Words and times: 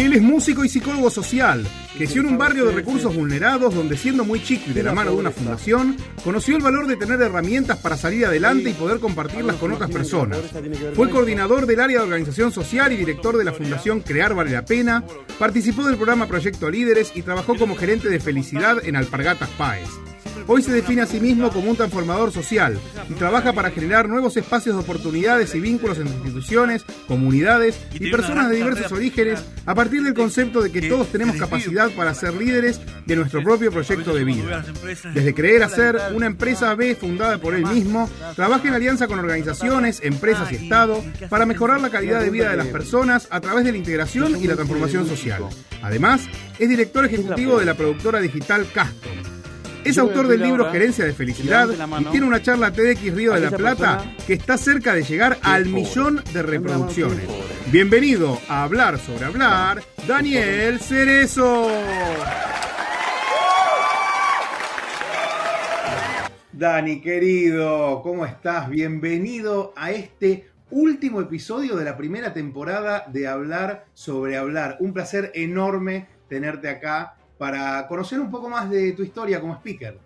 Él 0.00 0.12
es 0.12 0.22
músico 0.22 0.64
y 0.64 0.68
psicólogo 0.68 1.08
social. 1.08 1.64
Creció 1.96 2.20
en 2.20 2.26
un 2.26 2.36
barrio 2.36 2.64
de 2.66 2.72
recursos 2.72 3.14
vulnerados 3.14 3.72
donde 3.72 3.96
siendo 3.96 4.24
muy 4.24 4.42
chico 4.42 4.64
y 4.70 4.72
de 4.72 4.82
la 4.82 4.92
mano 4.92 5.12
de 5.12 5.18
una 5.18 5.30
fundación, 5.30 5.96
conoció 6.24 6.56
el 6.56 6.62
valor 6.64 6.88
de 6.88 6.96
tener 6.96 7.22
herramientas 7.22 7.78
para 7.78 7.96
salir 7.96 8.26
adelante 8.26 8.70
y 8.70 8.72
poder 8.72 8.98
compartirlas 8.98 9.54
con 9.54 9.70
otras 9.70 9.88
personas. 9.92 10.38
Fue 10.94 11.08
coordinador 11.10 11.66
del 11.66 11.78
área 11.78 11.98
de 11.98 12.04
organización 12.04 12.50
social 12.50 12.92
y 12.92 12.96
director 12.96 13.36
de 13.36 13.44
la 13.44 13.52
fundación 13.52 14.00
Crear 14.00 14.34
Vale 14.34 14.50
la 14.50 14.64
Pena, 14.64 15.04
participó 15.38 15.86
del 15.86 15.94
programa 15.94 16.26
Proyecto 16.26 16.68
Líderes 16.68 17.12
y 17.14 17.22
trabajó 17.22 17.54
como 17.54 17.76
gerente 17.76 18.08
de 18.08 18.18
felicidad 18.18 18.84
en 18.84 18.96
Alpargatas 18.96 19.50
Páez. 19.50 19.88
Hoy 20.46 20.62
se 20.62 20.72
define 20.72 21.02
a 21.02 21.06
sí 21.06 21.20
mismo 21.20 21.50
como 21.50 21.70
un 21.70 21.76
transformador 21.76 22.32
social 22.32 22.78
y 23.08 23.14
trabaja 23.14 23.52
para 23.52 23.70
generar 23.70 24.08
nuevos 24.08 24.36
espacios 24.36 24.76
de 24.76 24.82
oportunidades 24.82 25.54
y 25.54 25.60
vínculos 25.60 25.98
entre 25.98 26.14
instituciones, 26.14 26.84
comunidades 27.06 27.78
y 27.92 28.10
personas 28.10 28.50
de 28.50 28.56
diversos 28.56 28.90
orígenes 28.92 29.44
a 29.66 29.74
partir 29.74 30.02
del 30.02 30.14
concepto 30.14 30.60
de 30.62 30.70
que 30.70 30.82
todos 30.82 31.08
tenemos 31.08 31.36
capacidad 31.36 31.90
para 31.90 32.14
ser 32.14 32.34
líderes 32.34 32.80
de 33.06 33.16
nuestro 33.16 33.42
propio 33.42 33.70
proyecto 33.70 34.14
de 34.14 34.24
vida. 34.24 34.64
Desde 35.14 35.34
creer 35.34 35.62
a 35.62 35.68
ser 35.68 35.98
una 36.14 36.26
empresa 36.26 36.74
B 36.74 36.94
fundada 36.94 37.38
por 37.38 37.54
él 37.54 37.66
mismo, 37.66 38.08
trabaja. 38.34 38.64
en 38.64 38.74
alianza 38.74 39.06
con 39.06 39.18
organizaciones, 39.18 40.00
empresas 40.02 40.50
y 40.52 40.56
Estado 40.56 41.04
para 41.28 41.44
mejorar 41.44 41.80
la 41.80 41.90
calidad 41.90 42.20
de 42.20 42.30
vida 42.30 42.50
de 42.50 42.56
las 42.56 42.68
personas 42.68 43.28
a 43.30 43.40
través 43.40 43.64
de 43.64 43.72
la 43.72 43.78
integración 43.78 44.42
y 44.42 44.46
la 44.46 44.54
transformación 44.54 45.06
social. 45.06 45.44
Además, 45.82 46.22
es 46.58 46.68
director 46.68 47.04
ejecutivo 47.04 47.58
de 47.58 47.66
la 47.66 47.74
productora 47.74 48.20
digital 48.20 48.66
Castro 48.72 49.13
es 49.84 49.98
autor 49.98 50.28
del 50.28 50.40
libro 50.42 50.70
Gerencia 50.70 51.04
de 51.04 51.12
Felicidad 51.12 51.68
y 52.00 52.04
tiene 52.06 52.26
una 52.26 52.40
charla 52.40 52.72
TEDx 52.72 53.14
Río 53.14 53.32
de 53.34 53.40
la 53.40 53.50
Plata 53.50 54.14
que 54.26 54.32
está 54.32 54.56
cerca 54.56 54.94
de 54.94 55.02
llegar 55.02 55.38
al 55.42 55.66
millón 55.66 56.22
de 56.32 56.42
reproducciones. 56.42 57.28
Bienvenido 57.70 58.40
a 58.48 58.64
Hablar 58.64 58.98
sobre 58.98 59.26
Hablar, 59.26 59.82
Daniel 60.08 60.80
Cerezo. 60.80 61.68
Dani, 66.52 67.00
querido, 67.00 68.00
¿cómo 68.02 68.24
estás? 68.24 68.70
Bienvenido 68.70 69.74
a 69.76 69.90
este 69.90 70.48
último 70.70 71.20
episodio 71.20 71.76
de 71.76 71.84
la 71.84 71.96
primera 71.96 72.32
temporada 72.32 73.04
de 73.08 73.26
Hablar 73.26 73.86
sobre 73.92 74.36
Hablar. 74.36 74.76
Un 74.80 74.92
placer 74.92 75.30
enorme 75.34 76.06
tenerte 76.28 76.68
acá 76.68 77.16
para 77.38 77.86
conocer 77.86 78.20
un 78.20 78.30
poco 78.30 78.48
más 78.48 78.70
de 78.70 78.92
tu 78.92 79.02
historia 79.02 79.40
como 79.40 79.54
speaker. 79.54 79.98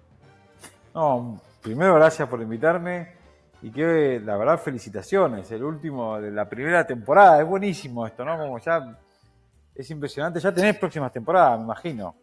No, 0.94 1.40
primero 1.62 1.94
gracias 1.94 2.28
por 2.28 2.40
invitarme 2.40 3.18
y 3.62 3.70
que 3.70 4.20
la 4.24 4.36
verdad 4.36 4.60
felicitaciones, 4.60 5.50
el 5.50 5.64
último 5.64 6.20
de 6.20 6.30
la 6.30 6.48
primera 6.48 6.86
temporada, 6.86 7.40
es 7.40 7.46
buenísimo 7.46 8.06
esto, 8.06 8.24
¿no? 8.24 8.38
Como 8.38 8.58
ya 8.58 8.98
es 9.74 9.90
impresionante, 9.90 10.40
ya 10.40 10.52
tenés 10.52 10.76
próximas 10.76 11.12
temporadas, 11.12 11.58
me 11.58 11.64
imagino. 11.64 12.16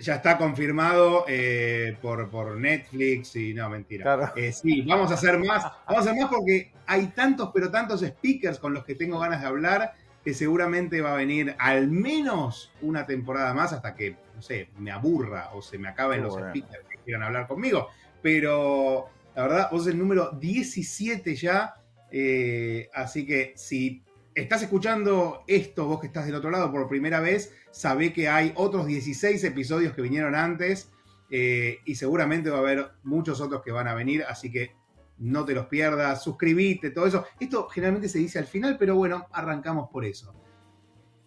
Ya 0.00 0.14
está 0.14 0.38
confirmado 0.38 1.24
eh, 1.28 1.96
por, 2.00 2.56
Netflix 2.56 3.36
y 3.36 3.52
no, 3.52 3.68
mentira. 3.68 4.32
Eh, 4.34 4.50
sí, 4.50 4.82
vamos 4.82 5.10
a 5.10 5.14
hacer 5.14 5.38
más, 5.38 5.62
vamos 5.86 6.06
a 6.06 6.10
hacer 6.10 6.14
más 6.14 6.30
porque 6.30 6.72
hay 6.86 7.08
tantos 7.08 7.50
pero 7.52 7.70
tantos 7.70 8.00
speakers 8.00 8.58
con 8.58 8.72
los 8.72 8.84
que 8.84 8.94
tengo 8.94 9.18
ganas 9.18 9.42
de 9.42 9.46
hablar 9.46 9.92
que 10.24 10.32
seguramente 10.32 11.00
va 11.02 11.12
a 11.12 11.16
venir 11.16 11.54
al 11.58 11.88
menos 11.88 12.72
una 12.80 13.06
temporada 13.06 13.52
más 13.52 13.72
hasta 13.72 13.94
que, 13.94 14.16
no 14.40 14.44
sé, 14.44 14.70
me 14.78 14.90
aburra 14.90 15.50
o 15.52 15.60
se 15.60 15.76
me 15.76 15.86
acaben 15.86 16.22
los 16.22 16.32
speakers 16.32 16.88
que 16.88 16.96
quieran 17.04 17.24
hablar 17.24 17.46
conmigo. 17.46 17.88
Pero 18.22 19.10
la 19.36 19.42
verdad, 19.42 19.68
vos 19.70 19.82
es 19.82 19.92
el 19.92 19.98
número 19.98 20.30
17 20.30 21.34
ya. 21.36 21.74
Eh, 22.10 22.88
así 22.94 23.26
que 23.26 23.52
si 23.54 24.02
estás 24.34 24.62
escuchando 24.62 25.44
esto, 25.46 25.84
vos 25.84 26.00
que 26.00 26.06
estás 26.06 26.24
del 26.24 26.36
otro 26.36 26.50
lado 26.50 26.72
por 26.72 26.88
primera 26.88 27.20
vez, 27.20 27.54
sabé 27.70 28.14
que 28.14 28.30
hay 28.30 28.54
otros 28.56 28.86
16 28.86 29.44
episodios 29.44 29.92
que 29.92 30.00
vinieron 30.00 30.34
antes. 30.34 30.90
Eh, 31.30 31.80
y 31.84 31.96
seguramente 31.96 32.48
va 32.48 32.56
a 32.56 32.60
haber 32.60 32.92
muchos 33.02 33.42
otros 33.42 33.62
que 33.62 33.72
van 33.72 33.88
a 33.88 33.94
venir. 33.94 34.24
Así 34.26 34.50
que 34.50 34.72
no 35.18 35.44
te 35.44 35.52
los 35.52 35.66
pierdas, 35.66 36.24
suscribite, 36.24 36.92
todo 36.92 37.06
eso. 37.06 37.26
Esto 37.38 37.68
generalmente 37.68 38.08
se 38.08 38.20
dice 38.20 38.38
al 38.38 38.46
final, 38.46 38.78
pero 38.78 38.96
bueno, 38.96 39.26
arrancamos 39.32 39.90
por 39.90 40.06
eso. 40.06 40.34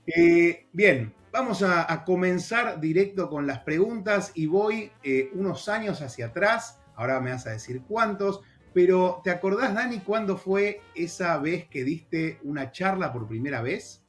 Eh, 0.08 0.66
bien, 0.74 1.14
vamos 1.34 1.64
a, 1.64 2.06
comenzar 2.06 2.80
directo 2.80 3.30
con 3.30 3.46
las 3.46 3.60
preguntas 3.60 4.32
y 4.36 4.46
voy 4.46 4.92
eh, 5.04 5.32
unos 5.34 5.68
años 5.68 6.02
hacia 6.02 6.28
atrás, 6.28 6.80
ahora 6.96 7.20
me 7.20 7.32
vas 7.32 7.46
a 7.48 7.52
decir 7.52 7.82
cuántos, 7.88 8.42
pero 8.74 9.20
¿te 9.24 9.32
acordás, 9.32 9.74
Dani, 9.74 10.00
cuándo 10.00 10.38
fue 10.38 10.82
esa 10.96 11.38
vez 11.40 11.68
que 11.68 11.84
diste 11.84 12.40
una 12.44 12.72
charla 12.72 13.12
por 13.12 13.28
primera 13.28 13.62
vez? 13.62 14.06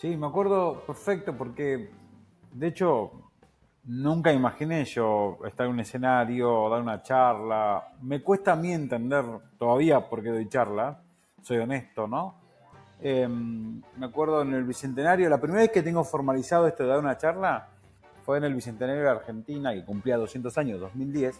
Sí, 0.00 0.16
me 0.16 0.26
acuerdo 0.26 0.84
perfecto 0.86 1.36
porque, 1.36 1.90
de 2.52 2.66
hecho, 2.66 3.28
Nunca 3.90 4.30
imaginé 4.30 4.84
yo 4.84 5.38
estar 5.46 5.64
en 5.64 5.72
un 5.72 5.80
escenario, 5.80 6.68
dar 6.68 6.82
una 6.82 7.00
charla. 7.00 7.94
Me 8.02 8.22
cuesta 8.22 8.52
a 8.52 8.56
mí 8.56 8.70
entender 8.70 9.24
todavía 9.56 10.10
por 10.10 10.22
qué 10.22 10.28
doy 10.28 10.46
charla, 10.46 11.02
soy 11.40 11.56
honesto, 11.56 12.06
¿no? 12.06 12.38
Em, 13.00 13.80
me 13.96 14.06
acuerdo 14.06 14.42
en 14.42 14.54
el 14.54 14.64
Bicentenario, 14.64 15.28
la 15.28 15.40
primera 15.40 15.62
vez 15.62 15.70
que 15.70 15.82
tengo 15.82 16.02
formalizado 16.02 16.66
esto 16.66 16.82
de 16.82 16.88
dar 16.88 16.98
una 16.98 17.16
charla 17.16 17.68
fue 18.24 18.38
en 18.38 18.44
el 18.44 18.54
Bicentenario 18.54 19.02
de 19.02 19.10
Argentina, 19.10 19.72
que 19.72 19.84
cumplía 19.84 20.16
200 20.16 20.58
años, 20.58 20.80
2010, 20.80 21.38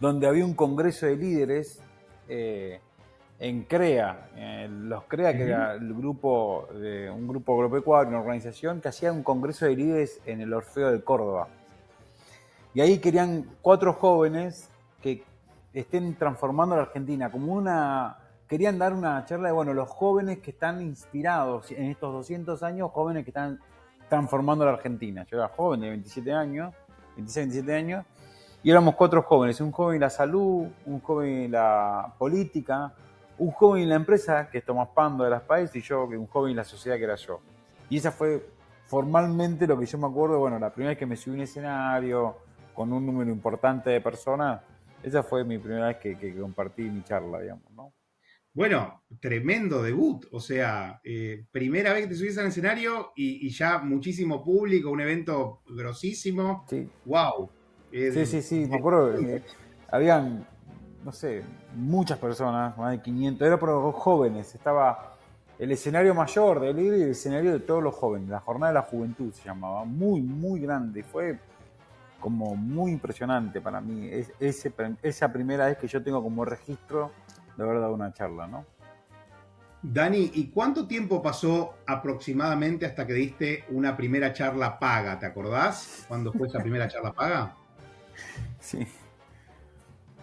donde 0.00 0.26
había 0.26 0.44
un 0.44 0.54
congreso 0.54 1.06
de 1.06 1.16
líderes 1.16 1.80
eh, 2.28 2.80
en 3.40 3.64
CREA, 3.64 4.68
los 4.68 5.04
CREA, 5.04 5.32
que 5.32 5.42
era 5.42 5.74
el 5.74 5.92
grupo 5.94 6.68
de 6.72 7.10
un 7.10 7.26
grupo 7.26 7.54
agropecuario, 7.54 8.10
una 8.10 8.20
organización 8.20 8.80
que 8.80 8.88
hacía 8.88 9.10
un 9.10 9.22
congreso 9.22 9.66
de 9.66 9.74
líderes 9.74 10.20
en 10.26 10.40
el 10.40 10.52
Orfeo 10.52 10.92
de 10.92 11.02
Córdoba. 11.02 11.48
Y 12.74 12.80
ahí 12.80 12.98
querían 12.98 13.44
cuatro 13.60 13.94
jóvenes 13.94 14.68
que 15.00 15.24
estén 15.72 16.14
transformando 16.14 16.76
la 16.76 16.82
Argentina, 16.82 17.30
como 17.30 17.54
una 17.54 18.18
querían 18.54 18.78
dar 18.78 18.92
una 18.92 19.24
charla 19.24 19.48
de, 19.48 19.52
bueno, 19.52 19.74
los 19.74 19.88
jóvenes 19.88 20.38
que 20.38 20.52
están 20.52 20.80
inspirados 20.80 21.72
en 21.72 21.86
estos 21.86 22.12
200 22.12 22.62
años, 22.62 22.92
jóvenes 22.92 23.24
que 23.24 23.30
están 23.30 23.58
transformando 24.08 24.64
la 24.64 24.74
Argentina. 24.74 25.26
Yo 25.28 25.38
era 25.38 25.48
joven 25.48 25.80
de 25.80 25.88
27 25.88 26.32
años, 26.32 26.72
26, 27.16 27.46
27 27.46 27.74
años, 27.74 28.06
y 28.62 28.70
éramos 28.70 28.94
cuatro 28.94 29.22
jóvenes, 29.22 29.60
un 29.60 29.72
joven 29.72 29.96
en 29.96 30.02
la 30.02 30.10
salud, 30.10 30.68
un 30.86 31.00
joven 31.00 31.46
en 31.46 31.50
la 31.50 32.14
política, 32.16 32.94
un 33.38 33.50
joven 33.50 33.82
en 33.82 33.88
la 33.88 33.96
empresa, 33.96 34.48
que 34.48 34.58
es 34.58 34.64
Tomás 34.64 34.86
Pando 34.94 35.24
de 35.24 35.30
las 35.30 35.42
Países, 35.42 35.74
y 35.74 35.80
yo, 35.80 36.08
que 36.08 36.16
un 36.16 36.28
joven 36.28 36.52
en 36.52 36.58
la 36.58 36.64
sociedad, 36.64 36.96
que 36.96 37.02
era 37.02 37.16
yo. 37.16 37.40
Y 37.90 37.96
esa 37.96 38.12
fue 38.12 38.50
formalmente 38.86 39.66
lo 39.66 39.76
que 39.76 39.86
yo 39.86 39.98
me 39.98 40.06
acuerdo, 40.06 40.38
bueno, 40.38 40.60
la 40.60 40.70
primera 40.70 40.90
vez 40.90 40.98
que 41.00 41.06
me 41.06 41.16
subí 41.16 41.32
a 41.32 41.36
un 41.38 41.42
escenario 41.42 42.36
con 42.72 42.92
un 42.92 43.04
número 43.04 43.32
importante 43.32 43.90
de 43.90 44.00
personas, 44.00 44.60
esa 45.02 45.24
fue 45.24 45.42
mi 45.42 45.58
primera 45.58 45.88
vez 45.88 45.96
que, 45.96 46.38
compartí 46.38 46.82
mi 46.82 47.02
charla, 47.02 47.40
digamos, 47.40 47.68
¿no? 47.72 47.92
Bueno, 48.54 49.02
tremendo 49.20 49.82
debut, 49.82 50.26
o 50.30 50.40
sea, 50.40 51.00
eh, 51.04 51.44
primera 51.50 51.92
vez 51.92 52.04
que 52.04 52.08
te 52.08 52.14
subís 52.14 52.38
al 52.38 52.46
escenario 52.46 53.12
y, 53.16 53.50
ya 53.50 53.78
muchísimo 53.78 54.42
público, 54.42 54.90
un 54.90 55.00
evento 55.00 55.60
grosísimo. 55.66 56.64
Sí. 56.70 56.88
¡Wow! 57.04 57.50
sí, 57.90 58.26
sí, 58.26 58.42
sí, 58.42 58.66
me 58.66 58.76
acuerdo. 58.76 59.18
que 59.18 59.42
habían 59.90 60.46
no 61.04 61.12
sé, 61.12 61.44
muchas 61.76 62.18
personas, 62.18 62.76
más 62.78 62.92
de 62.92 63.02
500, 63.02 63.46
era 63.46 63.58
por 63.58 63.92
jóvenes, 63.92 64.54
estaba 64.54 65.16
el 65.58 65.70
escenario 65.70 66.14
mayor 66.14 66.60
del 66.60 66.76
líder 66.76 66.98
y 66.98 67.02
el 67.02 67.10
escenario 67.10 67.52
de 67.52 67.60
todos 67.60 67.82
los 67.82 67.94
jóvenes, 67.94 68.30
la 68.30 68.40
jornada 68.40 68.72
de 68.72 68.74
la 68.74 68.82
juventud 68.82 69.30
se 69.32 69.44
llamaba, 69.44 69.84
muy, 69.84 70.22
muy 70.22 70.60
grande, 70.60 71.02
fue 71.02 71.38
como 72.20 72.56
muy 72.56 72.92
impresionante 72.92 73.60
para 73.60 73.82
mí, 73.82 74.08
es, 74.08 74.32
esa 75.02 75.32
primera 75.32 75.66
vez 75.66 75.76
que 75.76 75.86
yo 75.86 76.02
tengo 76.02 76.22
como 76.22 76.44
registro 76.44 77.10
de 77.56 77.62
haber 77.62 77.80
dado 77.80 77.94
una 77.94 78.12
charla, 78.12 78.46
¿no? 78.46 78.64
Dani, 79.82 80.30
¿y 80.34 80.48
cuánto 80.48 80.86
tiempo 80.86 81.20
pasó 81.20 81.74
aproximadamente 81.86 82.86
hasta 82.86 83.06
que 83.06 83.12
diste 83.12 83.64
una 83.68 83.96
primera 83.96 84.32
charla 84.32 84.78
paga? 84.78 85.18
¿Te 85.18 85.26
acordás? 85.26 86.06
¿Cuándo 86.08 86.32
fue 86.32 86.48
esa 86.48 86.60
primera 86.60 86.88
charla 86.88 87.12
paga? 87.12 87.54
Sí. 88.60 88.86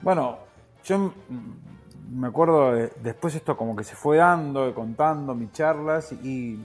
Bueno, 0.02 0.40
yo 0.84 1.14
me 2.12 2.28
acuerdo, 2.28 2.74
después 3.04 3.36
esto 3.36 3.56
como 3.56 3.76
que 3.76 3.84
se 3.84 3.96
fue 3.96 4.18
dando, 4.18 4.74
contando 4.74 5.36
mis 5.36 5.52
charlas 5.52 6.12
y 6.12 6.60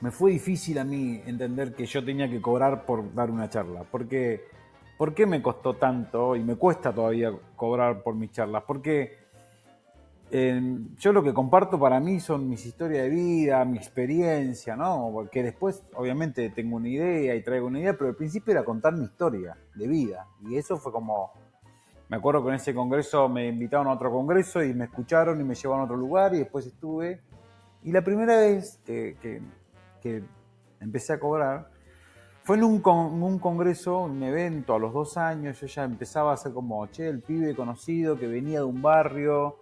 me 0.00 0.10
fue 0.10 0.32
difícil 0.32 0.78
a 0.78 0.84
mí 0.84 1.22
entender 1.26 1.74
que 1.74 1.86
yo 1.86 2.04
tenía 2.04 2.28
que 2.28 2.40
cobrar 2.40 2.84
por 2.84 3.14
dar 3.14 3.30
una 3.30 3.48
charla. 3.48 3.84
Porque, 3.90 4.48
¿Por 4.98 5.14
qué 5.14 5.26
me 5.26 5.40
costó 5.40 5.74
tanto 5.74 6.36
y 6.36 6.42
me 6.42 6.56
cuesta 6.56 6.92
todavía 6.92 7.32
cobrar 7.56 8.02
por 8.02 8.16
mis 8.16 8.32
charlas? 8.32 8.64
Porque 8.66 9.16
eh, 10.30 10.60
yo 10.98 11.12
lo 11.12 11.22
que 11.22 11.32
comparto 11.32 11.78
para 11.78 12.00
mí 12.00 12.20
son 12.20 12.48
mis 12.48 12.66
historias 12.66 13.04
de 13.04 13.08
vida, 13.08 13.64
mi 13.64 13.78
experiencia, 13.78 14.76
¿no? 14.76 15.08
Porque 15.12 15.42
después, 15.42 15.82
obviamente, 15.94 16.50
tengo 16.50 16.76
una 16.76 16.88
idea 16.88 17.34
y 17.36 17.42
traigo 17.42 17.68
una 17.68 17.78
idea, 17.78 17.96
pero 17.96 18.10
al 18.10 18.16
principio 18.16 18.52
era 18.52 18.64
contar 18.64 18.92
mi 18.94 19.04
historia 19.04 19.56
de 19.74 19.86
vida. 19.86 20.26
Y 20.42 20.56
eso 20.56 20.76
fue 20.76 20.92
como. 20.92 21.30
Me 22.08 22.16
acuerdo 22.16 22.42
que 22.42 22.48
en 22.48 22.54
ese 22.56 22.74
congreso 22.74 23.28
me 23.28 23.46
invitaron 23.48 23.86
a 23.86 23.92
otro 23.92 24.10
congreso 24.10 24.64
y 24.64 24.74
me 24.74 24.86
escucharon 24.86 25.40
y 25.40 25.44
me 25.44 25.54
llevaron 25.54 25.82
a 25.82 25.84
otro 25.84 25.96
lugar 25.96 26.34
y 26.34 26.38
después 26.38 26.66
estuve. 26.66 27.20
Y 27.84 27.92
la 27.92 28.02
primera 28.02 28.36
vez 28.38 28.80
que 28.84 29.16
que 30.00 30.22
empecé 30.80 31.12
a 31.12 31.20
cobrar, 31.20 31.70
fue 32.48 32.56
en 32.56 32.64
un, 32.64 32.82
un, 32.82 33.38
congreso, 33.38 34.04
un 34.04 34.22
evento 34.22 34.74
a 34.74 34.78
los 34.78 34.94
dos 34.94 35.18
años, 35.18 35.60
yo 35.60 35.66
ya 35.66 35.84
empezaba 35.84 36.32
a 36.32 36.36
ser 36.38 36.54
como, 36.54 36.86
che, 36.86 37.06
el 37.06 37.20
pibe 37.20 37.54
conocido 37.54 38.18
que 38.18 38.26
venía 38.26 38.60
de 38.60 38.64
un 38.64 38.80
barrio, 38.80 39.58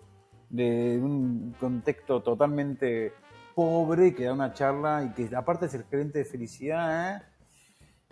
de 0.50 0.96
un 1.02 1.52
contexto 1.58 2.22
totalmente 2.22 3.12
pobre, 3.56 4.14
que 4.14 4.26
da 4.26 4.32
una 4.32 4.52
charla 4.52 5.02
y 5.02 5.08
que 5.14 5.34
aparte 5.34 5.66
es 5.66 5.74
el 5.74 5.82
gerente 5.82 6.20
de 6.20 6.26
felicidad, 6.26 7.16
¿eh? 7.16 7.22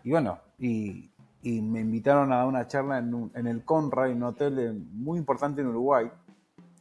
Y 0.03 0.11
bueno, 0.11 0.41
y, 0.59 1.09
me 1.45 1.79
invitaron 1.79 2.33
a 2.33 2.39
dar 2.39 2.47
una 2.49 2.67
charla 2.67 2.99
en, 2.99 3.31
en 3.33 3.47
el 3.47 3.65
Conrad, 3.65 4.11
un 4.11 4.25
hotel 4.25 4.75
muy 4.91 5.21
importante 5.21 5.61
en 5.61 5.69
Uruguay, 5.69 6.11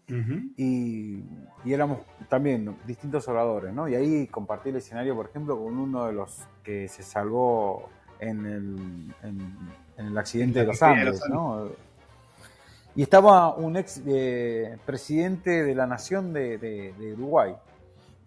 y, 0.07 1.23
éramos 1.65 1.99
también 2.29 2.75
distintos 2.85 3.27
oradores, 3.27 3.73
¿no? 3.73 3.87
Y 3.87 3.95
ahí 3.95 4.27
compartí 4.27 4.69
el 4.69 4.77
escenario, 4.77 5.15
por 5.15 5.27
ejemplo, 5.27 5.57
con 5.57 5.77
uno 5.77 6.07
de 6.07 6.13
los 6.13 6.45
que 6.63 6.87
se 6.87 7.03
salvó 7.03 7.89
en 8.19 8.45
el, 8.45 9.13
en, 9.23 10.07
el 10.07 10.17
accidente 10.17 10.59
de 10.59 10.65
los 10.65 10.81
Andes, 10.81 11.21
¿no? 11.29 11.69
Y 12.95 13.01
estaba 13.01 13.55
un 13.55 13.75
ex 13.75 14.01
eh, 14.05 14.77
presidente 14.85 15.63
de 15.63 15.73
la 15.73 15.87
nación 15.87 16.31
de, 16.31 16.93
Uruguay. 17.17 17.55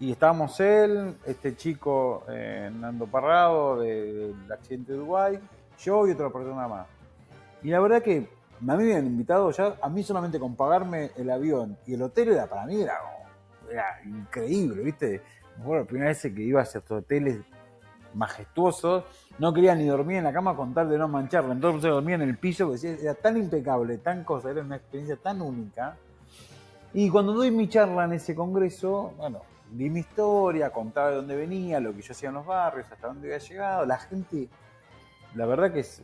Y 0.01 0.13
estábamos 0.13 0.59
él, 0.61 1.17
este 1.25 1.57
chico 1.57 2.25
eh, 2.29 2.71
Nando 2.75 3.07
Parrado 3.07 3.81
del 3.81 4.35
accidente 4.53 4.93
de 4.93 4.99
Uruguay, 4.99 5.39
yo 5.79 6.07
y 6.07 6.11
otra 6.11 6.31
persona 6.31 6.69
más. 6.69 6.87
Y 7.63 7.69
la 7.69 7.81
verdad 7.81 8.03
que 8.03 8.29
me 8.61 8.73
habían 8.73 9.07
invitado 9.07 9.51
ya, 9.51 9.77
a 9.81 9.89
mí 9.89 10.03
solamente 10.03 10.39
con 10.39 10.57
pagarme 10.57 11.11
el 11.17 11.31
avión 11.31 11.77
y 11.87 11.95
el 11.95 12.03
hotel 12.03 12.29
era 12.31 12.47
para 12.47 12.67
mí 12.67 12.81
era, 12.81 12.99
increíble, 14.05 14.83
¿viste? 14.83 15.23
Bueno, 15.59 15.83
la 15.83 15.87
primera 15.87 16.09
vez 16.09 16.23
que 16.23 16.43
iba 16.43 16.61
a 16.61 16.65
estos 16.65 16.91
hoteles 16.91 17.41
majestuosos, 18.15 19.05
no 19.39 19.53
quería 19.53 19.75
ni 19.75 19.87
dormir 19.87 20.19
en 20.19 20.25
la 20.25 20.33
cama 20.33 20.57
con 20.57 20.73
tal 20.73 20.89
de 20.89 20.99
no 20.99 21.09
mancharla, 21.09 21.53
entonces 21.53 21.91
dormía 21.91 22.15
en 22.15 22.23
el 22.23 22.39
piso, 22.39 22.69
porque 22.69 22.99
era 23.01 23.15
tan 23.15 23.37
impecable, 23.37 23.99
tan 23.99 24.25
cosa, 24.25 24.51
era 24.51 24.63
una 24.63 24.77
experiencia 24.77 25.17
tan 25.17 25.43
única. 25.43 25.97
Y 26.95 27.11
cuando 27.11 27.35
doy 27.35 27.51
mi 27.51 27.69
charla 27.69 28.05
en 28.05 28.15
ese 28.15 28.35
congreso, 28.35 29.13
bueno, 29.19 29.43
di 29.71 29.91
mi 29.91 30.01
historia, 30.01 30.71
contaba 30.71 31.11
de 31.11 31.17
dónde 31.17 31.37
venía, 31.37 31.81
lo 31.81 31.95
que 31.95 32.03
yo 32.03 32.13
hacía 32.13 32.31
en 32.31 32.37
los 32.37 32.47
barrios, 32.47 32.91
hasta 32.91 33.09
dónde 33.09 33.35
había 33.35 33.47
llegado, 33.47 33.85
la 33.85 33.99
gente, 33.99 34.49
la 35.35 35.47
verdad 35.47 35.73
que 35.73 35.81
es, 35.81 36.03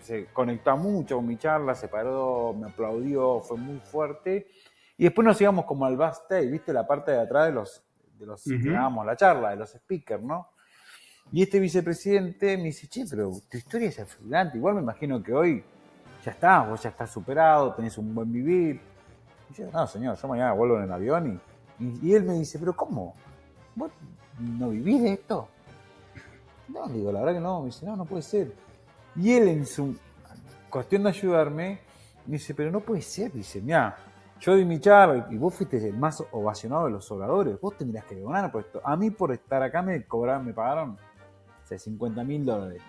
se 0.00 0.26
conectó 0.26 0.76
mucho 0.76 1.16
con 1.16 1.26
mi 1.26 1.36
charla, 1.36 1.74
se 1.74 1.88
paró, 1.88 2.54
me 2.58 2.68
aplaudió, 2.68 3.40
fue 3.40 3.56
muy 3.56 3.78
fuerte. 3.80 4.48
Y 4.96 5.04
después 5.04 5.24
nos 5.24 5.40
íbamos 5.40 5.64
como 5.64 5.86
al 5.86 5.96
backstage, 5.96 6.50
¿viste? 6.50 6.72
La 6.72 6.86
parte 6.86 7.12
de 7.12 7.20
atrás 7.20 7.46
de 7.46 7.52
los, 7.52 7.82
de 8.18 8.26
los 8.26 8.42
que 8.44 8.70
dábamos 8.70 9.06
la 9.06 9.16
charla, 9.16 9.50
de 9.50 9.56
los 9.56 9.70
speakers, 9.70 10.22
¿no? 10.22 10.48
Y 11.32 11.42
este 11.42 11.60
vicepresidente 11.60 12.56
me 12.56 12.64
dice, 12.64 12.88
che, 12.88 13.04
pero 13.08 13.30
tu 13.48 13.56
historia 13.56 13.88
es 13.88 13.96
fascinante. 13.96 14.58
Igual 14.58 14.74
me 14.74 14.82
imagino 14.82 15.22
que 15.22 15.32
hoy 15.32 15.64
ya 16.24 16.32
está, 16.32 16.62
vos 16.62 16.82
ya 16.82 16.90
estás 16.90 17.10
superado, 17.10 17.72
tenés 17.74 17.96
un 17.98 18.14
buen 18.14 18.32
vivir. 18.32 18.80
Y 19.50 19.54
yo, 19.54 19.70
no, 19.70 19.86
señor, 19.86 20.16
yo 20.16 20.28
mañana 20.28 20.52
vuelvo 20.52 20.78
en 20.78 20.84
el 20.84 20.92
avión 20.92 21.40
y, 21.78 22.08
y, 22.08 22.14
él 22.14 22.24
me 22.24 22.34
dice, 22.34 22.58
pero 22.58 22.74
¿cómo? 22.74 23.14
¿Vos 23.74 23.90
no 24.38 24.70
vivís 24.70 25.02
de 25.02 25.12
esto? 25.12 25.48
No, 26.68 26.86
digo, 26.88 27.12
la 27.12 27.20
verdad 27.20 27.34
que 27.34 27.40
no. 27.40 27.60
Me 27.60 27.66
dice, 27.66 27.86
no, 27.86 27.96
no 27.96 28.04
puede 28.04 28.22
ser. 28.22 28.52
Y 29.16 29.32
él 29.32 29.48
en 29.48 29.66
su 29.66 29.96
cuestión 30.68 31.02
de 31.02 31.10
ayudarme, 31.10 31.80
me 32.26 32.32
dice, 32.32 32.54
pero 32.54 32.70
no 32.70 32.80
puede 32.80 33.02
ser, 33.02 33.32
dice, 33.32 33.60
mira, 33.60 33.96
yo 34.40 34.54
di 34.54 34.64
mi 34.64 34.80
charla 34.80 35.26
y 35.30 35.36
vos 35.36 35.54
fuiste 35.54 35.76
el 35.88 35.96
más 35.96 36.22
ovacionado 36.32 36.86
de 36.86 36.92
los 36.92 37.10
oradores, 37.10 37.60
vos 37.60 37.76
tendrías 37.76 38.04
que 38.04 38.20
ganar 38.20 38.50
por 38.50 38.62
esto. 38.62 38.80
A 38.84 38.96
mí 38.96 39.10
por 39.10 39.32
estar 39.32 39.62
acá 39.62 39.82
me 39.82 40.02
cobraron, 40.04 40.46
me 40.46 40.52
pagaron 40.52 40.96
50 41.78 42.24
mil 42.24 42.44
dólares. 42.44 42.82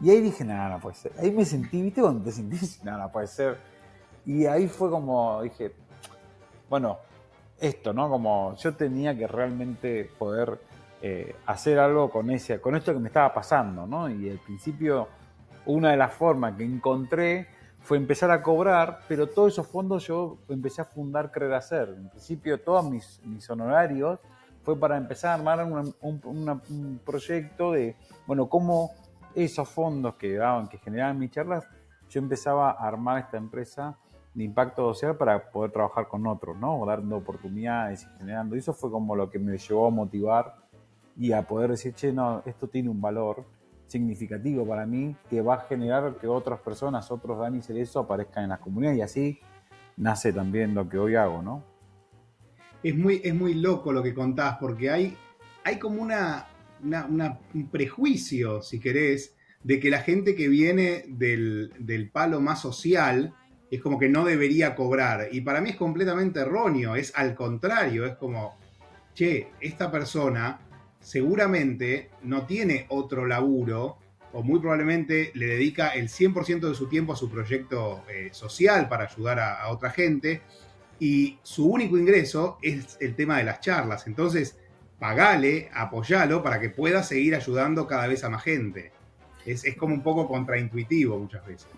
Y 0.00 0.10
ahí 0.10 0.20
dije, 0.20 0.44
nada, 0.44 0.70
no 0.70 0.80
puede 0.80 0.96
ser. 0.96 1.12
Ahí 1.18 1.30
me 1.30 1.44
sentí, 1.44 1.80
¿viste? 1.80 2.00
Cuando 2.00 2.24
te 2.24 2.32
sentís, 2.32 2.82
nada, 2.84 3.04
no 3.04 3.12
puede 3.12 3.26
ser. 3.26 3.58
Y 4.26 4.46
ahí 4.46 4.68
fue 4.68 4.90
como, 4.90 5.42
dije, 5.42 5.72
bueno, 6.68 6.98
esto, 7.58 7.92
¿no? 7.92 8.08
Como 8.08 8.56
yo 8.56 8.74
tenía 8.74 9.16
que 9.16 9.26
realmente 9.26 10.10
poder 10.18 10.58
eh, 11.02 11.36
hacer 11.46 11.78
algo 11.78 12.10
con, 12.10 12.30
ese, 12.30 12.60
con 12.60 12.74
esto 12.74 12.92
que 12.92 12.98
me 12.98 13.08
estaba 13.08 13.32
pasando, 13.32 13.86
¿no? 13.86 14.08
Y 14.08 14.30
al 14.30 14.38
principio 14.38 15.08
una 15.66 15.90
de 15.90 15.96
las 15.96 16.12
formas 16.12 16.54
que 16.56 16.64
encontré 16.64 17.48
fue 17.80 17.98
empezar 17.98 18.30
a 18.30 18.42
cobrar, 18.42 19.00
pero 19.08 19.28
todos 19.28 19.52
esos 19.52 19.66
fondos 19.66 20.06
yo 20.06 20.38
empecé 20.48 20.80
a 20.80 20.84
fundar 20.86 21.30
Creer 21.30 21.52
Hacer. 21.52 21.94
En 21.96 22.08
principio, 22.08 22.58
todos 22.58 22.88
mis, 22.88 23.20
mis 23.24 23.48
honorarios 23.50 24.18
fue 24.62 24.78
para 24.78 24.96
empezar 24.96 25.32
a 25.32 25.34
armar 25.34 25.92
un, 26.00 27.00
proyecto 27.04 27.72
de, 27.72 27.94
bueno, 28.26 28.48
cómo 28.48 28.92
esos 29.34 29.68
fondos 29.68 30.14
que 30.14 30.34
daban, 30.34 30.68
que 30.68 30.78
generaban 30.78 31.18
mis 31.18 31.30
charlas, 31.30 31.66
yo 32.08 32.20
empezaba 32.20 32.70
a 32.70 32.88
armar 32.88 33.18
esta 33.18 33.36
empresa 33.36 33.98
de 34.32 34.44
impacto 34.44 34.92
social 34.94 35.16
para 35.16 35.50
poder 35.50 35.70
trabajar 35.70 36.08
con 36.08 36.26
otros, 36.26 36.56
¿no? 36.56 36.84
Dando 36.86 37.18
oportunidades 37.18 38.04
y 38.04 38.18
generando. 38.18 38.56
Y 38.56 38.60
eso 38.60 38.72
fue 38.72 38.90
como 38.90 39.14
lo 39.14 39.28
que 39.28 39.38
me 39.38 39.58
llevó 39.58 39.88
a 39.88 39.90
motivar 39.90 40.54
y 41.16 41.32
a 41.32 41.42
poder 41.42 41.72
decir, 41.72 41.94
che, 41.94 42.12
no, 42.12 42.42
esto 42.46 42.66
tiene 42.68 42.88
un 42.88 43.00
valor 43.00 43.44
significativo 43.94 44.66
para 44.66 44.86
mí 44.86 45.14
que 45.30 45.40
va 45.40 45.54
a 45.54 45.60
generar 45.68 46.16
que 46.20 46.26
otras 46.26 46.58
personas, 46.58 47.12
otros 47.12 47.38
Dani 47.38 47.60
eso 47.68 48.00
aparezcan 48.00 48.42
en 48.42 48.50
la 48.50 48.58
comunidad 48.58 48.92
y 48.94 49.02
así 49.02 49.38
nace 49.96 50.32
también 50.32 50.74
lo 50.74 50.88
que 50.88 50.98
hoy 50.98 51.14
hago, 51.14 51.40
¿no? 51.42 51.62
Es 52.82 52.96
muy, 52.96 53.20
es 53.22 53.32
muy 53.32 53.54
loco 53.54 53.92
lo 53.92 54.02
que 54.02 54.12
contás 54.12 54.56
porque 54.58 54.90
hay, 54.90 55.16
hay 55.62 55.78
como 55.78 56.02
una, 56.02 56.48
un 56.82 57.68
prejuicio, 57.70 58.62
si 58.62 58.80
querés, 58.80 59.36
de 59.62 59.78
que 59.78 59.90
la 59.90 60.00
gente 60.00 60.34
que 60.34 60.48
viene 60.48 61.04
del, 61.06 61.72
del 61.78 62.10
palo 62.10 62.40
más 62.40 62.60
social 62.60 63.32
es 63.70 63.80
como 63.80 63.96
que 63.96 64.08
no 64.08 64.24
debería 64.24 64.74
cobrar. 64.74 65.28
Y 65.30 65.42
para 65.42 65.60
mí 65.60 65.70
es 65.70 65.76
completamente 65.76 66.40
erróneo, 66.40 66.96
es 66.96 67.12
al 67.14 67.36
contrario, 67.36 68.04
es 68.06 68.16
como, 68.16 68.56
che, 69.14 69.52
esta 69.60 69.88
persona 69.88 70.63
seguramente 71.04 72.08
no 72.22 72.46
tiene 72.46 72.86
otro 72.88 73.26
laburo 73.26 73.98
o 74.32 74.42
muy 74.42 74.58
probablemente 74.58 75.30
le 75.34 75.46
dedica 75.46 75.90
el 75.90 76.08
100% 76.08 76.68
de 76.68 76.74
su 76.74 76.88
tiempo 76.88 77.12
a 77.12 77.16
su 77.16 77.30
proyecto 77.30 78.02
eh, 78.08 78.30
social 78.32 78.88
para 78.88 79.04
ayudar 79.04 79.38
a, 79.38 79.68
otra 79.68 79.90
gente 79.90 80.42
y 80.98 81.38
su 81.42 81.70
único 81.70 81.98
ingreso 81.98 82.58
es 82.62 82.96
el 83.00 83.14
tema 83.14 83.36
de 83.36 83.44
las 83.44 83.60
charlas. 83.60 84.06
Entonces, 84.06 84.58
pagale, 84.98 85.68
apoyalo 85.74 86.42
para 86.42 86.58
que 86.58 86.70
pueda 86.70 87.02
seguir 87.02 87.34
ayudando 87.34 87.86
cada 87.86 88.06
vez 88.06 88.24
a 88.24 88.30
más 88.30 88.42
gente. 88.42 88.90
Es, 89.44 89.62
como 89.76 89.94
un 89.94 90.02
poco 90.02 90.26
contraintuitivo 90.26 91.18
muchas 91.18 91.46
veces. 91.46 91.68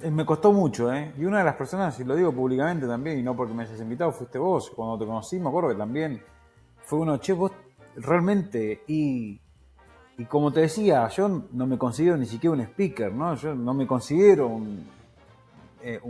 Eh, 0.00 0.10
me 0.10 0.24
costó 0.24 0.52
mucho, 0.52 0.94
¿eh? 0.94 1.12
Y 1.18 1.24
una 1.24 1.38
de 1.38 1.44
las 1.44 1.56
personas, 1.56 1.98
y 1.98 2.04
lo 2.04 2.14
digo 2.14 2.32
públicamente 2.32 2.86
también, 2.86 3.18
y 3.18 3.22
no 3.22 3.34
porque 3.34 3.52
me 3.52 3.64
hayas 3.64 3.80
invitado, 3.80 4.12
fuiste 4.12 4.38
vos. 4.38 4.70
Cuando 4.70 4.96
te 4.96 5.06
conocí, 5.06 5.40
me 5.40 5.48
acuerdo 5.48 5.70
que 5.70 5.74
también 5.74 6.22
fue 6.84 7.00
uno, 7.00 7.18
che, 7.18 7.32
vos 7.32 7.50
realmente, 7.96 8.82
y, 8.86 9.40
como 10.28 10.52
te 10.52 10.60
decía, 10.60 11.08
yo 11.08 11.28
no 11.52 11.66
me 11.66 11.78
considero 11.78 12.16
ni 12.16 12.26
siquiera 12.26 12.54
un 12.54 12.60
speaker, 12.60 13.12
¿no? 13.12 13.34
Yo 13.36 13.54
no 13.54 13.72
me 13.74 13.86
considero 13.86 14.48
un, 14.48 14.86
eh, 15.82 16.00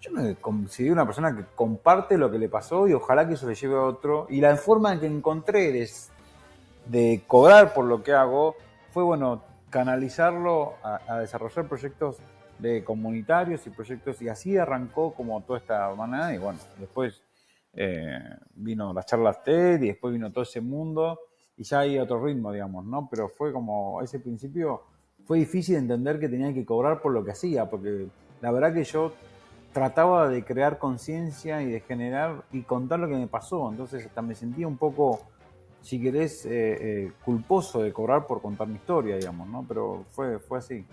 yo 0.00 0.10
me 0.10 0.34
considero 0.34 0.94
una 0.94 1.06
persona 1.06 1.34
que 1.34 1.44
comparte 1.54 2.18
lo 2.18 2.30
que 2.30 2.38
le 2.38 2.48
pasó 2.48 2.88
y 2.88 2.92
ojalá 2.92 3.26
que 3.26 3.34
eso 3.34 3.46
le 3.46 3.54
lleve 3.54 3.76
a 3.76 3.82
otro. 3.82 4.26
Y 4.28 4.40
la 4.40 4.56
forma 4.56 4.92
en 4.92 5.00
que 5.00 5.06
encontré 5.06 5.72
de, 6.86 7.22
cobrar 7.28 7.72
por 7.72 7.84
lo 7.84 8.02
que 8.02 8.12
hago 8.12 8.56
fue, 8.90 9.04
bueno, 9.04 9.42
canalizarlo 9.70 10.74
a, 10.82 11.18
desarrollar 11.18 11.68
proyectos 11.68 12.16
de 12.58 12.82
comunitarios 12.82 13.66
y 13.66 13.70
proyectos, 13.70 14.20
y 14.22 14.28
así 14.28 14.56
arrancó 14.56 15.14
como 15.14 15.40
toda 15.42 15.58
esta 15.58 15.94
manera, 15.94 16.34
y 16.34 16.38
bueno, 16.38 16.58
después 16.78 17.22
eh, 17.74 18.18
vino 18.54 18.92
las 18.92 19.06
charlas 19.06 19.42
TED 19.42 19.82
y 19.82 19.88
después 19.88 20.12
vino 20.12 20.30
todo 20.30 20.44
ese 20.44 20.60
mundo 20.60 21.18
y 21.56 21.64
ya 21.64 21.80
hay 21.80 21.98
otro 21.98 22.24
ritmo, 22.24 22.52
digamos, 22.52 22.84
¿no? 22.84 23.08
Pero 23.10 23.28
fue 23.28 23.52
como, 23.52 24.00
ese 24.02 24.18
principio 24.18 24.82
fue 25.24 25.38
difícil 25.38 25.76
entender 25.76 26.18
que 26.18 26.28
tenía 26.28 26.52
que 26.52 26.64
cobrar 26.64 27.00
por 27.00 27.12
lo 27.12 27.24
que 27.24 27.32
hacía, 27.32 27.68
porque 27.68 28.08
la 28.40 28.50
verdad 28.50 28.74
que 28.74 28.84
yo 28.84 29.12
trataba 29.72 30.28
de 30.28 30.44
crear 30.44 30.78
conciencia 30.78 31.62
y 31.62 31.70
de 31.70 31.80
generar 31.80 32.44
y 32.52 32.62
contar 32.62 33.00
lo 33.00 33.08
que 33.08 33.16
me 33.16 33.26
pasó. 33.26 33.70
Entonces 33.70 34.04
hasta 34.04 34.22
me 34.22 34.34
sentía 34.34 34.66
un 34.66 34.76
poco, 34.76 35.20
si 35.80 36.00
querés, 36.00 36.44
eh, 36.46 36.50
eh, 36.50 37.12
culposo 37.24 37.82
de 37.82 37.92
cobrar 37.92 38.26
por 38.26 38.42
contar 38.42 38.68
mi 38.68 38.76
historia, 38.76 39.16
digamos, 39.16 39.48
¿no? 39.48 39.64
Pero 39.66 40.04
fue, 40.10 40.38
fue 40.38 40.58
así. 40.58 40.84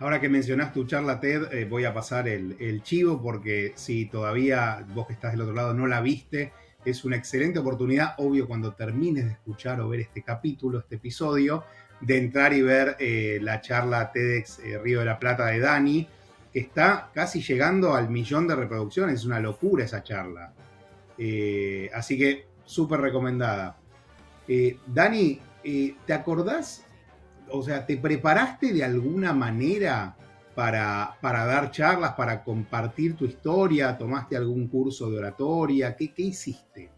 Ahora 0.00 0.20
que 0.20 0.28
mencionás 0.28 0.72
tu 0.72 0.84
charla 0.84 1.20
TED, 1.20 1.52
eh, 1.52 1.64
voy 1.66 1.84
a 1.84 1.94
pasar 1.94 2.26
el, 2.26 2.56
el, 2.58 2.82
chivo 2.82 3.22
porque 3.22 3.72
si 3.76 4.06
todavía 4.06 4.84
vos 4.94 5.06
que 5.06 5.12
estás 5.12 5.32
del 5.32 5.42
otro 5.42 5.54
lado 5.54 5.74
no 5.74 5.86
la 5.86 6.00
viste, 6.00 6.52
es 6.84 7.04
una 7.04 7.16
excelente 7.16 7.60
oportunidad, 7.60 8.14
obvio, 8.18 8.48
cuando 8.48 8.72
termines 8.72 9.26
de 9.26 9.32
escuchar 9.32 9.80
o 9.80 9.88
ver 9.88 10.00
este 10.00 10.22
capítulo, 10.22 10.80
este 10.80 10.96
episodio, 10.96 11.62
de 12.00 12.16
entrar 12.18 12.52
y 12.54 12.62
ver 12.62 12.96
la 13.42 13.60
charla 13.60 14.10
TEDx 14.10 14.60
Río 14.82 15.00
de 15.00 15.04
la 15.04 15.18
Plata 15.18 15.46
de 15.46 15.60
Dani, 15.60 16.08
está 16.52 17.10
casi 17.14 17.42
llegando 17.42 17.94
al 17.94 18.10
millón 18.10 18.48
de 18.48 18.56
reproducciones. 18.56 19.20
Es 19.20 19.24
una 19.24 19.40
locura 19.40 19.84
esa 19.84 20.02
charla. 20.02 20.52
Eh, 21.18 21.90
así 21.94 22.18
que 22.18 22.46
súper 22.64 23.00
recomendada. 23.00 23.76
Eh, 24.48 24.78
Dani, 24.86 25.38
eh, 25.62 25.94
¿te 26.06 26.12
acordás? 26.12 26.84
O 27.52 27.62
sea, 27.62 27.84
¿te 27.86 27.96
preparaste 27.96 28.72
de 28.72 28.84
alguna 28.84 29.32
manera 29.32 30.16
para, 30.54 31.16
para, 31.20 31.44
dar 31.44 31.70
charlas, 31.70 32.12
para 32.12 32.42
compartir 32.42 33.16
tu 33.16 33.24
historia? 33.24 33.96
¿Tomaste 33.96 34.36
algún 34.36 34.68
curso 34.68 35.10
de 35.10 35.18
oratoria? 35.18 35.96
¿Qué, 35.96 36.12
qué 36.12 36.22
hiciste? 36.22 36.90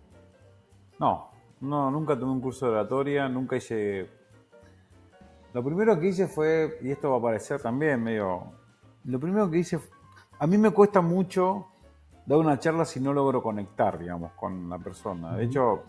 No, 0.98 1.30
no, 1.60 1.90
nunca 1.90 2.18
tomé 2.18 2.32
un 2.32 2.40
curso 2.40 2.66
de 2.66 2.72
oratoria, 2.72 3.28
nunca 3.28 3.56
hice... 3.56 4.08
Lo 5.52 5.62
primero 5.62 5.98
que 6.00 6.08
hice 6.08 6.28
fue, 6.28 6.78
y 6.82 6.90
esto 6.90 7.10
va 7.10 7.18
a 7.18 7.22
parecer 7.22 7.60
también 7.60 8.02
medio 8.02 8.52
lo 9.04 9.18
primero 9.18 9.50
que 9.50 9.58
hice, 9.58 9.80
a 10.38 10.46
mí 10.46 10.58
me 10.58 10.70
cuesta 10.70 11.00
mucho 11.00 11.66
dar 12.24 12.38
una 12.38 12.58
charla 12.58 12.84
si 12.84 13.00
no 13.00 13.12
logro 13.12 13.42
conectar, 13.42 13.98
digamos, 13.98 14.32
con 14.32 14.68
la 14.68 14.78
persona. 14.78 15.36
De 15.36 15.44
hecho, 15.44 15.84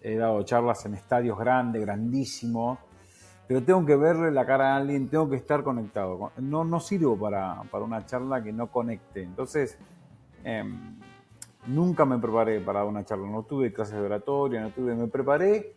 he 0.00 0.16
dado 0.16 0.42
charlas 0.44 0.86
en 0.86 0.94
estadios 0.94 1.38
grandes, 1.38 1.82
grandísimos, 1.82 2.78
pero 3.52 3.64
tengo 3.64 3.84
que 3.84 3.96
verle 3.96 4.30
la 4.30 4.46
cara 4.46 4.72
a 4.72 4.76
alguien, 4.76 5.08
tengo 5.08 5.28
que 5.28 5.36
estar 5.36 5.62
conectado. 5.62 6.32
No, 6.38 6.64
no 6.64 6.80
sirvo 6.80 7.18
para, 7.18 7.60
una 7.72 8.06
charla 8.06 8.42
que 8.42 8.52
no 8.52 8.68
conecte. 8.68 9.22
Entonces, 9.22 9.78
em, 10.42 10.98
nunca 11.66 12.04
me 12.04 12.18
preparé 12.18 12.60
para 12.60 12.84
una 12.84 13.04
charla, 13.04 13.28
no 13.28 13.42
tuve 13.42 13.72
clases 13.72 13.96
de 13.96 14.00
oratoria, 14.00 14.62
no 14.62 14.70
tuve, 14.70 14.94
me 14.94 15.06
preparé 15.06 15.76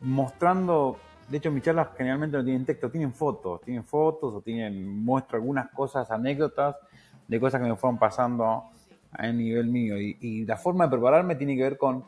mostrando 0.00 0.98
de 1.28 1.38
hecho, 1.38 1.50
mis 1.50 1.62
charlas 1.62 1.88
generalmente 1.96 2.36
no 2.36 2.44
tienen 2.44 2.66
texto, 2.66 2.90
tienen 2.90 3.14
fotos, 3.14 3.62
tienen 3.62 3.82
fotos 3.82 4.34
o 4.34 4.40
tienen, 4.42 5.02
muestro 5.02 5.38
algunas 5.38 5.70
cosas, 5.70 6.10
anécdotas 6.10 6.76
de 7.26 7.40
cosas 7.40 7.62
que 7.62 7.68
me 7.68 7.76
fueron 7.76 7.98
pasando 7.98 8.64
a 9.10 9.26
nivel 9.28 9.68
mío. 9.68 9.96
Y, 9.98 10.44
la 10.44 10.58
forma 10.58 10.84
de 10.84 10.90
prepararme 10.90 11.36
tiene 11.36 11.56
que 11.56 11.62
ver 11.62 11.78
con 11.78 12.04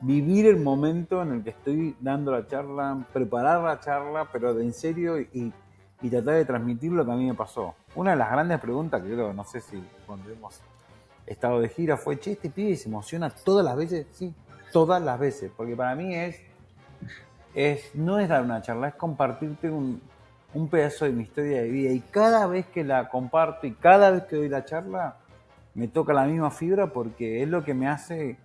vivir 0.00 0.46
el 0.46 0.60
momento 0.60 1.22
en 1.22 1.32
el 1.32 1.44
que 1.44 1.50
estoy 1.50 1.96
dando 2.00 2.32
la 2.32 2.46
charla, 2.46 3.06
preparar 3.12 3.62
la 3.62 3.80
charla, 3.80 4.28
pero 4.32 4.54
de 4.54 4.64
en 4.64 4.72
serio 4.72 5.20
y, 5.20 5.52
tratar 6.08 6.34
de 6.34 6.44
transmitir 6.44 6.92
lo 6.92 7.04
que 7.04 7.12
a 7.12 7.14
mí 7.14 7.26
me 7.26 7.34
pasó. 7.34 7.74
Una 7.94 8.12
de 8.12 8.16
las 8.16 8.30
grandes 8.30 8.58
preguntas 8.58 9.02
que 9.02 9.12
creo, 9.12 9.32
no 9.32 9.44
sé 9.44 9.60
si 9.60 9.82
cuando 10.06 10.30
hemos 10.30 10.60
estado 11.26 11.60
de 11.60 11.68
gira 11.68 11.96
fue, 11.96 12.18
che, 12.18 12.32
este 12.32 12.48
pibe 12.48 12.76
se 12.76 12.88
emociona 12.88 13.30
todas 13.30 13.64
las 13.64 13.76
veces. 13.76 14.06
Sí, 14.12 14.34
todas 14.72 15.02
las 15.02 15.18
veces, 15.18 15.50
porque 15.54 15.76
para 15.76 15.94
mí 15.94 16.14
es 16.14 16.40
es, 17.54 17.94
no 17.94 18.18
es 18.18 18.28
dar 18.28 18.42
una 18.42 18.62
charla, 18.62 18.88
es 18.88 18.94
compartirte 18.94 19.70
un, 19.70 20.00
pedazo 20.70 21.04
de 21.04 21.12
mi 21.12 21.22
historia 21.22 21.62
de 21.62 21.68
vida. 21.68 21.92
Y 21.92 22.00
cada 22.00 22.46
vez 22.46 22.66
que 22.66 22.84
la 22.84 23.08
comparto 23.08 23.66
y 23.66 23.72
cada 23.72 24.10
vez 24.10 24.24
que 24.24 24.36
doy 24.36 24.48
la 24.48 24.64
charla, 24.64 25.16
me 25.74 25.88
toca 25.88 26.12
la 26.12 26.24
misma 26.24 26.50
fibra 26.50 26.88
porque 26.88 27.42
es 27.42 27.48
lo 27.48 27.64
que 27.64 27.74
me 27.74 27.88
hace 27.88 28.36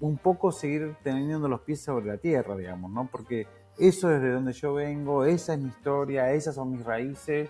un 0.00 0.16
poco 0.18 0.52
seguir 0.52 0.96
teniendo 1.02 1.48
los 1.48 1.60
pies 1.60 1.82
sobre 1.82 2.06
la 2.06 2.16
tierra, 2.16 2.56
digamos, 2.56 2.90
¿no? 2.90 3.08
Porque 3.10 3.46
eso 3.78 4.10
es 4.12 4.20
de 4.20 4.30
donde 4.30 4.52
yo 4.52 4.74
vengo, 4.74 5.24
esa 5.24 5.54
es 5.54 5.60
mi 5.60 5.68
historia, 5.68 6.32
esas 6.32 6.54
son 6.54 6.72
mis 6.72 6.84
raíces. 6.84 7.48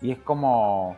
Y 0.00 0.12
es 0.12 0.18
como, 0.18 0.96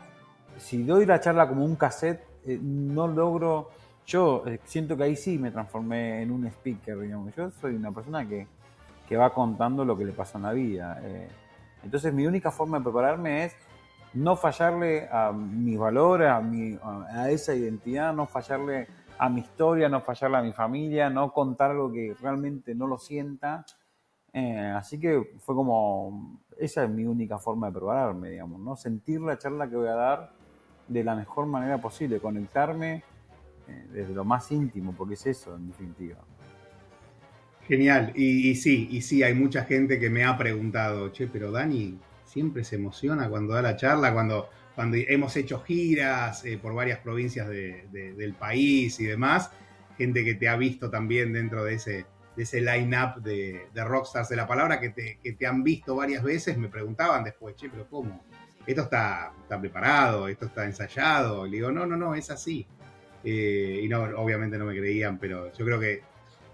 si 0.58 0.82
doy 0.82 1.06
la 1.06 1.20
charla 1.20 1.48
como 1.48 1.64
un 1.64 1.76
cassette, 1.76 2.22
eh, 2.46 2.58
no 2.60 3.08
logro, 3.08 3.70
yo 4.06 4.44
eh, 4.46 4.60
siento 4.64 4.96
que 4.96 5.04
ahí 5.04 5.16
sí 5.16 5.38
me 5.38 5.50
transformé 5.50 6.22
en 6.22 6.30
un 6.30 6.46
speaker, 6.46 6.98
digamos. 6.98 7.34
Yo 7.34 7.50
soy 7.50 7.74
una 7.74 7.92
persona 7.92 8.26
que 8.28 8.46
que 9.10 9.16
va 9.16 9.34
contando 9.34 9.84
lo 9.84 9.98
que 9.98 10.04
le 10.04 10.12
pasa 10.12 10.38
en 10.38 10.44
la 10.44 10.52
vida. 10.52 11.00
Eh, 11.02 11.28
entonces 11.82 12.14
mi 12.14 12.28
única 12.28 12.52
forma 12.52 12.78
de 12.78 12.84
prepararme 12.84 13.44
es 13.44 13.56
no 14.14 14.36
fallarle 14.36 15.08
a 15.10 15.32
mis 15.32 15.76
valores, 15.76 16.30
a, 16.30 16.40
mi, 16.40 16.78
a 16.80 17.28
esa 17.28 17.52
identidad, 17.52 18.14
no 18.14 18.26
fallarle 18.26 18.86
a 19.22 19.28
mi 19.28 19.42
historia, 19.42 19.86
no 19.90 20.00
fallarle 20.00 20.38
a 20.38 20.42
mi 20.42 20.52
familia, 20.52 21.10
no 21.10 21.30
contar 21.30 21.72
algo 21.72 21.92
que 21.92 22.16
realmente 22.18 22.74
no 22.74 22.86
lo 22.86 22.96
sienta. 22.96 23.66
Eh, 24.32 24.72
así 24.74 24.98
que 24.98 25.34
fue 25.40 25.54
como, 25.54 26.40
esa 26.56 26.84
es 26.84 26.90
mi 26.90 27.04
única 27.04 27.38
forma 27.38 27.66
de 27.66 27.74
prepararme, 27.74 28.30
digamos, 28.30 28.58
¿no? 28.60 28.76
Sentir 28.76 29.20
la 29.20 29.36
charla 29.36 29.68
que 29.68 29.76
voy 29.76 29.88
a 29.88 29.94
dar 29.94 30.32
de 30.88 31.04
la 31.04 31.14
mejor 31.14 31.44
manera 31.44 31.76
posible, 31.76 32.18
conectarme 32.18 33.02
eh, 33.68 33.86
desde 33.92 34.14
lo 34.14 34.24
más 34.24 34.50
íntimo, 34.52 34.94
porque 34.96 35.14
es 35.14 35.26
eso, 35.26 35.54
en 35.54 35.68
definitiva. 35.68 36.20
Genial, 37.68 38.12
y, 38.14 38.54
sí, 38.54 38.88
y 38.90 39.02
sí, 39.02 39.22
hay 39.22 39.34
mucha 39.34 39.64
gente 39.64 39.98
que 39.98 40.08
me 40.08 40.24
ha 40.24 40.38
preguntado, 40.38 41.10
che, 41.10 41.26
pero 41.26 41.52
Dani 41.52 41.98
siempre 42.24 42.64
se 42.64 42.76
emociona 42.76 43.28
cuando 43.28 43.52
da 43.52 43.60
la 43.60 43.76
charla, 43.76 44.14
cuando, 44.14 44.48
cuando 44.80 44.96
hemos 44.96 45.36
hecho 45.36 45.60
giras 45.60 46.42
eh, 46.46 46.56
por 46.56 46.74
varias 46.74 47.00
provincias 47.00 47.46
del 47.50 48.34
país 48.38 48.98
y 48.98 49.04
demás, 49.04 49.50
gente 49.98 50.24
que 50.24 50.36
te 50.36 50.48
ha 50.48 50.56
visto 50.56 50.88
también 50.88 51.34
dentro 51.34 51.64
de 51.64 51.74
ese, 51.74 52.06
de 52.34 52.42
ese 52.44 52.62
line-up 52.62 53.20
de, 53.22 53.68
rockstars 53.74 54.30
de 54.30 54.36
la 54.36 54.46
palabra, 54.46 54.80
que 54.80 54.88
te, 54.88 55.18
que 55.22 55.34
te 55.34 55.46
han 55.46 55.62
visto 55.62 55.94
varias 55.94 56.22
veces, 56.22 56.56
me 56.56 56.68
preguntaban 56.68 57.24
después, 57.24 57.56
che, 57.56 57.68
pero 57.68 57.86
¿cómo? 57.90 58.24
Esto 58.66 58.84
está, 58.84 59.34
está 59.42 59.60
preparado, 59.60 60.28
esto 60.28 60.46
está 60.46 60.64
ensayado. 60.64 61.44
Le 61.44 61.56
digo, 61.56 61.70
no, 61.70 61.84
no, 61.84 61.98
no, 61.98 62.14
es 62.14 62.30
así. 62.30 62.66
Eh, 63.22 63.80
y 63.82 63.86
no, 63.86 64.04
obviamente 64.16 64.56
no 64.56 64.64
me 64.64 64.74
creían, 64.74 65.18
pero 65.18 65.52
yo 65.52 65.62
creo 65.62 65.78
que 65.78 66.00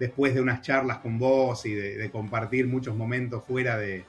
después 0.01 0.35
de 0.35 0.41
unas 0.41 0.61
charlas 0.61 0.97
con 0.97 1.17
vos 1.17 1.65
y 1.65 1.73
de, 1.73 2.11
compartir 2.11 2.67
muchos 2.67 2.93
momentos 2.93 3.45
fuera, 3.45 3.77
de, 3.77 4.03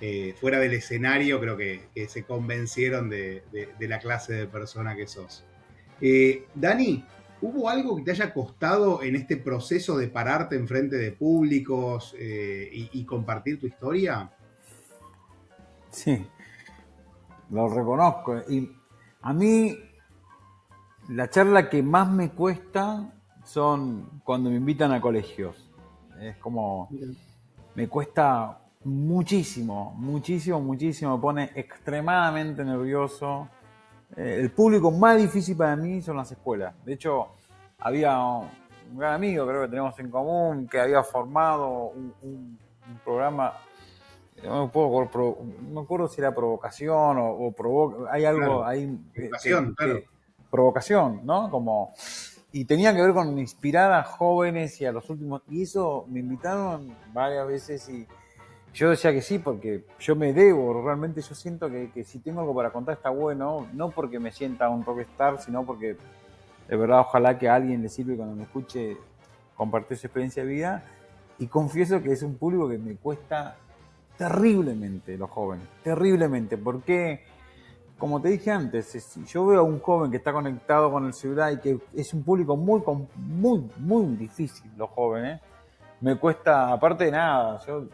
eh, 0.00 0.34
fuera 0.38 0.60
del 0.60 0.74
escenario, 0.74 1.40
creo 1.40 1.56
que, 1.56 1.88
se 2.08 2.22
convencieron 2.22 3.10
de, 3.10 3.42
la 3.80 3.98
clase 3.98 4.32
de 4.32 4.46
persona 4.46 4.94
que 4.94 5.08
sos. 5.08 5.44
Eh, 6.00 6.46
Dani, 6.54 7.04
¿hubo 7.42 7.68
algo 7.68 7.96
que 7.96 8.02
te 8.02 8.10
haya 8.12 8.32
costado 8.32 9.02
en 9.02 9.16
este 9.16 9.36
proceso 9.36 9.98
de 9.98 10.06
pararte 10.06 10.54
enfrente 10.54 10.96
de 10.96 11.10
públicos 11.10 12.14
eh, 12.16 12.68
y, 12.72 13.04
compartir 13.04 13.58
tu 13.58 13.66
historia? 13.66 14.30
Sí, 15.90 16.24
lo 17.50 17.68
reconozco. 17.68 18.36
Y 18.48 18.70
a 19.22 19.32
mí, 19.32 19.76
la 21.08 21.28
charla 21.28 21.68
que 21.68 21.82
más 21.82 22.08
me 22.08 22.30
cuesta 22.30 23.12
son 23.42 24.20
cuando 24.22 24.48
me 24.48 24.56
invitan 24.56 24.92
a 24.92 25.00
colegios. 25.00 25.68
Es 26.20 26.36
como, 26.36 26.88
me 27.74 27.88
cuesta 27.88 28.60
muchísimo, 28.88 29.94
muchísimo, 29.96 30.60
muchísimo, 30.60 31.16
me 31.16 31.22
pone 31.22 31.50
extremadamente 31.54 32.64
nervioso. 32.64 33.48
Eh, 34.16 34.38
el 34.40 34.50
público 34.50 34.90
más 34.90 35.16
difícil 35.16 35.56
para 35.56 35.76
mí 35.76 36.00
son 36.02 36.16
las 36.16 36.32
escuelas. 36.32 36.74
De 36.84 36.94
hecho, 36.94 37.28
había 37.78 38.18
un 38.20 38.98
gran 38.98 39.14
amigo, 39.14 39.46
creo 39.46 39.62
que 39.62 39.68
tenemos 39.68 39.98
en 39.98 40.10
común, 40.10 40.66
que 40.66 40.80
había 40.80 41.02
formado 41.02 41.92
un, 42.22 42.58
programa, 43.04 43.52
no 44.42 44.70
me, 44.72 45.80
acuerdo, 45.80 46.08
si 46.08 46.20
era 46.20 46.34
provocación 46.34 47.18
o, 47.20 47.52
provoca, 47.52 48.10
hay 48.10 48.24
algo 48.24 48.64
ahí. 48.64 48.98
Provocación, 49.14 49.74
claro. 49.74 50.00
provocación, 50.50 51.20
¿no? 51.24 51.50
Como 51.50 51.92
y 52.52 52.64
tenía 52.64 52.94
que 52.94 53.02
ver 53.02 53.12
con 53.12 53.38
inspirar 53.38 53.92
a 53.92 54.02
jóvenes 54.04 54.80
y 54.80 54.86
a 54.86 54.92
los 54.92 55.08
últimos. 55.10 55.42
Y 55.48 55.62
eso 55.62 56.06
me 56.08 56.20
invitaron 56.20 56.96
varias 57.12 57.46
veces 57.46 57.88
y 57.88 58.06
yo 58.74 58.90
decía 58.90 59.12
que 59.12 59.22
sí, 59.22 59.38
porque 59.38 59.84
yo 59.98 60.14
me 60.14 60.32
debo, 60.32 60.82
realmente 60.82 61.20
yo 61.20 61.34
siento 61.34 61.68
que, 61.70 62.04
si 62.04 62.18
tengo 62.20 62.40
algo 62.40 62.54
para 62.54 62.70
contar 62.70 62.96
está 62.96 63.10
bueno, 63.10 63.66
no 63.72 63.90
porque 63.90 64.18
me 64.18 64.30
sienta 64.30 64.68
un 64.68 64.84
rockstar, 64.84 65.40
sino 65.40 65.64
porque 65.64 65.96
de 66.68 66.76
verdad 66.76 67.00
ojalá 67.00 67.38
que 67.38 67.48
a 67.48 67.54
alguien 67.54 67.82
le 67.82 67.88
sirva 67.88 68.16
cuando 68.16 68.36
me 68.36 68.42
escuche 68.44 68.96
compartir 69.56 69.96
su 69.96 70.06
experiencia 70.06 70.44
de 70.44 70.48
vida. 70.48 70.84
Y 71.40 71.46
confieso 71.46 72.02
que 72.02 72.12
es 72.12 72.22
un 72.22 72.36
público 72.36 72.68
que 72.68 72.78
me 72.78 72.96
cuesta 72.96 73.56
terriblemente 74.16 75.16
los 75.16 75.30
jóvenes, 75.30 75.66
terriblemente, 75.82 76.58
porque 76.58 77.24
como 77.98 78.20
te 78.20 78.28
dije 78.28 78.50
antes, 78.50 78.86
si 78.86 79.24
yo 79.24 79.46
veo 79.46 79.60
a 79.60 79.62
un 79.64 79.80
joven 79.80 80.10
que 80.10 80.18
está 80.18 80.32
conectado 80.32 80.90
con 80.90 81.06
el 81.06 81.12
celular 81.12 81.52
y 81.52 81.58
que 81.58 81.78
es 81.94 82.14
un 82.14 82.22
público 82.22 82.56
muy, 82.56 82.82
muy, 83.16 83.68
muy 83.78 84.16
difícil, 84.16 84.70
los 84.76 84.88
jóvenes, 84.90 85.40
me 86.00 86.16
cuesta, 86.16 86.72
aparte 86.72 87.04
de 87.04 87.10
nada, 87.10 87.60
yo 87.66 87.86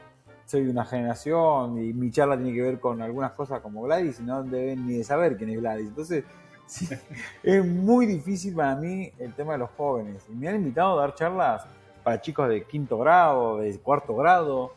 soy 0.47 0.65
de 0.65 0.71
una 0.71 0.85
generación 0.85 1.79
y 1.83 1.93
mi 1.93 2.11
charla 2.11 2.37
tiene 2.37 2.53
que 2.53 2.63
ver 2.63 2.81
con 2.81 3.01
algunas 3.01 3.33
cosas 3.33 3.61
como 3.61 3.83
Gladys 3.83 4.21
y 4.21 4.23
no 4.23 4.43
deben 4.43 4.87
ni 4.87 4.99
de 4.99 5.05
saber 5.05 5.37
quién 5.37 5.51
es 5.51 5.61
Gladys. 5.61 5.89
Entonces, 5.89 6.25
es 7.43 7.65
muy 7.67 8.07
difícil 8.07 8.55
para 8.55 8.75
mí 8.77 9.11
el 9.19 9.33
tema 9.35 9.53
de 9.53 9.59
los 9.59 9.71
jóvenes. 9.71 10.25
Y 10.29 10.35
me 10.35 10.49
han 10.49 10.57
invitado 10.57 10.99
a 10.99 11.03
dar 11.03 11.15
charlas 11.15 11.67
para 12.03 12.21
chicos 12.21 12.49
de 12.49 12.65
quinto 12.65 12.99
grado, 12.99 13.59
de 13.59 13.77
cuarto 13.79 14.15
grado. 14.17 14.73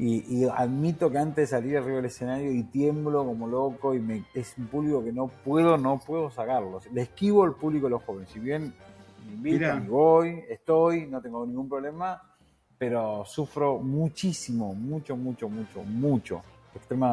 Y, 0.00 0.44
admito 0.44 1.10
que 1.10 1.18
antes 1.18 1.50
de 1.50 1.56
salir 1.56 1.76
arriba 1.76 1.96
del 1.96 2.04
escenario 2.04 2.52
y 2.52 2.62
tiemblo 2.62 3.24
como 3.24 3.48
loco 3.48 3.94
y 3.94 3.98
me, 3.98 4.24
es 4.32 4.56
un 4.56 4.68
público 4.68 5.02
que 5.02 5.12
no 5.12 5.26
puedo, 5.26 5.76
no 5.76 5.98
puedo 5.98 6.30
sacarlo. 6.30 6.78
Le 6.92 7.02
esquivo 7.02 7.44
el 7.44 7.54
público 7.54 7.86
de 7.86 7.90
los 7.90 8.04
jóvenes. 8.04 8.30
Si 8.30 8.38
bien 8.38 8.72
me 9.26 9.32
invitan 9.32 9.88
voy, 9.88 10.44
estoy, 10.48 11.06
no 11.08 11.20
tengo 11.20 11.44
ningún 11.44 11.68
problema, 11.68 12.22
pero 12.78 13.24
sufro 13.26 13.78
muchísimo, 13.78 14.74
mucho, 14.74 15.16
mucho, 15.16 15.48
mucho, 15.48 15.82
mucho. 15.82 16.42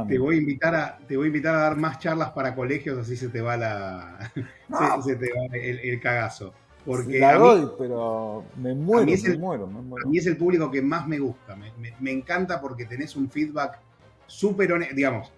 Te 0.07 0.19
voy 0.19 0.35
a 0.35 0.39
invitar 0.39 0.75
a, 0.75 0.97
te 0.97 1.17
voy 1.17 1.25
a 1.25 1.27
invitar 1.27 1.55
a 1.55 1.59
dar 1.59 1.75
más 1.75 1.97
charlas 1.97 2.29
para 2.31 2.53
colegios, 2.53 2.99
así 2.99 3.17
se 3.17 3.29
te 3.29 3.41
va 3.41 3.57
la 3.57 4.31
se, 5.03 5.15
te 5.15 5.25
va 5.33 5.57
el, 5.57 5.99
cagazo. 5.99 6.53
Porque 6.85 7.19
la 7.19 7.35
doy, 7.35 7.67
pero 7.79 8.45
me 8.57 8.75
muero, 8.75 9.11
me, 9.11 9.37
muero, 9.37 9.65
A 10.05 10.07
mí 10.07 10.19
es 10.19 10.27
el 10.27 10.37
público 10.37 10.69
que 10.69 10.83
más 10.83 11.07
me 11.07 11.17
gusta. 11.17 11.55
Me, 11.55 11.71
me 11.99 12.11
encanta 12.11 12.61
porque 12.61 12.85
tenés 12.85 13.15
un 13.15 13.27
feedback 13.27 13.79
súper 14.27 14.71
honesto. 14.71 14.95
Digamos, 14.95 15.31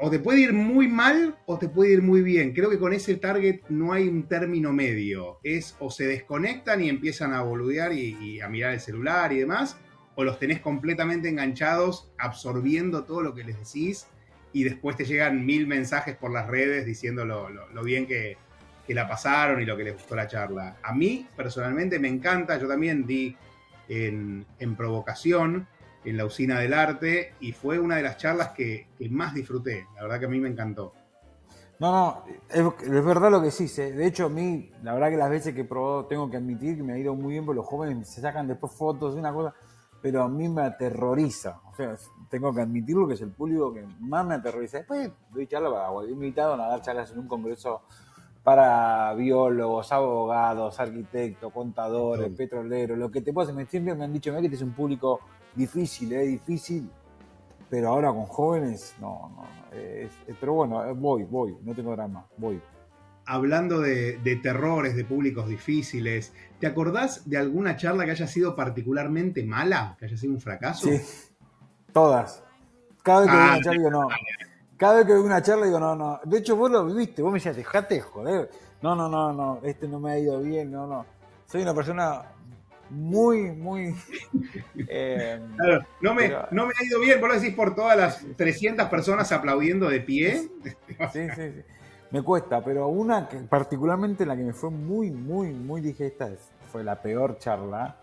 o 0.00 0.10
te 0.10 0.18
puede 0.18 0.40
ir 0.40 0.52
muy 0.52 0.88
mal 0.88 1.36
o 1.46 1.58
te 1.58 1.68
puede 1.68 1.92
ir 1.92 2.02
muy 2.02 2.22
bien. 2.22 2.52
Creo 2.52 2.70
que 2.70 2.78
con 2.78 2.92
ese 2.92 3.16
target 3.16 3.60
no 3.68 3.92
hay 3.92 4.08
un 4.08 4.28
término 4.28 4.72
medio. 4.72 5.38
Es 5.42 5.76
o 5.78 5.90
se 5.90 6.06
desconectan 6.06 6.82
y 6.82 6.88
empiezan 6.88 7.32
a 7.32 7.42
boludear 7.42 7.92
y 7.92 8.40
a 8.40 8.48
mirar 8.48 8.72
el 8.72 8.80
celular 8.80 9.32
y 9.32 9.38
demás, 9.38 9.78
o 10.14 10.24
los 10.24 10.38
tenés 10.38 10.60
completamente 10.60 11.28
enganchados, 11.28 12.10
absorbiendo 12.18 13.04
todo 13.04 13.22
lo 13.22 13.34
que 13.34 13.44
les 13.44 13.58
decís, 13.58 14.06
y 14.56 14.64
después 14.64 14.96
te 14.96 15.04
llegan 15.04 15.44
mil 15.44 15.66
mensajes 15.66 16.16
por 16.16 16.32
las 16.32 16.46
redes 16.46 16.86
diciendo 16.86 17.26
lo, 17.26 17.84
bien 17.84 18.06
que, 18.06 18.38
la 18.88 19.06
pasaron 19.06 19.60
y 19.60 19.66
lo 19.66 19.76
que 19.76 19.84
les 19.84 19.92
gustó 19.92 20.16
la 20.16 20.26
charla. 20.26 20.78
A 20.82 20.94
mí, 20.94 21.26
personalmente, 21.36 21.98
me 21.98 22.08
encanta, 22.08 22.58
yo 22.58 22.66
también 22.66 23.06
di 23.06 23.36
en, 23.88 24.46
provocación 24.74 25.68
en 26.06 26.16
la 26.16 26.24
usina 26.24 26.60
del 26.60 26.72
arte 26.72 27.34
y 27.40 27.52
fue 27.52 27.78
una 27.78 27.96
de 27.96 28.02
las 28.02 28.16
charlas 28.16 28.50
que, 28.50 28.88
más 29.10 29.34
disfruté, 29.34 29.86
la 29.96 30.02
verdad 30.02 30.20
que 30.20 30.26
a 30.26 30.28
mí 30.28 30.40
me 30.40 30.48
encantó. 30.48 30.92
No, 31.78 31.92
no, 31.92 32.24
es, 32.48 33.04
verdad 33.04 33.30
lo 33.30 33.42
que 33.42 33.50
sí. 33.50 33.66
De 33.66 34.06
hecho, 34.06 34.26
a 34.26 34.28
mí, 34.30 34.70
la 34.82 34.94
verdad 34.94 35.10
que 35.10 35.16
las 35.18 35.28
veces 35.28 35.54
que 35.54 35.60
he 35.60 35.64
probado, 35.64 36.06
tengo 36.06 36.30
que 36.30 36.38
admitir 36.38 36.76
que 36.76 36.82
me 36.82 36.94
ha 36.94 36.98
ido 36.98 37.14
muy 37.14 37.34
bien, 37.34 37.44
porque 37.44 37.56
los 37.56 37.66
jóvenes 37.66 38.08
se 38.08 38.22
sacan 38.22 38.48
después 38.48 38.72
fotos 38.72 39.14
y 39.14 39.18
una 39.18 39.32
cosa 39.32 39.54
pero 40.06 40.22
a 40.22 40.28
mí 40.28 40.48
me 40.48 40.62
aterroriza. 40.62 41.60
O 41.68 41.74
sea, 41.74 41.96
tengo 42.30 42.54
que 42.54 42.60
admitirlo 42.60 43.08
que 43.08 43.14
es 43.14 43.20
el 43.22 43.30
público 43.30 43.74
que 43.74 43.84
más 43.98 44.24
me 44.24 44.34
aterroriza. 44.34 44.78
Después 44.78 45.10
doy 45.32 45.48
charla 45.48 45.68
para. 45.68 46.06
He 46.06 46.12
invitado 46.12 46.54
a 46.54 46.68
dar 46.68 46.80
charlas 46.80 47.10
en 47.10 47.18
un 47.18 47.26
congreso 47.26 47.82
para 48.44 49.12
biólogos, 49.14 49.90
abogados, 49.90 50.78
arquitectos, 50.78 51.52
contadores, 51.52 52.30
petroleros, 52.36 52.96
lo 52.96 53.10
que 53.10 53.20
te 53.20 53.32
puedas. 53.32 53.52
Siempre 53.68 53.96
me 53.96 54.04
han 54.04 54.12
dicho, 54.12 54.32
que 54.32 54.38
este 54.38 54.54
es 54.54 54.62
un 54.62 54.74
público 54.74 55.20
difícil, 55.56 56.12
es 56.12 56.28
difícil, 56.28 56.90
pero 57.68 57.88
ahora 57.88 58.12
con 58.12 58.26
jóvenes, 58.26 58.94
no, 59.00 59.30
no. 59.34 59.44
pero 60.40 60.52
bueno, 60.52 60.94
voy, 60.94 61.24
voy, 61.24 61.56
no 61.62 61.74
tengo 61.74 61.92
drama, 61.92 62.26
voy 62.36 62.60
hablando 63.26 63.80
de, 63.80 64.40
terrores, 64.42 64.96
de 64.96 65.04
públicos 65.04 65.48
difíciles, 65.48 66.32
¿te 66.60 66.66
acordás 66.66 67.28
de 67.28 67.36
alguna 67.36 67.76
charla 67.76 68.04
que 68.04 68.12
haya 68.12 68.26
sido 68.26 68.54
particularmente 68.54 69.44
mala? 69.44 69.96
¿Que 69.98 70.06
haya 70.06 70.16
sido 70.16 70.32
un 70.32 70.40
fracaso? 70.40 70.88
Sí, 70.88 71.00
todas. 71.92 72.42
Cada 73.02 73.20
vez 73.20 73.30
que 73.30 73.36
veo 73.36 73.44
una 73.44 73.54
ah, 73.54 73.60
charla 73.62 73.78
digo 73.78 73.90
no. 73.90 74.08
Cada 74.76 74.96
vez 74.96 75.06
que 75.06 75.12
veo 75.12 75.22
una 75.22 75.42
charla 75.42 75.66
digo 75.66 75.80
no, 75.80 75.96
no. 75.96 76.20
De 76.24 76.38
hecho, 76.38 76.56
vos 76.56 76.70
lo 76.70 76.86
viviste, 76.86 77.22
vos 77.22 77.32
me 77.32 77.38
decías, 77.38 77.56
dejate 77.56 78.00
joder. 78.00 78.50
No, 78.82 78.94
no, 78.94 79.08
no, 79.08 79.32
no, 79.32 79.60
este 79.64 79.88
no 79.88 79.98
me 79.98 80.12
ha 80.12 80.18
ido 80.18 80.40
bien, 80.40 80.70
no, 80.70 80.86
no. 80.86 81.04
Soy 81.46 81.62
una 81.62 81.74
persona 81.74 82.22
muy, 82.90 83.52
muy... 83.52 83.94
Eh, 84.88 85.40
claro, 85.56 85.84
no 86.00 86.14
me, 86.14 86.28
no 86.52 86.66
me 86.66 86.72
ha 86.78 86.84
ido 86.84 87.00
bien, 87.00 87.20
vos 87.20 87.28
lo 87.28 87.40
decís 87.40 87.54
por 87.54 87.74
todas 87.74 87.96
las 87.96 88.24
300 88.36 88.88
personas 88.88 89.32
aplaudiendo 89.32 89.88
de 89.88 90.00
pie. 90.00 90.48
Sí, 90.62 90.74
sí, 91.12 91.28
sí 91.34 91.62
me 92.10 92.22
cuesta, 92.22 92.62
pero 92.62 92.88
una 92.88 93.28
que 93.28 93.38
particularmente 93.38 94.24
la 94.24 94.36
que 94.36 94.42
me 94.42 94.52
fue 94.52 94.70
muy, 94.70 95.10
muy, 95.10 95.52
muy 95.52 95.80
digesta 95.80 96.28
fue 96.70 96.84
la 96.84 97.00
peor 97.00 97.38
charla. 97.38 97.96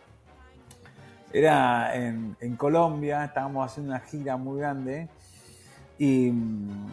Era 1.31 1.95
en, 1.95 2.55
Colombia, 2.57 3.25
estábamos 3.25 3.65
haciendo 3.65 3.93
una 3.93 4.01
gira 4.01 4.37
muy 4.37 4.59
grande 4.59 5.09
y 5.97 6.31
mm, 6.31 6.91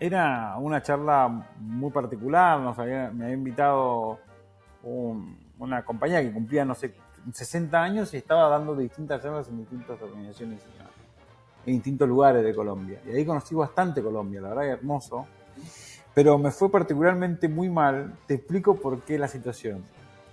era 0.00 0.56
una 0.56 0.82
charla 0.82 1.28
muy 1.58 1.90
particular, 1.90 2.58
nos 2.60 2.78
había, 2.78 3.10
me 3.10 3.24
había 3.24 3.36
invitado 3.36 4.18
una 5.58 5.84
compañía 5.84 6.22
que 6.22 6.32
cumplía, 6.32 6.64
no 6.64 6.74
sé, 6.74 6.94
60 7.30 7.82
años 7.82 8.14
y 8.14 8.16
estaba 8.16 8.48
dando 8.48 8.74
distintas 8.74 9.22
charlas 9.22 9.48
en 9.48 9.58
distintas 9.58 10.00
organizaciones 10.00 10.60
en 11.64 11.74
distintos 11.74 12.08
lugares 12.08 12.42
de 12.42 12.52
Colombia. 12.54 13.00
Y 13.06 13.10
ahí 13.10 13.24
conocí 13.24 13.54
bastante 13.54 14.02
Colombia, 14.02 14.40
la 14.40 14.48
verdad 14.48 14.66
hermoso 14.66 15.26
pero 16.14 16.38
me 16.38 16.50
fue 16.50 16.70
particularmente 16.70 17.48
muy 17.48 17.70
mal. 17.70 18.18
Te 18.26 18.34
explico 18.34 18.76
por 18.76 19.02
qué 19.02 19.18
la 19.18 19.28
situación. 19.28 19.84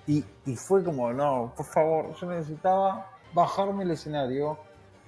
Y, 0.07 0.23
fue 0.55 0.83
como, 0.83 1.13
no, 1.13 1.53
por 1.55 1.67
favor, 1.67 2.15
yo 2.15 2.27
necesitaba 2.27 3.11
bajarme 3.33 3.83
el 3.83 3.91
escenario. 3.91 4.57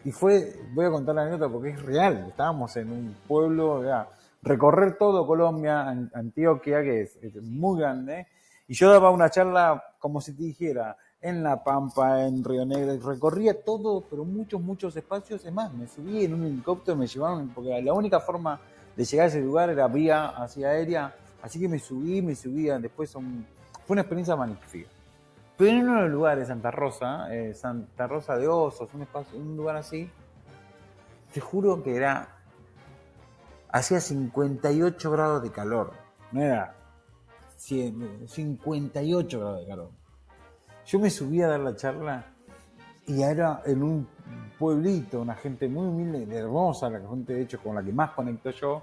Y 0.05 0.11
fue, 0.11 0.55
voy 0.73 0.85
a 0.85 0.91
contar 0.91 1.15
la 1.15 1.23
anécdota 1.23 1.51
porque 1.51 1.69
es 1.69 1.81
real. 1.81 2.25
Estábamos 2.29 2.75
en 2.77 2.91
un 2.91 3.15
pueblo, 3.27 3.83
ya, 3.83 4.07
recorrer 4.43 4.97
todo 4.97 5.25
Colombia, 5.25 5.89
Antioquia, 6.13 6.83
que 6.83 7.01
es, 7.01 7.17
muy 7.41 7.79
grande. 7.79 8.27
Y 8.67 8.75
yo 8.75 8.91
daba 8.91 9.09
una 9.09 9.29
charla, 9.29 9.83
como 9.99 10.21
si 10.21 10.35
te 10.35 10.43
dijera, 10.43 10.95
en 11.21 11.43
La 11.43 11.63
Pampa, 11.63 12.25
en 12.25 12.43
Río 12.43 12.65
Negro, 12.65 12.97
recorría 13.11 13.61
todo, 13.63 14.01
pero 14.09 14.25
muchos, 14.25 14.59
muchos 14.59 14.95
espacios. 14.95 15.45
Es 15.45 15.53
más, 15.53 15.71
me 15.73 15.87
subí 15.87 16.25
en 16.25 16.33
un 16.33 16.43
helicóptero, 16.45 16.97
me 16.97 17.07
llevaron, 17.07 17.49
porque 17.49 17.81
la 17.81 17.93
única 17.93 18.19
forma 18.19 18.59
de 18.95 19.05
llegar 19.05 19.25
a 19.25 19.27
ese 19.29 19.41
lugar 19.41 19.69
era 19.69 19.87
vía 19.87 20.29
hacia 20.29 20.69
aérea, 20.69 21.15
así 21.41 21.59
que 21.59 21.67
me 21.67 21.77
subí, 21.77 22.21
me 22.21 22.35
subía, 22.35 22.79
después 22.79 23.11
fue 23.11 23.21
una 23.87 24.01
experiencia 24.01 24.35
magnífica. 24.35 24.89
Pero 25.57 25.71
en 25.71 25.83
uno 25.83 25.95
de 25.97 26.01
los 26.03 26.11
lugares, 26.11 26.47
Santa 26.47 26.71
Rosa, 26.71 27.31
eh, 27.33 27.53
Santa 27.53 28.07
Rosa 28.07 28.35
de 28.35 28.47
Osos, 28.47 28.91
un 28.93 29.03
espacio, 29.03 29.37
un 29.37 29.55
lugar 29.55 29.75
así, 29.75 30.09
te 31.31 31.39
juro 31.39 31.83
que 31.83 31.95
era, 31.95 32.29
hacía 33.69 33.99
58 33.99 35.11
grados 35.11 35.43
de 35.43 35.51
calor, 35.51 35.93
no 36.31 36.41
era 36.41 36.75
58 37.57 39.39
grados 39.39 39.59
de 39.59 39.67
calor. 39.67 39.91
Yo 40.91 40.99
me 40.99 41.09
subí 41.09 41.41
a 41.41 41.47
dar 41.47 41.61
la 41.61 41.73
charla 41.73 42.25
y 43.07 43.21
era 43.21 43.61
en 43.65 43.81
un 43.81 44.05
pueblito, 44.59 45.21
una 45.21 45.35
gente 45.35 45.69
muy 45.69 45.87
humilde, 45.87 46.35
hermosa, 46.35 46.89
la 46.89 46.99
gente 46.99 47.31
de 47.31 47.43
hecho 47.43 47.61
con 47.61 47.75
la 47.75 47.81
que 47.81 47.93
más 47.93 48.11
conecto 48.11 48.49
yo, 48.49 48.81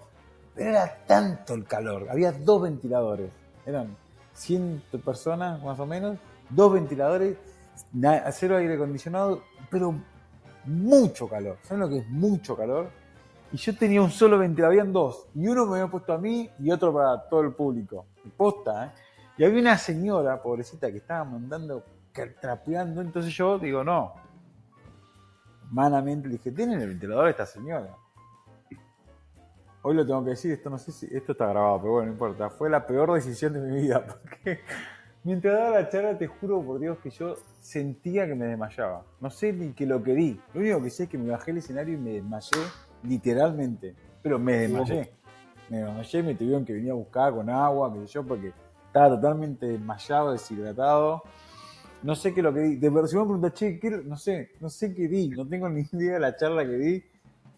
pero 0.54 0.70
era 0.70 1.04
tanto 1.06 1.52
el 1.52 1.66
calor, 1.66 2.06
había 2.10 2.32
dos 2.32 2.62
ventiladores, 2.62 3.30
eran 3.66 3.94
100 4.32 4.84
personas 5.04 5.62
más 5.62 5.78
o 5.80 5.84
menos, 5.84 6.16
dos 6.48 6.72
ventiladores, 6.72 7.36
cero 8.32 8.56
aire 8.56 8.76
acondicionado, 8.76 9.42
pero 9.70 9.94
mucho 10.64 11.28
calor, 11.28 11.58
¿saben 11.60 11.80
lo 11.80 11.90
que 11.90 11.98
es 11.98 12.08
mucho 12.08 12.56
calor? 12.56 12.88
Y 13.52 13.58
yo 13.58 13.76
tenía 13.76 14.00
un 14.00 14.10
solo 14.10 14.38
ventilador, 14.38 14.72
habían 14.72 14.94
dos, 14.94 15.26
y 15.34 15.46
uno 15.46 15.66
me 15.66 15.78
había 15.78 15.90
puesto 15.90 16.14
a 16.14 16.18
mí 16.18 16.48
y 16.58 16.70
otro 16.70 16.90
para 16.90 17.28
todo 17.28 17.42
el 17.42 17.52
público, 17.52 18.06
posta, 18.34 18.86
¿eh? 18.86 18.90
Y 19.36 19.44
había 19.44 19.60
una 19.60 19.76
señora, 19.78 20.42
pobrecita, 20.42 20.90
que 20.90 20.96
estaba 20.96 21.22
mandando, 21.22 21.84
trapeando, 22.40 23.00
entonces 23.00 23.35
yo 23.35 23.59
digo, 23.59 23.83
no, 23.85 24.14
manamente 25.70 26.28
dije, 26.28 26.50
¿tienen 26.50 26.81
el 26.81 26.88
ventilador 26.88 27.28
esta 27.28 27.46
señora? 27.46 27.96
Hoy 29.83 29.94
lo 29.94 30.04
tengo 30.04 30.24
que 30.24 30.31
decir, 30.31 30.52
esto 30.52 30.70
no 30.70 30.78
sé 30.78 30.92
si 30.92 31.07
esto 31.07 31.33
está 31.33 31.46
grabado, 31.46 31.78
pero 31.81 31.92
bueno, 31.92 32.07
no 32.07 32.12
importa. 32.12 32.50
Fue 32.50 32.68
la 32.68 32.87
peor 32.87 33.12
decisión 33.14 33.52
de 33.54 33.61
mi 33.61 33.81
vida, 33.81 34.04
mientras 35.24 35.54
daba 35.54 35.70
la 35.81 35.88
charla 35.88 36.18
te 36.18 36.26
juro 36.26 36.61
por 36.62 36.81
Dios 36.81 36.98
que 36.98 37.11
yo 37.11 37.37
sentía 37.61 38.26
que 38.26 38.35
me 38.35 38.46
desmayaba. 38.46 39.04
No 39.20 39.31
sé 39.31 39.52
ni 39.52 39.72
que 39.72 39.87
lo 39.87 40.02
querí. 40.02 40.40
Lo 40.52 40.61
único 40.61 40.83
que 40.83 40.90
sé 40.90 41.04
es 41.04 41.09
que 41.09 41.18
me 41.18 41.31
bajé 41.31 41.52
el 41.52 41.59
escenario 41.59 41.94
y 41.94 41.96
me 41.96 42.12
desmayé 42.12 42.59
literalmente. 43.02 43.94
Pero 44.22 44.38
me 44.38 44.59
desmayé. 44.59 45.12
Me 45.68 45.78
desmayé, 45.78 46.22
me 46.22 46.35
tuvieron 46.35 46.64
que 46.64 46.72
venir 46.72 46.90
a 46.90 46.94
buscar 46.94 47.33
con 47.33 47.48
agua, 47.48 47.92
qué 47.92 48.00
sé 48.00 48.07
yo, 48.07 48.24
porque 48.24 48.52
estaba 48.87 49.11
totalmente 49.11 49.66
desmayado, 49.66 50.33
deshidratado. 50.33 51.22
No 52.02 52.14
sé 52.14 52.32
qué 52.32 52.42
lo 52.42 52.54
que 52.54 52.61
di. 52.61 52.76
De 52.76 52.90
verdad, 52.90 53.08
si 53.08 53.16
me 53.16 53.22
preguntas, 53.22 53.54
che, 53.54 53.78
¿qué? 53.78 53.90
no 54.04 54.16
sé, 54.16 54.52
no 54.61 54.68
sé 54.68 54.94
qué 54.94 55.08
di. 55.08 55.28
No 55.30 55.46
tengo 55.46 55.68
ni 55.70 55.87
idea 55.92 56.14
de 56.14 56.20
la 56.20 56.37
charla 56.37 56.64
que 56.64 56.76
di, 56.76 57.04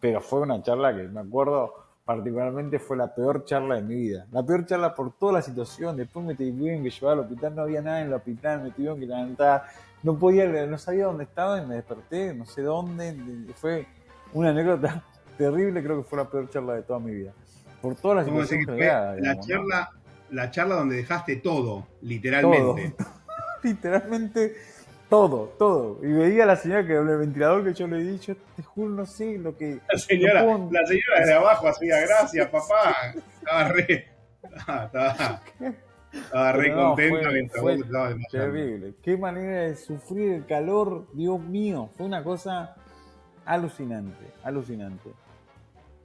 pero 0.01 0.21
fue 0.21 0.41
una 0.41 0.63
charla 0.63 0.97
que 0.97 1.09
me 1.09 1.21
acuerdo 1.21 1.75
particularmente 2.05 2.81
fue 2.81 2.97
la 2.97 3.15
peor 3.15 3.45
charla 3.45 3.77
de 3.77 3.83
mi 3.83 3.95
vida. 3.95 4.27
La 4.33 4.43
peor 4.43 4.67
charla 4.67 4.95
por 4.95 5.17
toda 5.17 5.35
la 5.35 5.43
situación. 5.43 5.97
Después 5.97 6.27
me 6.27 6.35
tuvieron 6.35 6.83
que 6.83 6.91
llevar 6.91 7.13
al 7.13 7.21
hospital, 7.21 7.55
no 7.55 7.63
había 7.63 7.83
nada 7.83 8.01
en 8.01 8.09
el 8.09 8.15
hospital, 8.15 8.65
me 8.65 8.71
tuvieron 8.73 8.99
que 8.99 9.07
levantar. 9.07 9.65
No 10.03 10.19
podía, 10.19 10.67
no 10.67 10.77
sabía 10.77 11.05
dónde 11.05 11.25
estaba 11.25 11.63
y 11.63 11.67
me 11.67 11.77
desperté, 11.77 12.35
no 12.35 12.47
sé 12.47 12.63
dónde. 12.63 13.17
Fue 13.55 13.87
una 14.33 14.51
anécdota 14.51 15.05
terrible, 15.39 15.85
creo 15.85 16.03
que 16.03 16.09
fue 16.09 16.19
la 16.19 16.29
peor 16.29 16.51
charla 16.51 16.75
de 16.75 16.83
toda 16.83 16.99
mi 16.99 17.15
vida. 17.15 17.33
por 17.81 17.95
toda 17.95 18.17
la 18.17 18.25
situación 18.25 18.65
creada. 18.65 19.15
La 19.21 19.39
charla, 19.39 19.91
la 20.31 20.51
charla 20.51 20.75
donde 20.77 20.97
dejaste 20.97 21.37
todo, 21.37 21.87
literalmente. 22.03 22.97
literalmente 23.63 24.55
todo, 25.11 25.53
todo. 25.59 25.99
Y 26.03 26.13
veía 26.13 26.45
a 26.45 26.47
la 26.47 26.57
señora 26.57 26.87
que 26.87 26.95
el 26.95 27.05
ventilador 27.05 27.65
que 27.65 27.75
yo 27.75 27.87
le 27.89 27.99
he 27.99 28.05
dicho, 28.05 28.37
te 28.57 28.63
juro, 28.63 28.91
no 28.91 29.05
sé 29.05 29.37
lo 29.39 29.57
que. 29.57 29.81
La 29.93 29.99
señora, 29.99 30.43
la 30.71 30.87
señora 30.87 31.27
de 31.27 31.33
abajo 31.35 31.69
hacía 31.69 32.01
gracias, 32.07 32.49
papá. 32.49 32.95
Estaba 33.39 33.69
re. 33.69 34.09
Estaba, 34.43 35.43
estaba 36.13 36.53
re 36.53 36.73
contenta 36.73 37.31
mientras 37.31 37.61
fue 37.61 37.79
Terrible. 38.31 38.95
Qué 39.03 39.17
manera 39.17 39.63
de 39.63 39.77
sufrir 39.77 40.33
el 40.33 40.47
calor, 40.47 41.07
Dios 41.13 41.41
mío. 41.41 41.91
Fue 41.97 42.07
una 42.07 42.23
cosa 42.23 42.77
alucinante, 43.45 44.27
alucinante. 44.45 45.11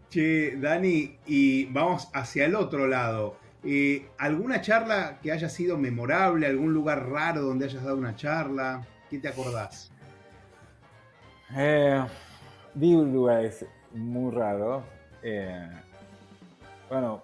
Che, 0.10 0.58
Dani, 0.58 1.18
y 1.28 1.66
vamos 1.66 2.10
hacia 2.12 2.46
el 2.46 2.56
otro 2.56 2.88
lado. 2.88 3.38
Eh, 3.68 4.10
¿Alguna 4.20 4.62
charla 4.62 5.18
que 5.22 5.32
haya 5.32 5.50
sido 5.50 5.76
memorable? 5.76 6.46
¿Algún 6.46 6.72
lugar 6.72 7.10
raro 7.10 7.42
donde 7.42 7.66
hayas 7.66 7.84
dado 7.84 7.98
una 7.98 8.16
charla? 8.16 8.86
¿Qué 9.10 9.18
te 9.18 9.28
acordás? 9.28 9.92
Eh, 11.56 12.06
di 12.76 12.94
un 12.94 13.12
lugar 13.12 13.50
muy 13.94 14.32
raro. 14.32 14.84
Eh, 15.24 15.68
bueno, 16.90 17.24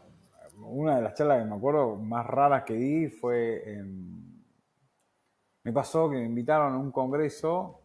una 0.64 0.96
de 0.96 1.04
las 1.04 1.14
charlas 1.14 1.44
que 1.44 1.50
me 1.50 1.56
acuerdo 1.56 1.96
más 1.96 2.26
raras 2.26 2.64
que 2.64 2.74
di 2.74 3.08
fue. 3.08 3.84
Me 5.64 5.72
pasó 5.72 6.10
que 6.10 6.16
me 6.16 6.26
invitaron 6.26 6.74
a 6.74 6.78
un 6.80 6.92
congreso, 6.92 7.82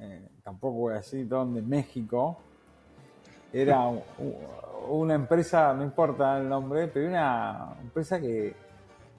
eh, 0.00 0.28
tampoco 0.42 0.78
voy 0.78 0.94
a 0.94 0.96
decir 0.96 1.28
dónde, 1.28 1.62
México. 1.62 2.40
Era 3.52 3.84
una 4.88 5.14
empresa, 5.14 5.72
no 5.74 5.82
importa 5.82 6.38
el 6.38 6.48
nombre, 6.48 6.88
pero 6.88 7.08
una 7.08 7.74
empresa 7.82 8.20
que 8.20 8.54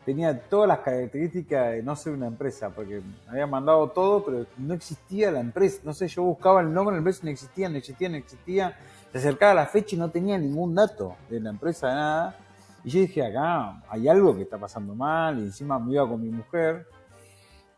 tenía 0.06 0.40
todas 0.50 0.68
las 0.68 0.80
características 0.80 1.72
de 1.72 1.84
no 1.84 1.96
ser 1.96 2.14
una 2.14 2.28
empresa, 2.28 2.70
porque 2.70 3.02
me 3.02 3.32
habían 3.32 3.50
mandado 3.50 3.90
todo, 3.90 4.26
pero 4.26 4.46
no 4.58 4.74
existía 4.74 5.32
la 5.32 5.40
empresa. 5.40 5.82
No 5.84 5.94
sé, 5.94 6.08
yo 6.08 6.24
buscaba 6.24 6.62
el 6.62 6.74
nombre 6.74 6.94
de 6.94 6.98
la 6.98 7.00
empresa 7.00 7.22
no 7.24 7.30
existía, 7.30 7.70
no 7.70 7.78
existía, 7.78 8.10
no 8.10 8.18
existía. 8.18 8.78
Se 9.12 9.18
acercaba 9.18 9.54
la 9.54 9.66
fecha 9.68 9.96
y 9.96 10.00
no 10.00 10.10
tenía 10.10 10.38
ningún 10.38 10.74
dato 10.74 11.16
de 11.30 11.40
la 11.40 11.50
empresa, 11.52 11.90
de 11.90 11.96
nada. 11.96 12.36
Y 12.84 12.90
yo 12.90 13.00
dije, 13.02 13.24
acá 13.24 13.84
hay 13.90 14.08
algo 14.08 14.36
que 14.36 14.42
está 14.44 14.58
pasando 14.58 14.96
mal, 14.96 15.38
y 15.40 15.44
encima 15.44 15.78
me 15.78 15.94
iba 15.94 16.08
con 16.08 16.22
mi 16.22 16.30
mujer, 16.30 16.88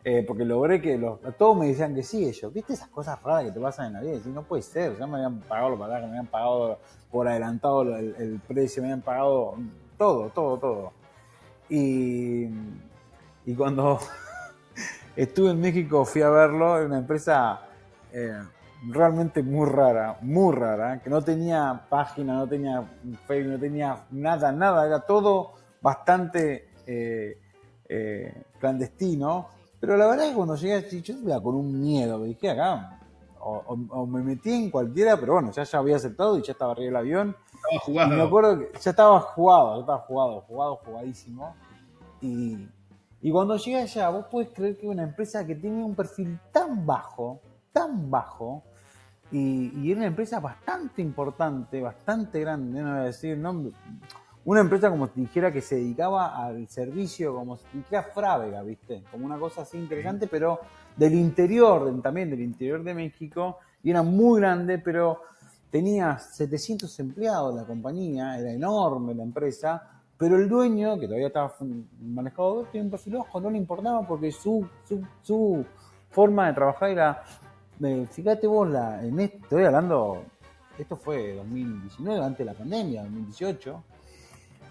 eh, 0.05 0.21
porque 0.27 0.43
logré 0.43 0.81
que 0.81 0.99
todos 1.37 1.57
me 1.57 1.67
decían 1.67 1.95
que 1.95 2.03
sí, 2.03 2.25
ellos, 2.25 2.53
¿viste 2.53 2.73
esas 2.73 2.89
cosas 2.89 3.21
raras 3.23 3.45
que 3.45 3.51
te 3.51 3.59
pasan 3.61 3.87
en 3.87 3.93
la 3.93 4.01
vida? 4.01 4.19
Y 4.25 4.29
no 4.29 4.43
puede 4.43 4.61
ser, 4.61 4.97
ya 4.99 5.07
me 5.07 5.15
habían 5.15 5.39
pagado 5.39 5.69
los 5.69 5.79
pasajes, 5.79 6.03
me 6.03 6.09
habían 6.09 6.27
pagado 6.27 6.79
por 7.09 7.25
adelantado 7.25 7.83
el, 7.83 8.41
precio, 8.45 8.81
me 8.81 8.89
habían 8.89 9.01
pagado 9.01 9.55
todo, 9.97 10.29
todo, 10.29 10.57
todo. 10.57 10.91
Y, 11.69 12.49
y 13.45 13.55
cuando 13.55 13.97
estuve 15.15 15.51
en 15.51 15.61
México 15.61 16.03
fui 16.03 16.21
a 16.21 16.29
verlo, 16.29 16.75
era 16.75 16.85
una 16.85 16.97
empresa 16.97 17.61
eh, 18.11 18.41
realmente 18.89 19.41
muy 19.41 19.69
rara, 19.69 20.17
muy 20.19 20.53
rara, 20.53 21.01
que 21.01 21.09
no 21.09 21.21
tenía 21.21 21.85
página, 21.89 22.33
no 22.33 22.47
tenía 22.49 22.83
Facebook, 23.25 23.53
no 23.53 23.59
tenía 23.59 24.03
nada, 24.11 24.51
nada, 24.51 24.85
era 24.85 24.99
todo 24.99 25.53
bastante 25.81 26.67
eh, 26.85 27.37
clandestino. 28.59 29.62
Pero 29.83 29.97
la 29.97 30.07
verdad 30.07 30.27
es 30.27 30.31
que 30.31 30.37
cuando 30.37 30.55
llegué, 30.55 31.01
yo 31.01 31.13
iba 31.13 31.43
con 31.43 31.55
un 31.55 31.81
miedo, 31.81 32.17
me 32.17 32.27
dije 32.27 32.49
acá, 32.51 33.01
o, 33.41 34.05
me 34.05 34.23
metí 34.23 34.49
en 34.49 34.71
cualquiera, 34.71 35.19
pero 35.19 35.33
bueno, 35.33 35.51
ya, 35.51 35.63
ya 35.63 35.77
había 35.77 35.97
aceptado 35.97 36.37
y 36.37 36.41
ya 36.41 36.53
estaba 36.53 36.71
arriba 36.71 36.85
del 36.85 36.95
avión. 36.95 37.35
Y 37.87 37.91
me 37.91 38.21
acuerdo 38.21 38.59
que 38.59 38.79
ya 38.79 38.91
estaba 38.91 39.19
jugado, 39.19 39.75
ya 39.75 39.79
estaba 39.81 39.99
jugado, 39.99 40.41
jugado, 40.47 40.75
jugadísimo. 40.85 41.53
Y, 42.21 42.65
y 43.21 43.29
cuando 43.29 43.57
llegué 43.57 43.81
allá, 43.81 44.07
vos 44.07 44.27
podés 44.27 44.51
creer 44.53 44.77
que 44.77 44.87
una 44.87 45.03
empresa 45.03 45.45
que 45.45 45.55
tenía 45.55 45.83
un 45.83 45.95
perfil 45.95 46.39
tan 46.53 46.85
bajo, 46.85 47.41
tan 47.73 48.09
bajo, 48.09 48.63
y, 49.33 49.81
y 49.81 49.91
era 49.91 49.97
una 49.97 50.07
empresa 50.07 50.39
bastante 50.39 51.01
importante, 51.01 51.81
bastante 51.81 52.39
grande, 52.39 52.81
no 52.81 52.89
voy 52.89 52.99
a 53.01 53.03
decir 53.03 53.37
nombre. 53.37 53.73
Una 54.45 54.59
empresa 54.59 54.89
como 54.89 55.07
si 55.07 55.21
dijera 55.21 55.53
que 55.53 55.61
se 55.61 55.75
dedicaba 55.75 56.45
al 56.45 56.67
servicio, 56.67 57.33
como 57.33 57.57
si 57.57 57.65
dijera 57.77 58.03
Frávega, 58.03 58.61
¿viste? 58.61 59.03
Como 59.09 59.25
una 59.25 59.37
cosa 59.37 59.61
así 59.61 59.77
interesante, 59.77 60.27
pero 60.27 60.59
del 60.97 61.13
interior, 61.13 62.01
también 62.01 62.29
del 62.29 62.41
interior 62.41 62.83
de 62.83 62.93
México, 62.93 63.59
y 63.83 63.89
era 63.91 64.03
muy 64.03 64.41
grande, 64.41 64.79
pero 64.79 65.21
tenía 65.71 66.19
700 66.19 66.99
empleados 66.99 67.55
la 67.55 67.63
compañía, 67.63 68.37
era 68.37 68.51
enorme 68.51 69.15
la 69.15 69.23
empresa, 69.23 70.01
pero 70.17 70.35
el 70.37 70.47
dueño, 70.47 70.99
que 70.99 71.07
todavía 71.07 71.27
estaba 71.27 71.55
manejado, 72.01 72.63
tenía 72.65 72.83
un 72.83 72.91
perfil 72.91 73.17
bajo, 73.17 73.41
no 73.41 73.49
le 73.49 73.57
importaba 73.57 74.05
porque 74.07 74.31
su, 74.31 74.67
su, 75.21 75.65
forma 76.11 76.47
de 76.47 76.53
trabajar 76.53 76.89
era, 76.91 77.23
fíjate 78.11 78.45
vos, 78.45 78.69
la, 78.69 79.03
en 79.03 79.19
estoy 79.19 79.63
hablando, 79.63 80.23
esto 80.77 80.95
fue 80.95 81.33
2019, 81.33 82.23
antes 82.23 82.37
de 82.37 82.45
la 82.45 82.53
pandemia, 82.53 83.01
2018, 83.03 83.83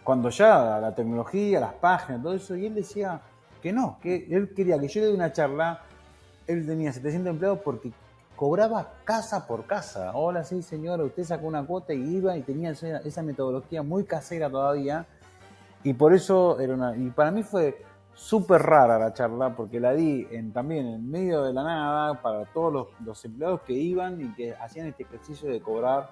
cuando 0.04 0.30
ya 0.30 0.78
la 0.80 0.94
tecnología, 0.94 1.60
las 1.60 1.74
páginas, 1.74 2.22
todo 2.22 2.34
eso, 2.34 2.56
y 2.56 2.66
él 2.66 2.74
decía 2.74 3.20
que 3.62 3.72
no, 3.72 3.98
que 4.02 4.26
él 4.30 4.52
quería 4.54 4.78
que 4.78 4.88
yo 4.88 5.00
le 5.00 5.06
dé 5.08 5.14
una 5.14 5.32
charla 5.32 5.82
él 6.46 6.66
tenía 6.66 6.92
700 6.92 7.30
empleados 7.30 7.60
porque 7.64 7.92
cobraba 8.36 8.94
casa 9.04 9.46
por 9.46 9.66
casa. 9.66 10.12
Hola, 10.14 10.44
sí, 10.44 10.62
señora, 10.62 11.04
usted 11.04 11.24
sacó 11.24 11.46
una 11.46 11.64
cuota 11.64 11.94
y 11.94 12.16
iba 12.16 12.36
y 12.36 12.42
tenía 12.42 12.70
esa, 12.70 13.22
metodología 13.22 13.82
muy 13.82 14.04
casera 14.04 14.50
todavía. 14.50 15.06
Y 15.84 15.94
por 15.94 16.12
eso 16.12 16.58
era. 16.60 16.96
Y 16.96 17.10
para 17.10 17.30
mí 17.30 17.42
fue 17.42 17.84
súper 18.14 18.62
rara 18.62 18.98
la 18.98 19.12
charla 19.14 19.56
porque 19.56 19.80
la 19.80 19.94
di 19.94 20.26
en, 20.30 20.52
también 20.52 20.86
en 20.86 21.10
medio 21.10 21.42
de 21.42 21.52
la 21.52 21.64
nada 21.64 22.20
para 22.20 22.44
todos 22.44 22.88
los, 23.04 23.24
empleados 23.24 23.62
que 23.62 23.72
iban 23.72 24.20
y 24.20 24.34
que 24.34 24.54
hacían 24.54 24.86
este 24.86 25.04
ejercicio 25.04 25.50
de 25.50 25.60
cobrar 25.60 26.10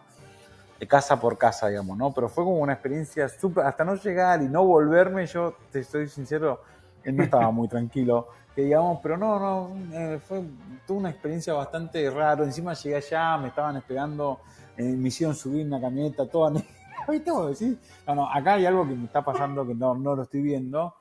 de 0.81 0.89
casa 0.89 1.21
por 1.21 1.37
casa, 1.37 1.69
digamos, 1.69 1.97
¿no? 1.99 2.11
Pero 2.13 2.31
fue 2.31 2.43
como 2.43 2.57
una 2.57 2.73
experiencia 2.73 3.29
súper. 3.29 3.67
Hasta 3.67 3.85
no 3.85 3.95
llegar 3.97 4.41
y 4.41 4.49
no 4.49 4.65
volverme, 4.65 5.27
yo 5.27 5.55
te 5.71 5.81
estoy 5.81 6.09
sincero, 6.09 6.63
no 7.05 7.23
estaba 7.23 7.51
muy 7.51 7.69
tranquilo 7.69 8.29
que 8.55 8.63
digamos, 8.63 8.99
pero 9.03 9.17
no, 9.17 9.39
no, 9.39 9.97
eh, 9.97 10.19
fue 10.27 10.43
una 10.89 11.11
experiencia 11.11 11.53
bastante 11.53 12.11
rara. 12.11 12.43
Encima 12.43 12.73
llegué 12.73 12.97
allá, 12.97 13.37
me 13.37 13.49
estaban 13.49 13.77
esperando, 13.77 14.41
eh, 14.77 14.83
me 14.83 15.09
hicieron 15.09 15.37
subir 15.37 15.67
una 15.67 15.81
camioneta 15.81 16.27
toda. 16.27 16.51
¿Viste 17.09 17.31
decir? 17.49 17.79
No, 18.07 18.29
acá 18.31 18.55
hay 18.55 18.67
algo 18.67 18.89
que 18.89 18.95
me 18.95 19.05
está 19.05 19.23
pasando 19.23 19.67
que 19.67 19.75
no, 19.75 19.95
no 19.95 20.17
lo 20.17 20.23
estoy 20.23 20.43
viendo, 20.43 20.95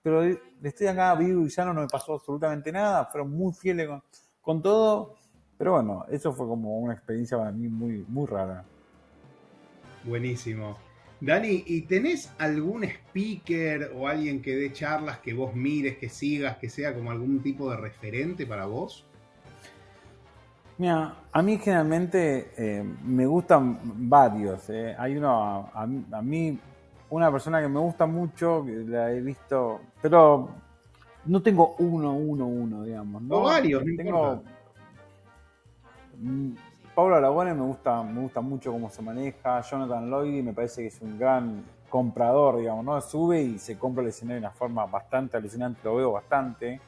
pero 0.00 0.22
estoy 0.62 0.86
acá 0.86 1.14
vivo 1.16 1.42
y 1.42 1.48
ya 1.48 1.64
no, 1.64 1.74
me 1.74 1.88
pasó 1.88 2.14
absolutamente 2.14 2.70
nada, 2.70 3.06
fueron 3.06 3.30
muy 3.30 3.52
fieles 3.52 3.88
con, 3.88 4.02
con 4.40 4.62
todo, 4.62 5.16
pero 5.58 5.72
bueno, 5.72 6.04
eso 6.08 6.32
fue 6.32 6.46
como 6.46 6.78
una 6.78 6.94
experiencia 6.94 7.36
para 7.36 7.52
mí 7.52 7.68
muy, 7.68 8.04
muy 8.08 8.26
rara. 8.26 8.64
Buenísimo. 10.04 10.76
Dani, 11.20 11.64
¿y 11.66 11.82
tenés 11.82 12.32
algún 12.38 12.84
speaker 12.84 13.92
o 13.96 14.06
alguien 14.06 14.42
que 14.42 14.54
dé 14.56 14.72
charlas 14.72 15.18
que 15.18 15.32
vos 15.32 15.54
mires, 15.54 15.96
que 15.96 16.08
sigas, 16.08 16.58
que 16.58 16.68
sea 16.68 16.94
como 16.94 17.10
algún 17.10 17.40
tipo 17.40 17.70
de 17.70 17.76
referente 17.76 18.46
para 18.46 18.66
vos? 18.66 19.06
Mira, 20.76 21.14
a 21.32 21.42
mí 21.42 21.56
generalmente 21.58 22.50
eh, 22.56 22.84
me 23.04 23.26
gustan 23.26 23.78
varios. 24.08 24.68
Eh. 24.70 24.94
Hay 24.98 25.16
uno, 25.16 25.70
a, 25.72 25.86
mí, 25.86 26.58
una 27.10 27.30
persona 27.30 27.62
que 27.62 27.68
me 27.68 27.78
gusta 27.78 28.06
mucho, 28.06 28.64
la 28.66 29.12
he 29.12 29.20
visto, 29.20 29.80
pero 30.02 30.50
no 31.26 31.40
tengo 31.40 31.76
uno, 31.78 32.12
uno, 32.12 32.46
uno, 32.46 32.82
digamos. 32.82 33.22
¿no? 33.22 33.36
O 33.36 33.42
varios, 33.44 33.84
no 33.84 33.96
tengo, 33.96 34.42
Pablo 36.94 37.16
Aragone 37.16 37.54
me 37.54 37.62
gusta, 37.62 38.02
me 38.02 38.20
gusta 38.20 38.40
mucho 38.40 38.70
cómo 38.70 38.88
se 38.88 39.02
maneja. 39.02 39.60
Jonathan 39.62 40.08
Lloyd 40.08 40.44
me 40.44 40.52
parece 40.52 40.82
que 40.82 40.88
es 40.88 41.00
un 41.00 41.18
gran 41.18 41.64
comprador, 41.88 42.58
digamos, 42.58 42.84
¿no? 42.84 43.00
Sube 43.00 43.42
y 43.42 43.58
se 43.58 43.76
compra 43.76 44.02
el 44.02 44.10
escenario 44.10 44.40
de 44.40 44.46
una 44.46 44.54
forma 44.54 44.86
bastante 44.86 45.36
alucinante, 45.36 45.80
lo 45.84 45.96
veo 45.96 46.12
bastante. 46.12 46.80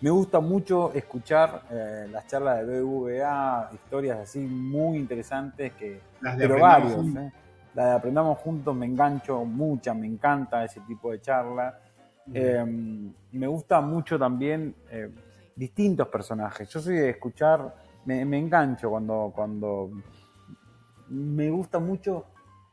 Me 0.00 0.10
gusta 0.10 0.40
mucho 0.40 0.92
escuchar 0.92 1.62
eh, 1.70 2.08
las 2.10 2.26
charlas 2.26 2.66
de 2.66 2.82
BVA, 2.82 3.70
historias 3.72 4.18
así 4.18 4.40
muy 4.40 4.98
interesantes 4.98 5.72
que 5.74 6.00
las 6.20 6.36
de 6.36 6.48
pero 6.48 6.60
varios, 6.60 7.06
¿eh? 7.16 7.32
La 7.74 7.86
de 7.86 7.92
aprendamos 7.92 8.38
juntos 8.38 8.74
me 8.74 8.86
engancho 8.86 9.44
mucha, 9.44 9.94
me 9.94 10.06
encanta 10.06 10.64
ese 10.64 10.80
tipo 10.80 11.10
de 11.12 11.20
charla. 11.20 11.78
Em, 12.32 13.12
me 13.32 13.46
gusta 13.46 13.80
mucho 13.80 14.18
también 14.18 14.74
eh, 14.90 15.10
distintos 15.54 16.08
personajes. 16.08 16.68
Yo 16.68 16.80
soy 16.80 16.96
de 16.96 17.10
escuchar 17.10 17.83
me, 18.06 18.20
engancho 18.38 18.90
cuando, 18.90 19.32
cuando 19.34 19.90
me 21.08 21.50
gusta 21.50 21.78
mucho. 21.78 22.26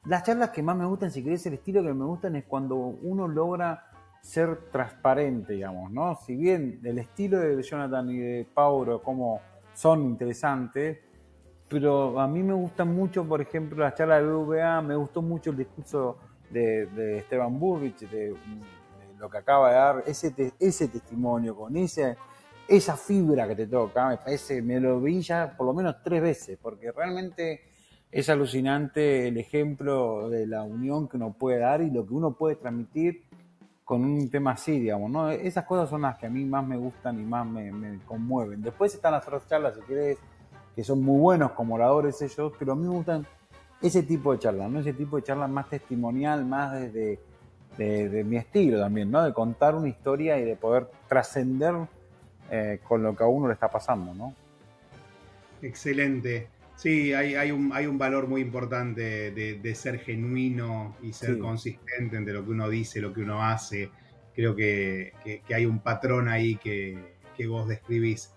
Las 0.06 0.24
charlas 0.24 0.50
que 0.50 0.64
más 0.64 0.76
me 0.76 0.86
gustan, 0.86 1.12
si 1.12 1.24
querés 1.24 1.46
el 1.46 1.54
estilo 1.54 1.84
que 1.84 1.94
me 1.94 2.06
gustan, 2.06 2.36
es 2.36 2.46
cuando 2.46 2.76
uno 2.76 3.28
logra 3.28 3.88
ser 4.22 4.70
transparente, 4.72 5.54
digamos, 5.54 5.92
¿no? 5.92 6.16
Si 6.16 6.36
bien 6.36 6.80
el 6.84 7.00
estilo 7.00 7.40
de 7.40 7.62
Jonathan 7.62 8.10
y 8.10 8.18
de 8.18 8.48
Paulo 8.54 9.02
como 9.02 9.42
son 9.74 10.04
interesantes, 10.04 11.00
pero 11.68 12.20
a 12.20 12.28
mí 12.28 12.44
me 12.44 12.54
gustan 12.54 12.94
mucho, 12.94 13.26
por 13.28 13.42
ejemplo, 13.42 13.84
las 13.84 13.96
charlas 13.96 14.22
de 14.22 14.28
BVA, 14.28 14.82
me 14.82 14.96
gustó 14.96 15.22
mucho 15.22 15.52
el 15.52 15.58
discurso 15.58 16.18
de, 16.50 17.18
Esteban 17.18 17.58
Burrich, 17.58 18.00
de, 18.10 18.36
lo 19.18 19.30
que 19.30 19.38
acaba 19.38 19.70
de 19.70 19.76
dar, 19.76 20.04
ese, 20.06 20.54
ese 20.60 20.88
testimonio 20.90 21.56
con 21.56 21.78
ese, 21.78 22.18
esa 22.72 22.96
fibra 22.96 23.48
que 23.50 23.56
te 23.56 23.68
toca, 23.68 24.08
me 24.08 24.18
parece, 24.18 24.62
me 24.62 24.80
lo 24.80 25.02
vi 25.02 25.22
ya 25.22 25.54
por 25.58 25.68
lo 25.68 25.74
menos 25.74 25.98
tres 26.04 26.22
veces, 26.22 26.58
porque 26.62 26.92
realmente 26.92 27.62
es 28.10 28.30
alucinante 28.30 29.28
el 29.28 29.38
ejemplo 29.38 30.30
de 30.30 30.48
la 30.48 30.64
unión 30.64 31.10
que 31.10 31.18
uno 31.18 31.34
puede 31.34 31.60
dar 31.60 31.82
y 31.82 31.92
lo 31.92 32.08
que 32.08 32.14
uno 32.14 32.34
puede 32.34 32.56
transmitir 32.56 33.24
con 33.84 34.06
un 34.06 34.30
tema 34.30 34.52
así, 34.52 34.80
digamos, 34.80 35.12
¿no? 35.12 35.30
Esas 35.30 35.66
cosas 35.66 35.90
son 35.90 36.04
las 36.04 36.18
que 36.18 36.28
a 36.28 36.30
mí 36.30 36.46
más 36.46 36.66
me 36.66 36.78
gustan 36.78 37.20
y 37.20 37.24
más 37.24 37.46
me, 37.46 38.00
conmueven. 38.06 38.62
Después 38.62 38.96
están 38.96 39.12
las 39.12 39.28
otras 39.28 39.46
charlas, 39.48 39.76
si 39.76 39.82
querés, 39.82 40.18
que 40.74 40.84
son 40.84 41.04
muy 41.04 41.20
buenos 41.20 41.52
como 41.52 41.76
oradores 41.76 42.22
ellos, 42.22 42.54
pero 42.58 42.72
a 42.72 42.76
mí 42.76 42.84
me 42.84 42.94
gustan 42.96 43.28
ese 43.82 44.04
tipo 44.04 44.32
de 44.32 44.40
charlas, 44.40 44.72
¿no? 44.72 44.80
Ese 44.80 44.94
tipo 44.94 45.18
de 45.18 45.24
charlas 45.24 45.50
más 45.50 45.68
testimonial, 45.68 46.46
más 46.46 46.72
desde 46.72 47.20
de, 47.78 48.24
mi 48.24 48.38
estilo 48.38 48.80
también, 48.80 49.12
¿no? 49.12 49.24
De 49.24 49.34
contar 49.34 49.76
una 49.76 49.90
historia 49.90 50.38
y 50.40 50.46
de 50.46 50.56
poder 50.56 50.88
trascender 51.10 51.76
eh, 52.54 52.80
con 52.84 53.02
lo 53.02 53.16
que 53.16 53.24
a 53.24 53.28
uno 53.28 53.48
le 53.48 53.54
está 53.54 53.70
pasando, 53.70 54.14
¿no? 54.14 54.36
Excelente. 55.62 56.50
Sí, 56.76 57.14
hay, 57.14 57.52
un, 57.52 57.72
hay 57.74 57.86
un 57.86 57.98
valor 57.98 58.28
muy 58.28 58.42
importante 58.42 59.32
de, 59.32 59.76
ser 59.76 60.00
genuino 60.00 60.98
y 61.02 61.14
ser 61.14 61.38
consistente 61.38 62.18
entre 62.18 62.34
lo 62.34 62.44
que 62.44 62.52
uno 62.52 62.70
dice, 62.70 63.00
lo 63.00 63.14
que 63.14 63.22
uno 63.22 63.42
hace. 63.44 63.90
Creo 64.36 64.56
que, 64.56 65.14
hay 65.54 65.66
un 65.66 65.80
patrón 65.80 66.28
ahí 66.28 66.56
que, 66.56 66.98
vos 67.48 67.68
describís. 67.68 68.32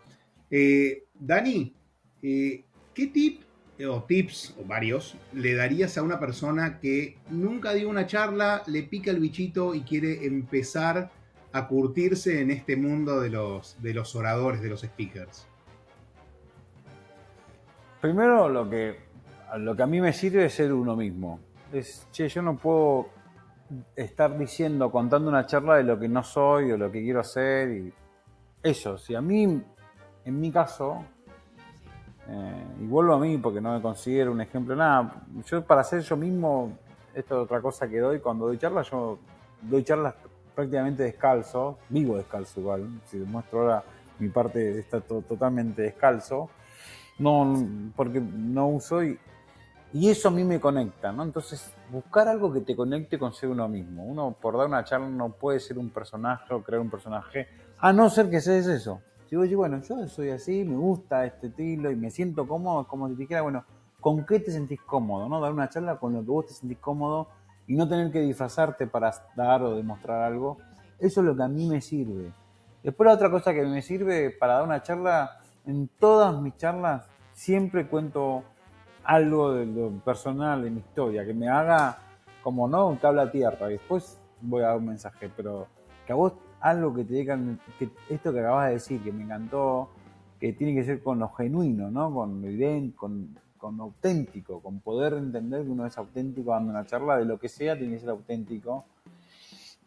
Eh, 0.51 1.05
Dani, 1.15 1.75
eh, 2.23 2.65
¿qué 2.95 3.07
tip 3.09 3.43
o 3.83 4.05
tips, 4.05 4.55
o 4.59 4.65
varios, 4.65 5.17
le 5.33 5.55
darías 5.55 5.99
a 5.99 6.03
una 6.03 6.21
persona 6.21 6.79
que 6.79 7.17
nunca 7.31 7.75
dio 7.75 7.89
una 7.89 8.07
charla, 8.07 8.63
le 8.67 8.85
pica 8.85 9.11
el 9.11 9.19
bichito 9.19 9.75
y 9.75 9.81
quiere 9.81 10.25
empezar 10.25 11.11
a 11.55 11.69
curtirse 11.69 12.43
en 12.43 12.51
este 12.51 12.77
mundo 12.77 13.21
de 13.21 13.31
los, 13.31 13.81
de 13.81 13.95
los 13.95 14.17
oradores, 14.17 14.61
de 14.61 14.69
los 14.69 14.81
speakers? 14.81 15.47
Primero, 18.01 18.49
lo 18.49 18.69
que, 18.69 18.99
lo 19.59 19.77
que 19.77 19.83
a 19.85 19.87
mí 19.87 20.01
me 20.01 20.13
sirve 20.13 20.47
es 20.47 20.55
ser 20.55 20.73
uno 20.73 20.97
mismo. 20.97 21.39
Es, 21.73 22.09
che, 22.11 22.29
yo 22.29 22.43
no 22.43 22.57
puedo 22.57 23.09
estar 23.95 24.37
diciendo, 24.37 24.91
contando 24.91 25.29
una 25.29 25.47
charla 25.47 25.77
de 25.77 25.85
lo 25.85 25.97
que 25.97 26.09
no 26.09 26.25
soy 26.25 26.73
o 26.73 26.77
lo 26.77 26.91
que 26.91 27.01
quiero 27.03 27.21
hacer. 27.21 27.71
Y 27.71 27.95
eso, 28.61 28.99
si 28.99 29.15
a 29.15 29.21
mí, 29.21 29.63
en 30.25 30.41
mi 30.41 30.51
caso, 30.51 31.05
eh, 32.27 32.67
y 32.81 32.85
vuelvo 32.85 33.15
a 33.15 33.21
mí 33.21 33.39
porque 33.39 33.61
no 33.61 33.75
me 33.75 33.81
considero 33.81 34.33
un 34.33 34.41
ejemplo, 34.41 34.75
nada, 34.75 35.23
yo 35.47 35.65
para 35.65 35.85
ser 35.85 36.01
yo 36.01 36.17
mismo, 36.17 36.77
esto 37.15 37.37
es 37.37 37.45
otra 37.45 37.61
cosa 37.61 37.89
que 37.89 38.01
doy, 38.01 38.19
cuando 38.19 38.47
doy 38.47 38.59
charlas, 38.59 38.91
yo 38.91 39.21
doy 39.63 39.85
charlas 39.85 40.15
prácticamente 40.55 41.03
descalzo, 41.03 41.79
vivo 41.89 42.17
descalzo 42.17 42.61
igual, 42.61 42.89
si 43.07 43.19
muestro 43.19 43.61
ahora 43.61 43.85
mi 44.19 44.29
parte 44.29 44.79
está 44.79 45.01
totalmente 45.01 45.83
descalzo 45.83 46.49
no, 47.19 47.93
porque 47.95 48.21
no 48.21 48.69
uso 48.69 49.03
y, 49.03 49.19
eso 49.93 50.27
a 50.27 50.31
mí 50.33 50.43
me 50.43 50.59
conecta, 50.59 51.13
¿no? 51.13 51.23
Entonces, 51.23 51.73
buscar 51.93 52.27
algo 52.27 52.53
que 52.53 52.61
te 52.61 52.75
conecte 52.75 53.17
con 53.17 53.33
ser 53.33 53.51
uno 53.51 53.69
mismo. 53.69 54.05
Uno, 54.05 54.33
por 54.41 54.59
dar 54.59 54.67
una 54.67 54.83
charla, 54.83 55.09
no 55.09 55.31
puede 55.31 55.61
ser 55.61 55.79
un 55.79 55.91
personaje 55.91 56.53
o 56.53 56.65
crear 56.65 56.81
un 56.81 56.91
personaje, 56.91 57.47
a 57.79 57.93
no 57.93 58.11
ser 58.11 58.29
que 58.29 58.41
seas 58.41 58.67
eso. 58.67 59.01
Si 59.29 59.37
vos 59.37 59.49
bueno, 59.55 59.81
yo 59.83 60.09
soy 60.09 60.31
así, 60.31 60.65
me 60.65 60.77
gusta 60.77 61.25
este 61.25 61.47
estilo 61.47 61.93
y 61.93 61.97
me 61.97 62.11
siento 62.11 62.47
cómodo, 62.47 62.89
como 62.89 63.09
si 63.09 63.15
te 63.15 63.21
dijera, 63.21 63.43
bueno, 63.43 63.65
¿con 64.01 64.27
qué 64.27 64.41
te 64.41 64.51
sentís 64.51 64.81
cómodo? 64.83 65.29
¿no? 65.29 65.41
Dar 65.41 65.53
una 65.53 65.69
charla 65.69 65.97
con 65.97 66.13
lo 66.13 66.21
que 66.23 66.31
vos 66.31 66.47
te 66.47 66.55
sentís 66.55 66.79
cómodo 66.79 67.29
y 67.67 67.75
no 67.75 67.89
tener 67.89 68.11
que 68.11 68.21
disfrazarte 68.21 68.87
para 68.87 69.13
dar 69.35 69.63
o 69.63 69.75
demostrar 69.75 70.23
algo. 70.23 70.59
Eso 70.99 71.21
es 71.21 71.27
lo 71.27 71.37
que 71.37 71.43
a 71.43 71.49
mí 71.49 71.69
me 71.69 71.81
sirve. 71.81 72.33
Después 72.83 73.07
la 73.07 73.15
otra 73.15 73.31
cosa 73.31 73.55
que 73.55 73.63
me 73.63 73.83
sirve 73.83 74.31
para 74.31 74.55
dar 74.55 74.65
una 74.65 74.83
charla 74.83 75.39
en 75.67 75.89
todas 75.99 76.41
mis 76.41 76.57
charlas 76.57 77.09
siempre 77.33 77.87
cuento 77.87 78.45
algo 79.05 79.53
de 79.53 79.67
lo 79.67 79.91
personal, 80.05 80.63
de 80.63 80.71
mi 80.71 80.81
historia, 80.81 81.25
que 81.25 81.35
me 81.35 81.49
haga 81.49 81.99
como 82.43 82.69
no 82.69 82.89
un 82.89 82.97
cable 82.97 83.23
a 83.23 83.31
tierra. 83.31 83.69
Después 83.69 84.19
voy 84.41 84.63
a 84.63 84.69
dar 84.69 84.79
un 84.79 84.87
mensaje, 84.87 85.31
pero 85.35 85.67
que 86.07 86.13
a 86.13 86.17
vos 86.17 86.35
algo 86.61 86.95
que 86.95 87.05
te 87.05 87.15
digan, 87.15 87.61
que 87.79 87.91
esto 88.09 88.33
que 88.33 88.41
acabas 88.41 88.69
de 88.69 88.75
decir, 88.75 89.03
que 89.03 89.13
me 89.13 89.25
encantó, 89.25 89.91
que 90.41 90.53
tiene 90.53 90.75
que 90.75 90.85
ser 90.85 91.03
con 91.03 91.19
lo 91.19 91.29
genuino, 91.31 91.91
¿no? 91.91 92.13
Con 92.13 92.41
lo 92.41 92.51
idéntico, 92.51 93.07
con, 93.07 93.39
con 93.65 93.81
auténtico, 93.81 94.61
con 94.61 94.81
poder 94.81 95.15
entender 95.15 95.63
que 95.63 95.71
uno 95.71 95.87
es 95.87 95.97
auténtico 95.97 96.51
dando 96.51 96.71
una 96.71 96.85
charla, 96.85 97.17
de 97.17 97.25
lo 97.25 97.39
que 97.39 97.49
sea, 97.49 97.75
tiene 97.75 97.95
que 97.95 98.01
ser 98.01 98.11
auténtico. 98.11 98.85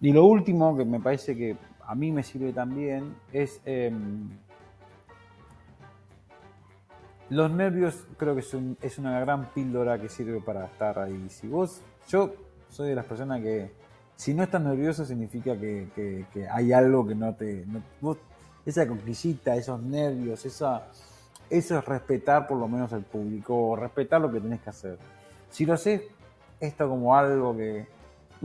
Y 0.02 0.12
lo 0.12 0.26
último 0.26 0.76
que 0.76 0.84
me 0.84 1.00
parece 1.00 1.38
que 1.38 1.56
a 1.86 1.94
mí 1.94 2.12
me 2.12 2.24
sirve 2.24 2.54
también 2.54 3.14
es 3.32 3.62
em, 3.66 4.30
los 7.30 7.52
nervios 7.52 8.08
creo 8.18 8.34
que 8.34 8.42
es, 8.82 8.98
una 8.98 9.20
gran 9.20 9.54
píldora 9.54 10.02
que 10.02 10.10
sirve 10.10 10.42
para 10.42 10.66
estar 10.66 10.98
ahí. 10.98 11.30
Si 11.30 11.48
vos, 11.48 11.84
yo 12.08 12.34
soy 12.70 12.90
de 12.90 12.96
las 12.96 13.06
personas 13.06 13.42
que 13.42 13.74
si 14.16 14.34
no 14.34 14.42
estás 14.42 14.64
nervioso 14.64 15.06
significa 15.06 15.56
que, 15.56 16.28
hay 16.52 16.74
algo 16.74 17.06
que 17.06 17.14
no 17.14 17.36
te... 17.36 17.64
esa 18.66 18.88
conquista, 18.88 19.56
esos 19.56 19.80
nervios, 19.84 20.44
esa, 20.48 20.88
eso 21.50 21.78
es 21.78 21.86
respetar 21.86 22.48
por 22.48 22.58
lo 22.58 22.68
menos 22.68 22.92
al 22.94 23.04
público, 23.04 23.76
respetar 23.76 24.22
lo 24.22 24.32
que 24.32 24.40
tenés 24.40 24.62
que 24.62 24.70
hacer. 24.70 24.98
Si 25.50 25.66
lo 25.66 25.74
haces 25.74 26.02
esto 26.60 26.90
como 26.90 27.16
algo 27.16 27.56
que... 27.56 27.88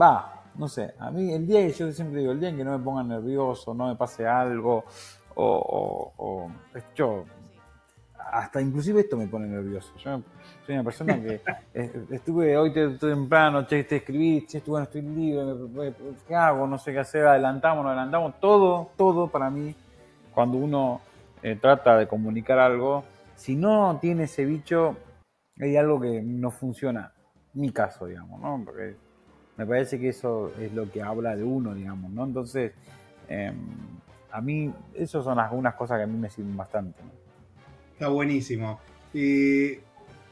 Va, 0.01 0.43
no 0.55 0.67
sé, 0.67 0.93
a 0.99 1.11
mí 1.11 1.31
el 1.33 1.45
día 1.45 1.61
que 1.61 1.71
yo 1.73 1.91
siempre 1.91 2.21
digo, 2.21 2.31
el 2.31 2.39
día 2.39 2.49
en 2.49 2.57
que 2.57 2.63
no 2.63 2.77
me 2.77 2.83
ponga 2.83 3.03
nervioso, 3.03 3.73
no 3.73 3.87
me 3.87 3.95
pase 3.95 4.25
algo, 4.25 4.85
o, 5.35 5.45
o, 5.45 6.13
o 6.17 6.51
yo 6.95 7.25
hasta 8.33 8.61
inclusive 8.61 9.01
esto 9.01 9.17
me 9.17 9.27
pone 9.27 9.47
nervioso. 9.47 9.93
Yo 9.97 10.21
soy 10.65 10.75
una 10.75 10.83
persona 10.83 11.21
que 11.21 11.41
estuve 12.11 12.57
hoy 12.57 12.73
temprano, 12.99 13.65
che, 13.67 13.83
te 13.83 13.97
escribí, 13.97 14.45
che, 14.47 14.61
bueno, 14.65 14.85
estoy 14.85 15.01
libre, 15.01 15.93
¿qué 16.27 16.35
hago? 16.35 16.65
No 16.65 16.77
sé 16.77 16.91
qué 16.93 16.99
hacer, 16.99 17.25
adelantamos, 17.25 17.83
no 17.83 17.89
adelantamos. 17.89 18.39
Todo, 18.39 18.89
todo 18.97 19.27
para 19.27 19.49
mí, 19.49 19.75
cuando 20.33 20.57
uno 20.57 21.01
eh, 21.43 21.57
trata 21.59 21.97
de 21.97 22.07
comunicar 22.07 22.57
algo, 22.57 23.03
si 23.35 23.55
no 23.55 23.99
tiene 24.01 24.23
ese 24.23 24.45
bicho, 24.45 24.97
hay 25.59 25.75
algo 25.75 25.99
que 25.99 26.21
no 26.21 26.51
funciona. 26.51 27.13
Mi 27.53 27.71
caso, 27.71 28.07
digamos, 28.07 28.41
¿no? 28.41 28.61
Porque 28.65 28.95
me 29.57 29.65
parece 29.65 29.99
que 29.99 30.09
eso 30.09 30.51
es 30.59 30.73
lo 30.73 30.89
que 30.89 31.01
habla 31.01 31.35
de 31.35 31.43
uno, 31.43 31.75
digamos, 31.75 32.11
¿no? 32.11 32.23
Entonces, 32.23 32.71
em, 33.27 33.55
a 34.31 34.41
mí, 34.41 34.73
esas 34.95 35.23
son 35.23 35.37
algunas 35.37 35.75
cosas 35.75 35.97
que 35.97 36.03
a 36.03 36.07
mí 36.07 36.17
me 36.17 36.29
sirven 36.29 36.57
bastante. 36.57 36.99
Está 37.93 38.07
buenísimo. 38.07 38.79
Y 39.13 39.77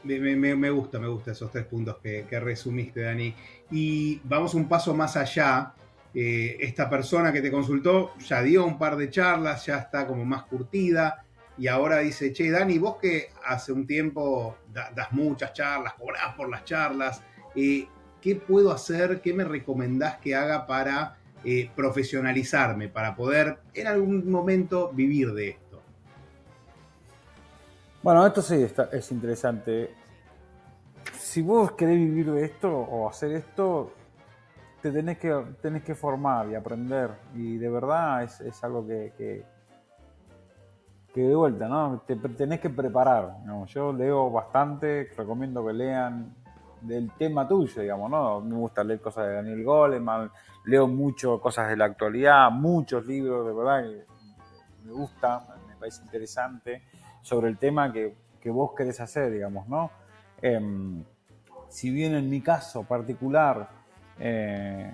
me, 0.02 0.70
gusta, 0.70 0.98
me 0.98 1.06
gusta 1.06 1.30
esos 1.30 1.50
tres 1.50 1.66
puntos 1.66 1.98
que, 1.98 2.40
resumiste, 2.40 3.02
Dani. 3.02 3.34
Y 3.70 4.20
vamos 4.24 4.54
un 4.54 4.68
paso 4.68 4.94
más 4.94 5.16
allá. 5.16 5.72
Eh, 6.14 6.58
esta 6.60 6.90
persona 6.90 7.32
que 7.32 7.40
te 7.40 7.50
consultó 7.50 8.14
ya 8.18 8.42
dio 8.42 8.66
un 8.66 8.78
par 8.78 8.96
de 8.96 9.08
charlas, 9.08 9.64
ya 9.66 9.78
está 9.78 10.06
como 10.06 10.24
más 10.24 10.44
curtida. 10.44 11.24
Y 11.56 11.68
ahora 11.68 11.98
dice, 11.98 12.32
che, 12.32 12.50
Dani, 12.50 12.78
vos 12.78 12.96
que 13.00 13.30
hace 13.44 13.72
un 13.72 13.86
tiempo 13.86 14.56
das 14.72 15.12
muchas 15.12 15.52
charlas, 15.52 15.94
cobrás 15.94 16.34
por 16.34 16.48
las 16.48 16.64
charlas, 16.64 17.22
eh, 17.54 17.86
¿qué 18.20 18.36
puedo 18.36 18.72
hacer? 18.72 19.20
¿Qué 19.20 19.32
me 19.32 19.44
recomendás 19.44 20.18
que 20.18 20.34
haga 20.34 20.66
para 20.66 21.18
eh, 21.44 21.70
profesionalizarme, 21.74 22.88
para 22.88 23.14
poder 23.14 23.58
en 23.74 23.86
algún 23.86 24.30
momento 24.30 24.90
vivir 24.92 25.32
de 25.32 25.50
esto? 25.50 25.82
Bueno, 28.02 28.26
esto 28.26 28.42
sí 28.42 28.66
es 28.92 29.12
interesante. 29.12 29.94
Si 31.18 31.40
vos 31.42 31.72
querés 31.72 31.98
vivir 31.98 32.30
de 32.30 32.44
esto 32.44 32.70
o 32.70 33.08
hacer 33.08 33.32
esto, 33.32 33.92
te 34.82 34.90
tenés 34.90 35.18
que, 35.18 35.44
tenés 35.62 35.84
que 35.84 35.94
formar 35.94 36.50
y 36.50 36.56
aprender. 36.56 37.10
Y 37.34 37.56
de 37.56 37.70
verdad 37.70 38.24
es, 38.24 38.64
algo 38.64 38.86
que, 38.86 39.12
que, 39.16 41.20
de 41.20 41.34
vuelta, 41.34 41.68
¿no? 41.68 42.02
Te 42.04 42.16
tenés 42.16 42.58
que 42.58 42.68
preparar. 42.68 43.36
Yo 43.68 43.92
leo 43.92 44.30
bastante, 44.30 45.08
recomiendo 45.16 45.64
que 45.64 45.72
lean 45.72 46.34
del 46.80 47.12
tema 47.12 47.46
tuyo, 47.46 47.80
digamos, 47.80 48.10
¿no? 48.10 48.40
Me 48.40 48.56
gusta 48.56 48.82
leer 48.82 49.00
cosas 49.00 49.28
de 49.28 49.34
Daniel 49.34 49.62
Goleman, 49.62 50.32
leo 50.64 50.88
mucho 50.88 51.40
cosas 51.40 51.68
de 51.68 51.76
la 51.76 51.84
actualidad, 51.84 52.50
muchos 52.50 53.06
libros, 53.06 53.46
de 53.46 53.52
verdad, 53.52 53.84
que 53.84 54.04
me 54.84 54.92
gusta, 54.92 55.46
me 55.68 55.76
parece 55.76 56.02
interesante 56.02 56.82
sobre 57.20 57.48
el 57.48 57.56
tema 57.56 57.92
que, 57.92 58.16
vos 58.46 58.72
querés 58.76 59.00
hacer, 59.00 59.30
digamos, 59.30 59.68
¿no? 59.68 59.92
Em, 60.40 61.04
si 61.68 61.90
bien 61.90 62.16
en 62.16 62.28
mi 62.28 62.40
caso 62.40 62.82
particular, 62.82 63.81
eh, 64.18 64.92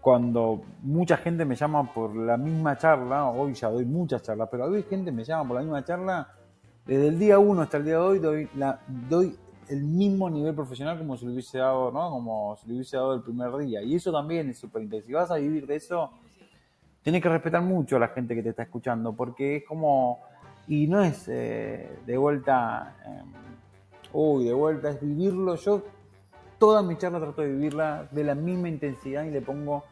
cuando 0.00 0.62
mucha 0.82 1.16
gente 1.16 1.44
me 1.44 1.54
llama 1.54 1.92
por 1.92 2.14
la 2.16 2.36
misma 2.36 2.78
charla, 2.78 3.26
hoy 3.26 3.54
ya 3.54 3.68
doy 3.68 3.84
muchas 3.84 4.22
charlas, 4.22 4.48
pero 4.50 4.64
hoy 4.64 4.82
gente 4.84 5.12
me 5.12 5.24
llama 5.24 5.48
por 5.48 5.56
la 5.56 5.62
misma 5.62 5.84
charla, 5.84 6.28
desde 6.86 7.08
el 7.08 7.18
día 7.18 7.38
1 7.38 7.60
hasta 7.60 7.76
el 7.76 7.84
día 7.84 7.94
de 7.94 8.00
hoy 8.00 8.48
doy, 9.10 9.38
el 9.68 9.84
mismo 9.84 10.30
nivel 10.30 10.54
profesional 10.54 10.96
como 10.96 11.16
si 11.16 11.26
lo 11.26 11.32
hubiese 11.32 11.58
dado, 11.58 11.90
¿no? 11.92 12.10
Como 12.10 12.56
si 12.56 12.66
lo 12.66 12.74
hubiese 12.74 12.96
dado 12.96 13.14
el 13.14 13.22
primer 13.22 13.54
día. 13.58 13.82
Y 13.82 13.96
eso 13.96 14.10
también 14.10 14.48
es 14.48 14.58
súper 14.58 14.82
intenso. 14.82 15.06
Si 15.06 15.12
vas 15.12 15.30
a 15.30 15.36
vivir 15.36 15.66
de 15.66 15.76
eso, 15.76 16.10
tienes 17.02 17.22
que 17.22 17.28
respetar 17.28 17.60
mucho 17.60 17.96
a 17.96 17.98
la 17.98 18.08
gente 18.08 18.34
que 18.34 18.42
te 18.42 18.48
está 18.48 18.62
escuchando, 18.62 19.12
porque 19.12 19.56
es 19.56 19.64
como, 19.66 20.20
y 20.66 20.86
no 20.86 21.02
es 21.02 21.28
eh, 21.28 21.98
de 22.06 22.16
vuelta, 22.16 22.96
eh, 23.06 23.22
uy, 24.14 24.46
de 24.46 24.54
vuelta, 24.54 24.88
es 24.88 25.00
vivirlo. 25.02 25.56
Yo 25.56 25.82
toda 26.58 26.82
mi 26.82 26.96
charla 26.96 27.20
trato 27.20 27.42
de 27.42 27.48
vivirla 27.48 28.08
de 28.10 28.24
la 28.24 28.34
misma 28.34 28.68
intensidad 28.68 29.24
y 29.24 29.30
le 29.30 29.40
pongo 29.40 29.84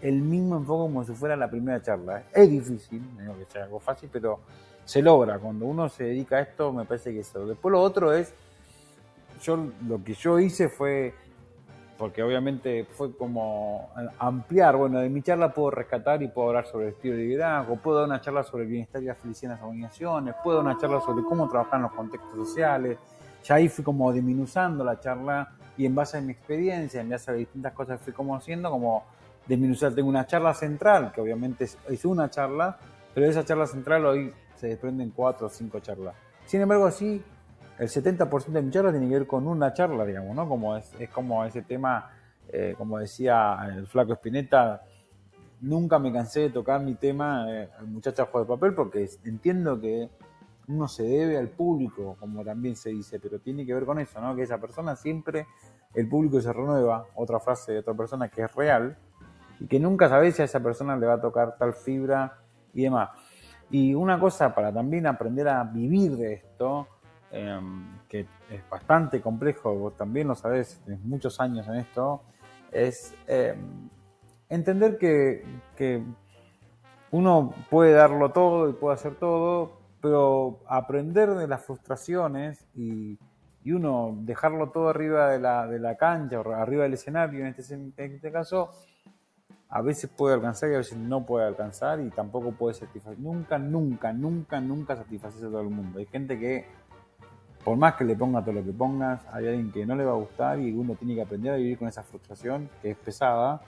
el 0.00 0.20
mismo 0.20 0.56
enfoque 0.56 0.82
como 0.82 1.04
si 1.04 1.12
fuera 1.12 1.36
la 1.36 1.48
primera 1.48 1.80
charla. 1.80 2.24
Es 2.32 2.50
difícil, 2.50 3.02
no 3.16 3.36
que 3.38 3.44
sea 3.46 3.64
algo 3.64 3.80
fácil, 3.80 4.08
pero 4.12 4.40
se 4.84 5.02
logra. 5.02 5.38
Cuando 5.38 5.66
uno 5.66 5.88
se 5.88 6.04
dedica 6.04 6.36
a 6.36 6.40
esto, 6.40 6.72
me 6.72 6.84
parece 6.84 7.12
que 7.12 7.20
eso. 7.20 7.46
Después 7.46 7.72
lo 7.72 7.80
otro 7.80 8.12
es, 8.12 8.34
yo 9.42 9.58
lo 9.86 10.02
que 10.02 10.14
yo 10.14 10.38
hice 10.38 10.68
fue, 10.68 11.14
porque 11.96 12.22
obviamente 12.22 12.84
fue 12.84 13.16
como 13.16 13.90
ampliar, 14.18 14.76
bueno, 14.76 15.00
de 15.00 15.08
mi 15.08 15.22
charla 15.22 15.52
puedo 15.52 15.70
rescatar 15.70 16.22
y 16.22 16.28
puedo 16.28 16.48
hablar 16.48 16.66
sobre 16.66 16.88
el 16.88 16.92
estilo 16.92 17.16
de 17.16 17.22
liderazgo, 17.22 17.76
puedo 17.76 17.98
dar 17.98 18.06
una 18.06 18.20
charla 18.20 18.42
sobre 18.42 18.64
el 18.64 18.70
bienestar 18.70 19.02
y 19.02 19.06
la 19.06 19.14
felicidad 19.14 19.52
en 19.52 19.58
las 19.58 19.66
organizaciones, 19.66 20.34
puedo 20.42 20.58
dar 20.58 20.66
una 20.66 20.78
charla 20.78 21.00
sobre 21.00 21.24
cómo 21.24 21.48
trabajar 21.48 21.76
en 21.76 21.82
los 21.82 21.92
contextos 21.92 22.34
sociales. 22.34 22.98
Ya 23.42 23.56
ahí 23.56 23.68
fui 23.68 23.84
como 23.84 24.10
disminuzando 24.12 24.84
la 24.84 24.98
charla 24.98 25.50
y 25.76 25.86
en 25.86 25.94
base 25.94 26.18
a 26.18 26.20
mi 26.20 26.32
experiencia, 26.32 27.00
en 27.00 27.10
base 27.10 27.30
a 27.30 27.34
distintas 27.34 27.72
cosas 27.72 27.98
que 27.98 28.04
fui 28.04 28.12
como 28.12 28.36
haciendo, 28.36 28.70
como 28.70 29.04
disminuzar. 29.46 29.94
Tengo 29.94 30.08
una 30.08 30.26
charla 30.26 30.54
central, 30.54 31.12
que 31.12 31.20
obviamente 31.20 31.64
es 31.88 32.04
una 32.04 32.30
charla, 32.30 32.78
pero 33.12 33.26
de 33.26 33.32
esa 33.32 33.44
charla 33.44 33.66
central 33.66 34.04
hoy 34.06 34.32
se 34.56 34.68
desprenden 34.68 35.10
cuatro 35.10 35.46
o 35.46 35.50
cinco 35.50 35.80
charlas. 35.80 36.14
Sin 36.46 36.60
embargo, 36.60 36.90
sí, 36.90 37.22
el 37.78 37.88
70% 37.88 38.46
de 38.46 38.62
mi 38.62 38.70
charla 38.70 38.90
tiene 38.90 39.08
que 39.08 39.18
ver 39.18 39.26
con 39.26 39.46
una 39.46 39.72
charla, 39.72 40.04
digamos, 40.04 40.34
¿no? 40.34 40.48
Como 40.48 40.76
es, 40.76 40.92
es 40.98 41.10
como 41.10 41.44
ese 41.44 41.62
tema, 41.62 42.10
eh, 42.48 42.74
como 42.76 42.98
decía 42.98 43.58
el 43.76 43.86
flaco 43.86 44.12
Espineta, 44.12 44.82
nunca 45.60 45.98
me 45.98 46.12
cansé 46.12 46.40
de 46.40 46.50
tocar 46.50 46.80
mi 46.80 46.94
tema, 46.94 47.46
eh, 47.48 47.68
muchacha 47.86 48.28
de 48.32 48.44
papel, 48.44 48.74
porque 48.74 49.08
entiendo 49.24 49.80
que 49.80 50.08
uno 50.68 50.88
se 50.88 51.02
debe 51.02 51.38
al 51.38 51.48
público, 51.48 52.16
como 52.18 52.44
también 52.44 52.76
se 52.76 52.90
dice, 52.90 53.20
pero 53.20 53.38
tiene 53.38 53.66
que 53.66 53.74
ver 53.74 53.84
con 53.84 53.98
eso, 53.98 54.20
¿no? 54.20 54.34
Que 54.34 54.42
esa 54.42 54.58
persona 54.58 54.96
siempre, 54.96 55.46
el 55.94 56.08
público 56.08 56.40
se 56.40 56.52
renueva, 56.52 57.06
otra 57.14 57.40
frase 57.40 57.72
de 57.72 57.78
otra 57.78 57.94
persona 57.94 58.28
que 58.28 58.42
es 58.42 58.54
real, 58.54 58.96
y 59.60 59.66
que 59.66 59.78
nunca 59.78 60.08
sabes 60.08 60.36
si 60.36 60.42
a 60.42 60.44
esa 60.46 60.60
persona 60.60 60.96
le 60.96 61.06
va 61.06 61.14
a 61.14 61.20
tocar 61.20 61.56
tal 61.58 61.74
fibra 61.74 62.38
y 62.72 62.82
demás. 62.82 63.10
Y 63.70 63.94
una 63.94 64.18
cosa 64.18 64.54
para 64.54 64.72
también 64.72 65.06
aprender 65.06 65.48
a 65.48 65.64
vivir 65.64 66.16
de 66.16 66.34
esto, 66.34 66.88
em, 67.30 67.98
que 68.08 68.26
es 68.50 68.68
bastante 68.68 69.20
complejo, 69.20 69.74
vos 69.74 69.96
también 69.96 70.28
lo 70.28 70.34
sabés, 70.34 70.80
tenés 70.84 71.00
muchos 71.00 71.40
años 71.40 71.66
en 71.68 71.76
esto, 71.76 72.22
es 72.70 73.14
em, 73.26 73.88
entender 74.48 74.98
que, 74.98 75.44
que 75.76 76.02
uno 77.10 77.54
puede 77.70 77.92
darlo 77.92 78.30
todo 78.32 78.68
y 78.68 78.72
puede 78.72 78.94
hacer 78.94 79.14
todo, 79.14 79.83
pero 80.04 80.60
aprender 80.68 81.30
de 81.30 81.48
las 81.48 81.64
frustraciones 81.64 82.66
y, 82.74 83.18
y 83.64 83.72
uno 83.72 84.14
dejarlo 84.20 84.68
todo 84.68 84.90
arriba 84.90 85.30
de 85.30 85.38
la, 85.38 85.66
de 85.66 85.78
la 85.78 85.96
cancha 85.96 86.38
o 86.38 86.52
arriba 86.52 86.82
del 86.82 86.92
escenario, 86.92 87.40
en 87.40 87.54
este, 87.56 87.72
en 87.72 87.94
este 87.96 88.30
caso, 88.30 88.68
a 89.70 89.80
veces 89.80 90.10
puede 90.14 90.34
alcanzar 90.34 90.70
y 90.70 90.74
a 90.74 90.76
veces 90.76 90.98
no 90.98 91.24
puede 91.24 91.46
alcanzar 91.46 92.00
y 92.00 92.10
tampoco 92.10 92.52
puede 92.52 92.74
satisfacer. 92.74 93.18
Nunca, 93.18 93.56
nunca, 93.56 94.12
nunca, 94.12 94.60
nunca 94.60 94.94
satisface 94.94 95.38
a 95.38 95.48
todo 95.48 95.62
el 95.62 95.70
mundo. 95.70 96.00
Hay 96.00 96.04
gente 96.04 96.38
que, 96.38 96.66
por 97.64 97.78
más 97.78 97.94
que 97.94 98.04
le 98.04 98.14
ponga 98.14 98.42
todo 98.42 98.56
lo 98.56 98.62
que 98.62 98.72
pongas, 98.72 99.26
hay 99.32 99.46
alguien 99.46 99.72
que 99.72 99.86
no 99.86 99.96
le 99.96 100.04
va 100.04 100.12
a 100.12 100.16
gustar 100.16 100.60
y 100.60 100.70
uno 100.70 100.96
tiene 100.96 101.14
que 101.14 101.22
aprender 101.22 101.54
a 101.54 101.56
vivir 101.56 101.78
con 101.78 101.88
esa 101.88 102.02
frustración 102.02 102.68
que 102.82 102.90
es 102.90 102.98
pesada, 102.98 103.62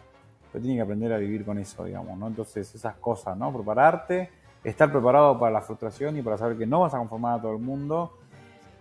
pero 0.53 0.61
tiene 0.61 0.77
que 0.77 0.83
aprender 0.83 1.15
a 1.15 1.17
vivir 1.17 1.47
con 1.47 1.57
eso, 1.57 1.83
digamos, 1.85 2.19
¿no? 2.19 2.27
Entonces, 2.27 2.75
esas 2.75 2.97
cosas, 2.97 3.39
¿no? 3.39 3.51
Prepararte 3.55 4.45
estar 4.71 4.91
preparado 4.91 5.39
para 5.39 5.53
la 5.53 5.61
frustración 5.61 6.17
y 6.17 6.23
para 6.23 6.37
saber 6.37 6.59
que 6.59 6.67
no 6.67 6.81
vas 6.81 6.93
a 6.93 6.99
conformar 6.99 7.39
a 7.39 7.43
todo 7.43 7.53
el 7.53 7.63
mundo. 7.63 8.19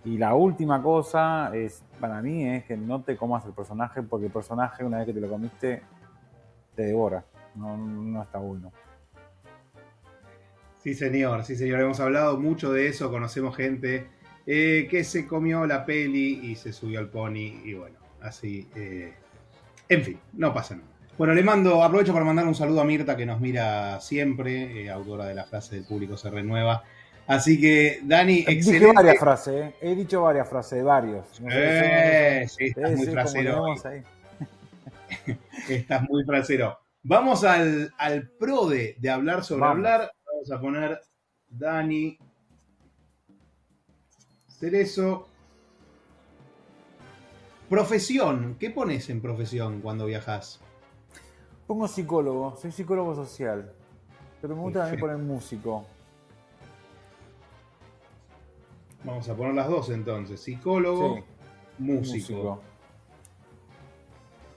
Y 0.04 0.18
la 0.18 0.34
última 0.34 0.82
cosa 0.82 1.50
es, 1.54 1.82
para 2.00 2.20
mí, 2.20 2.48
es 2.48 2.64
que 2.64 2.76
no 2.76 3.02
te 3.02 3.16
comas 3.16 3.44
el 3.46 3.52
personaje, 3.52 4.02
porque 4.02 4.26
el 4.26 4.32
personaje, 4.32 4.84
una 4.84 4.98
vez 4.98 5.06
que 5.06 5.12
te 5.12 5.20
lo 5.20 5.28
comiste, 5.28 5.82
te 6.74 6.82
devora. 6.82 7.24
No, 7.54 7.76
no 7.76 8.22
está 8.22 8.38
bueno. 8.38 8.72
Sí, 10.82 10.94
señor, 10.94 11.44
sí, 11.44 11.56
señor. 11.56 11.80
Hemos 11.80 12.00
hablado 12.00 12.36
mucho 12.38 12.72
de 12.72 12.88
eso, 12.88 13.10
conocemos 13.10 13.56
gente 13.56 14.08
eh, 14.44 14.88
que 14.90 15.04
se 15.04 15.26
comió 15.26 15.66
la 15.66 15.84
peli 15.86 16.50
y 16.50 16.56
se 16.56 16.72
subió 16.72 16.98
al 16.98 17.08
pony 17.08 17.62
y 17.64 17.74
bueno, 17.74 17.98
así. 18.20 18.68
Eh, 18.74 19.14
en 19.88 20.02
fin, 20.02 20.18
no 20.32 20.52
pasa 20.52 20.74
nada. 20.76 20.95
Bueno, 21.18 21.32
le 21.32 21.42
mando, 21.42 21.82
aprovecho 21.82 22.12
para 22.12 22.26
mandar 22.26 22.46
un 22.46 22.54
saludo 22.54 22.82
a 22.82 22.84
Mirta 22.84 23.16
que 23.16 23.24
nos 23.24 23.40
mira 23.40 23.98
siempre, 24.00 24.82
eh, 24.82 24.90
autora 24.90 25.24
de 25.24 25.34
la 25.34 25.44
frase 25.44 25.76
del 25.76 25.84
público 25.84 26.16
se 26.16 26.28
renueva. 26.30 26.84
Así 27.26 27.58
que, 27.58 28.00
Dani, 28.02 28.40
excelente. 28.46 28.72
Dije 28.72 28.92
varias 28.92 29.18
frases, 29.18 29.54
eh. 29.54 29.74
he 29.80 29.94
dicho 29.94 30.22
varias 30.22 30.48
frases, 30.48 30.84
varios. 30.84 31.24
eh, 31.50 32.46
sí, 32.48 32.66
estás 32.66 32.92
muy 32.92 33.06
frasero. 33.06 33.64
estás 35.68 36.02
muy 36.02 36.24
frasero. 36.24 36.78
Vamos 37.02 37.44
al, 37.44 37.92
al 37.96 38.28
pro 38.28 38.66
de, 38.66 38.96
de 38.98 39.10
hablar 39.10 39.42
sobre 39.42 39.64
hablar. 39.64 40.12
Vamos 40.26 40.50
a 40.52 40.60
poner 40.60 41.00
Dani 41.48 42.18
Cerezo. 44.48 45.28
Profesión. 47.70 48.56
¿Qué 48.60 48.70
pones 48.70 49.08
en 49.08 49.20
profesión 49.22 49.80
cuando 49.80 50.06
viajas? 50.06 50.60
Pongo 51.66 51.88
psicólogo, 51.88 52.56
soy 52.56 52.70
psicólogo 52.70 53.14
social. 53.14 53.72
Pero 54.40 54.54
me 54.54 54.62
gusta 54.62 54.80
también 54.80 55.00
poner 55.00 55.18
músico. 55.18 55.84
Vamos 59.02 59.28
a 59.28 59.34
poner 59.34 59.54
las 59.54 59.68
dos 59.68 59.90
entonces. 59.90 60.40
Psicólogo, 60.40 61.24
músico. 61.78 62.60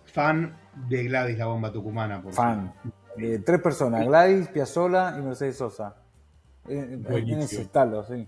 Fan 0.05 0.55
de 0.87 1.03
Gladys 1.03 1.37
la 1.37 1.45
bomba 1.45 1.71
tucumana, 1.71 2.21
por 2.21 2.33
Fan. 2.33 2.73
Eh, 3.17 3.41
tres 3.45 3.61
personas, 3.61 4.05
Gladys, 4.05 4.47
Piazzola 4.47 5.15
y 5.17 5.21
Mercedes 5.21 5.57
Sosa. 5.57 5.95
En, 6.67 7.05
ese 7.39 7.63
estalo, 7.63 8.03
sí. 8.03 8.27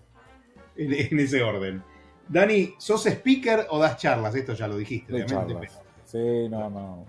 En, 0.76 1.20
ese 1.20 1.44
orden. 1.44 1.84
Dani, 2.28 2.74
¿sos 2.78 3.06
speaker 3.06 3.68
o 3.70 3.80
das 3.80 3.98
charlas? 3.98 4.34
Esto 4.36 4.54
ya 4.54 4.68
lo 4.68 4.78
dijiste, 4.78 5.14
obviamente. 5.14 5.70
Sí, 6.06 6.48
no, 6.50 6.70
no. 6.70 7.06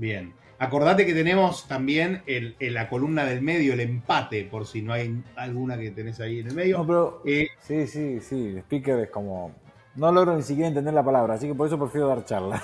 Bien. 0.00 0.32
Acordate 0.58 1.04
que 1.04 1.12
tenemos 1.12 1.68
también 1.68 2.22
el, 2.26 2.56
la 2.58 2.88
columna 2.88 3.24
del 3.24 3.42
medio, 3.42 3.74
el 3.74 3.80
empate, 3.80 4.44
por 4.44 4.66
si 4.66 4.80
no 4.80 4.94
hay 4.94 5.22
alguna 5.36 5.76
que 5.78 5.90
tenés 5.90 6.20
ahí 6.20 6.40
en 6.40 6.48
el 6.48 6.54
medio. 6.54 6.78
No, 6.78 6.86
pero, 6.86 7.22
eh, 7.26 7.48
sí, 7.60 7.86
sí, 7.86 8.18
sí. 8.20 8.56
Speaker 8.60 8.98
es 9.00 9.10
como. 9.10 9.54
No 9.96 10.10
logro 10.10 10.34
ni 10.34 10.42
siquiera 10.42 10.68
entender 10.68 10.94
la 10.94 11.04
palabra, 11.04 11.34
así 11.34 11.46
que 11.46 11.54
por 11.54 11.66
eso 11.66 11.78
prefiero 11.78 12.08
dar 12.08 12.24
charla. 12.24 12.62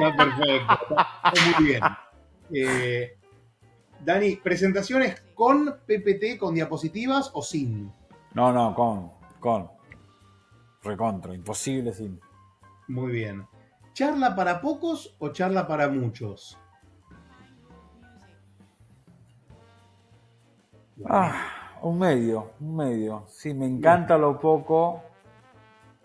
Está 0.00 0.16
perfecto. 0.16 0.96
Está 1.24 1.58
muy 1.58 1.68
bien. 1.68 1.82
Eh, 2.52 3.16
Dani, 4.04 4.36
¿presentaciones 4.36 5.20
con 5.34 5.66
PPT, 5.86 6.38
con 6.38 6.52
diapositivas 6.52 7.30
o 7.32 7.42
sin? 7.42 7.92
No, 8.34 8.52
no, 8.52 8.74
con. 8.74 9.12
Con. 9.38 9.70
Recontra, 10.82 11.32
imposible 11.32 11.92
sin. 11.92 12.20
Muy 12.88 13.12
bien. 13.12 13.46
¿Charla 13.96 14.36
para 14.36 14.60
pocos 14.60 15.16
o 15.18 15.30
charla 15.30 15.66
para 15.66 15.88
muchos? 15.88 16.58
Ah, 21.06 21.78
un 21.80 21.98
medio, 21.98 22.50
un 22.60 22.76
medio. 22.76 23.24
Sí, 23.26 23.54
me 23.54 23.64
encanta 23.64 24.18
lo 24.18 24.38
poco, 24.38 25.02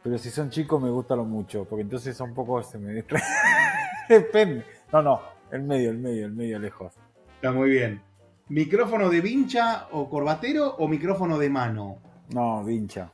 pero 0.02 0.18
si 0.18 0.30
son 0.30 0.50
chicos 0.50 0.82
me 0.82 0.90
gusta 0.90 1.18
lo 1.18 1.26
mucho, 1.26 1.66
porque 1.66 1.82
entonces 1.82 2.16
son 2.16 2.34
pocos 2.34 2.66
se 2.66 2.78
me 2.78 2.94
distraen. 2.94 3.26
Depende. 4.08 4.64
No, 4.94 5.02
no, 5.02 5.22
el 5.52 5.64
medio, 5.64 5.90
el 5.90 5.98
medio, 5.98 6.28
el 6.28 6.32
medio 6.32 6.60
lejos. 6.60 6.94
Está 7.36 7.52
muy 7.52 7.72
bien. 7.72 8.02
¿Micrófono 8.48 9.10
de 9.10 9.20
vincha 9.20 9.90
o 9.92 10.10
corbatero 10.10 10.78
o 10.78 10.88
micrófono 10.88 11.38
de 11.38 11.50
mano? 11.50 11.98
No, 12.30 12.64
vincha. 12.64 13.12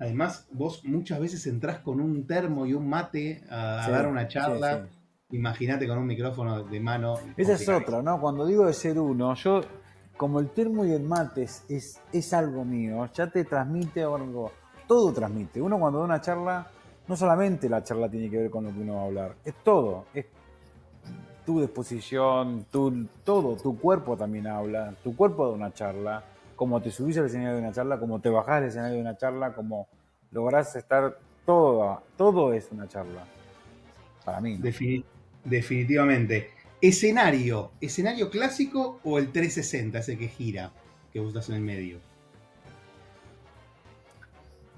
Además, 0.00 0.48
vos 0.50 0.82
muchas 0.84 1.20
veces 1.20 1.46
entrás 1.46 1.80
con 1.80 2.00
un 2.00 2.26
termo 2.26 2.64
y 2.64 2.72
un 2.72 2.88
mate 2.88 3.44
a, 3.50 3.86
dar 3.90 4.08
una 4.08 4.26
charla. 4.26 4.88
Imagínate 5.30 5.86
con 5.86 5.98
un 5.98 6.06
micrófono 6.06 6.64
de 6.64 6.80
mano. 6.80 7.18
Esa 7.36 7.52
es 7.52 7.68
otra, 7.68 8.02
¿no? 8.02 8.18
Cuando 8.18 8.46
digo 8.46 8.66
de 8.66 8.72
ser 8.72 8.98
uno, 8.98 9.34
yo, 9.34 9.60
como 10.16 10.40
el 10.40 10.48
termo 10.50 10.86
y 10.86 10.92
el 10.92 11.02
mate 11.02 11.42
es, 11.42 12.00
es, 12.12 12.32
algo 12.32 12.64
mío, 12.64 13.10
ya 13.12 13.30
te 13.30 13.44
transmite 13.44 14.02
algo, 14.02 14.50
todo 14.88 15.12
transmite. 15.12 15.60
Uno 15.60 15.78
cuando 15.78 15.98
da 15.98 16.06
una 16.06 16.20
charla, 16.22 16.66
no 17.06 17.14
solamente 17.14 17.68
la 17.68 17.84
charla 17.84 18.08
tiene 18.08 18.30
que 18.30 18.38
ver 18.38 18.50
con 18.50 18.64
lo 18.64 18.72
que 18.72 18.80
uno 18.80 18.94
va 18.94 19.02
a 19.02 19.04
hablar, 19.04 19.34
es 19.44 19.54
todo. 19.62 20.06
Es 20.14 20.24
tu 21.44 21.60
disposición, 21.60 22.64
tu, 22.70 23.06
todo, 23.22 23.54
tu 23.56 23.78
cuerpo 23.78 24.16
también 24.16 24.46
habla, 24.46 24.94
tu 25.04 25.14
cuerpo 25.14 25.46
da 25.46 25.52
una 25.52 25.74
charla, 25.74 26.24
como 26.60 26.82
te 26.82 26.90
subís 26.90 27.16
al 27.16 27.24
escenario 27.24 27.54
de 27.54 27.62
una 27.62 27.72
charla, 27.72 27.98
como 27.98 28.20
te 28.20 28.28
bajás 28.28 28.60
del 28.60 28.68
escenario 28.68 28.96
de 28.96 29.00
una 29.00 29.16
charla, 29.16 29.54
como 29.54 29.88
lográs 30.30 30.76
estar 30.76 31.16
todo, 31.46 32.02
todo 32.18 32.52
es 32.52 32.68
una 32.70 32.86
charla. 32.86 33.24
Para 34.26 34.42
mí. 34.42 34.60
definitivamente. 35.42 36.50
Escenario, 36.82 37.70
escenario 37.80 38.28
clásico 38.28 39.00
o 39.04 39.18
el 39.18 39.32
360, 39.32 40.00
ese 40.00 40.18
que 40.18 40.28
gira, 40.28 40.70
que 41.10 41.20
vos 41.20 41.28
estás 41.28 41.48
en 41.48 41.54
el 41.54 41.62
medio. 41.62 41.98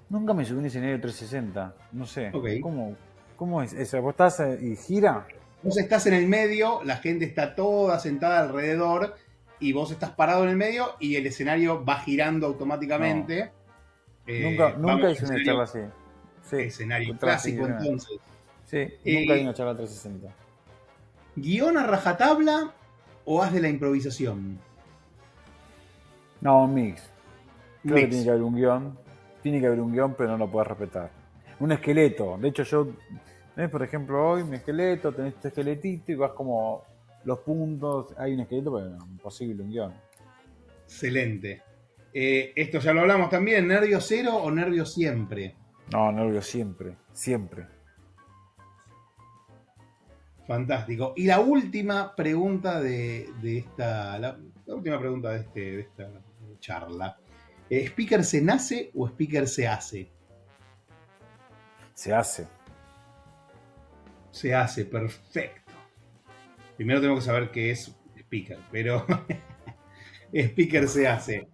Nunca 0.09 0.35
me 0.35 0.45
subí 0.45 0.61
un 0.61 0.67
escenario 0.67 1.01
360, 1.01 1.75
no 1.91 2.07
sé. 2.07 2.31
¿Cómo, 3.37 3.61
es 3.61 3.73
eso? 3.73 4.01
¿Vos 4.01 4.13
estás 4.13 4.39
eh, 4.39 4.57
y 4.63 4.77
gira? 4.77 5.27
Vos 5.65 5.77
estás 5.77 6.07
en 6.07 6.15
el 6.15 6.29
medio, 6.29 6.85
la 6.85 6.99
gente 6.99 7.25
está 7.25 7.57
toda 7.57 7.99
sentada 7.99 8.39
alrededor 8.39 9.17
y 9.63 9.73
vos 9.73 9.93
estás 9.93 10.11
parado 10.11 10.43
en 10.43 10.51
el 10.51 10.57
medio 10.57 10.97
y 10.99 11.15
el 11.15 11.25
escenario 11.25 11.85
va 11.85 12.01
girando 12.01 12.49
automáticamente. 12.49 13.53
Eh, 14.27 14.51
nunca 14.51 14.77
nunca 14.77 15.11
hice 15.11 15.25
una 15.25 15.45
charla 15.45 15.63
así. 15.63 15.79
Sí, 16.43 16.57
escenario 16.57 17.17
clásico 17.17 17.67
entonces. 17.67 18.19
Sí, 18.65 18.89
nunca 19.05 19.35
hay 19.35 19.43
una 19.43 19.55
charla 19.55 19.77
360. 19.77 20.35
¿Guión 21.37 21.79
a 21.79 21.87
rajatabla 21.87 22.73
o 23.25 23.41
haz 23.41 23.53
de 23.53 23.61
la 23.61 23.69
improvisación? 23.69 24.59
No, 26.41 26.65
un 26.65 26.75
mix. 26.75 27.09
Creo 27.83 27.97
que 27.97 28.07
tiene 28.09 28.25
que 28.25 28.31
haber 28.31 28.43
un 28.43 28.57
guion. 28.57 28.99
Tiene 29.43 29.61
que 29.61 29.67
haber 29.67 29.81
un 29.81 29.93
guion, 29.93 30.15
pero 30.15 30.31
no 30.31 30.39
lo 30.39 30.51
puedes 30.51 30.69
respetar. 30.69 31.11
Un 31.61 31.71
esqueleto. 31.71 32.37
De 32.39 32.49
hecho, 32.49 32.65
yo, 32.65 32.89
por 33.71 33.83
ejemplo, 33.83 34.31
hoy 34.31 34.43
mi 34.43 34.57
esqueleto, 34.57 35.13
tenés 35.13 35.35
este 35.35 35.49
esqueletito 35.49 36.11
y 36.11 36.15
vas 36.17 36.33
como 36.33 36.83
los 37.25 37.39
puntos. 37.41 38.15
Hay 38.19 38.35
un 38.35 38.41
esqueleto, 38.41 38.75
pero 38.75 38.91
no, 38.91 39.07
imposible 39.07 39.63
un 39.63 39.71
guion. 39.71 39.95
Excelente. 40.85 41.63
Eh, 42.13 42.53
esto 42.55 42.79
ya 42.79 42.93
lo 42.93 43.01
hablamos 43.01 43.31
también, 43.31 43.67
nervio 43.67 44.01
cero 44.01 44.37
o 44.37 44.51
nervio 44.51 44.85
siempre. 44.85 45.57
No, 45.93 46.13
nervio 46.13 46.43
siempre, 46.43 46.97
siempre. 47.13 47.67
Fantástico. 50.47 51.15
Y 51.17 51.27
la 51.27 51.41
última 51.41 52.15
pregunta 52.15 52.81
de, 52.81 53.31
esta. 53.43 54.19
La, 54.19 54.39
última 54.67 54.99
pregunta 54.99 55.31
de, 55.31 55.39
este, 55.41 55.61
de 55.61 55.81
esta 55.81 56.11
charla. 56.61 57.19
¿Speaker 57.71 58.23
se 58.23 58.43
nace 58.43 58.91
o 58.95 59.07
speaker 59.09 59.49
se 59.49 59.67
hace? 59.67 60.11
Se 61.95 62.13
hace. 62.13 62.47
Se 64.31 64.55
hace, 64.55 64.85
perfecto. 64.85 65.62
Primero 66.83 67.01
tengo 67.01 67.15
que 67.15 67.21
saber 67.21 67.53
qué 67.53 67.71
es 67.71 67.95
speaker, 68.19 68.59
pero 68.73 69.07
speaker 70.35 70.89
se 70.89 71.07
hace. 71.07 71.47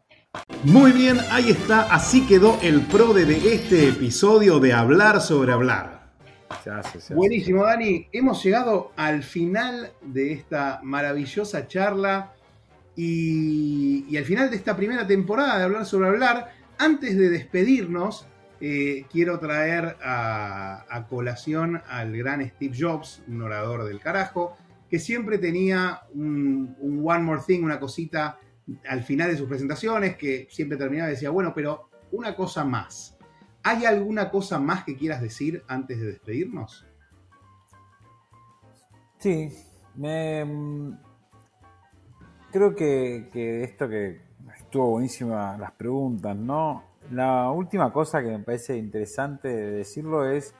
Muy 0.64 0.90
bien, 0.92 1.18
ahí 1.30 1.50
está. 1.50 1.82
Así 1.94 2.26
quedó 2.26 2.58
el 2.62 2.80
pro 2.80 3.12
de 3.12 3.30
este 3.52 3.90
episodio 3.90 4.58
de 4.58 4.72
Hablar 4.72 5.20
sobre 5.20 5.52
Hablar. 5.52 6.14
Buenísimo, 7.10 7.64
Dani. 7.64 8.08
Hemos 8.10 8.42
llegado 8.42 8.92
al 8.96 9.22
final 9.22 9.92
de 10.00 10.32
esta 10.32 10.80
maravillosa 10.82 11.68
charla 11.68 12.32
y, 12.96 14.16
al 14.16 14.24
final 14.24 14.48
de 14.48 14.56
esta 14.56 14.74
primera 14.74 15.06
temporada 15.06 15.58
de 15.58 15.64
Hablar 15.64 15.84
sobre 15.84 16.08
Hablar. 16.08 16.54
Antes 16.78 17.18
de 17.18 17.28
despedirnos, 17.28 18.26
eh, 18.62 19.04
quiero 19.12 19.38
traer 19.38 19.94
a, 20.02 21.06
colación 21.10 21.82
al 21.86 22.16
gran 22.16 22.42
Steve 22.48 22.74
Jobs, 22.74 23.20
un 23.28 23.42
orador 23.42 23.84
del 23.84 24.00
carajo, 24.00 24.56
que 24.88 24.98
siempre 24.98 25.38
tenía 25.38 26.02
un, 26.14 27.02
one 27.04 27.22
more 27.22 27.42
thing, 27.46 27.62
una 27.62 27.78
cosita 27.78 28.38
al 28.88 29.02
final 29.02 29.30
de 29.30 29.36
sus 29.36 29.48
presentaciones, 29.48 30.16
que 30.16 30.46
siempre 30.50 30.76
terminaba 30.76 31.08
y 31.08 31.14
decía, 31.14 31.30
bueno, 31.30 31.52
pero 31.54 31.88
una 32.12 32.34
cosa 32.34 32.64
más. 32.64 33.16
¿Hay 33.62 33.84
alguna 33.84 34.30
cosa 34.30 34.58
más 34.58 34.84
que 34.84 34.96
quieras 34.96 35.20
decir 35.20 35.62
antes 35.68 35.98
de 36.00 36.06
despedirnos? 36.06 36.86
Sí, 39.18 39.50
mm, 39.96 40.92
creo 42.52 42.74
que, 42.74 43.62
esto 43.64 43.88
que 43.88 44.20
estuvo 44.56 44.90
buenísima 44.90 45.56
las 45.58 45.72
preguntas, 45.72 46.36
¿no? 46.36 46.84
La 47.10 47.50
última 47.50 47.92
cosa 47.92 48.22
que 48.22 48.28
me 48.28 48.38
parece 48.40 48.76
interesante 48.76 49.48
de 49.48 49.70
decirlo 49.70 50.28
es, 50.30 50.54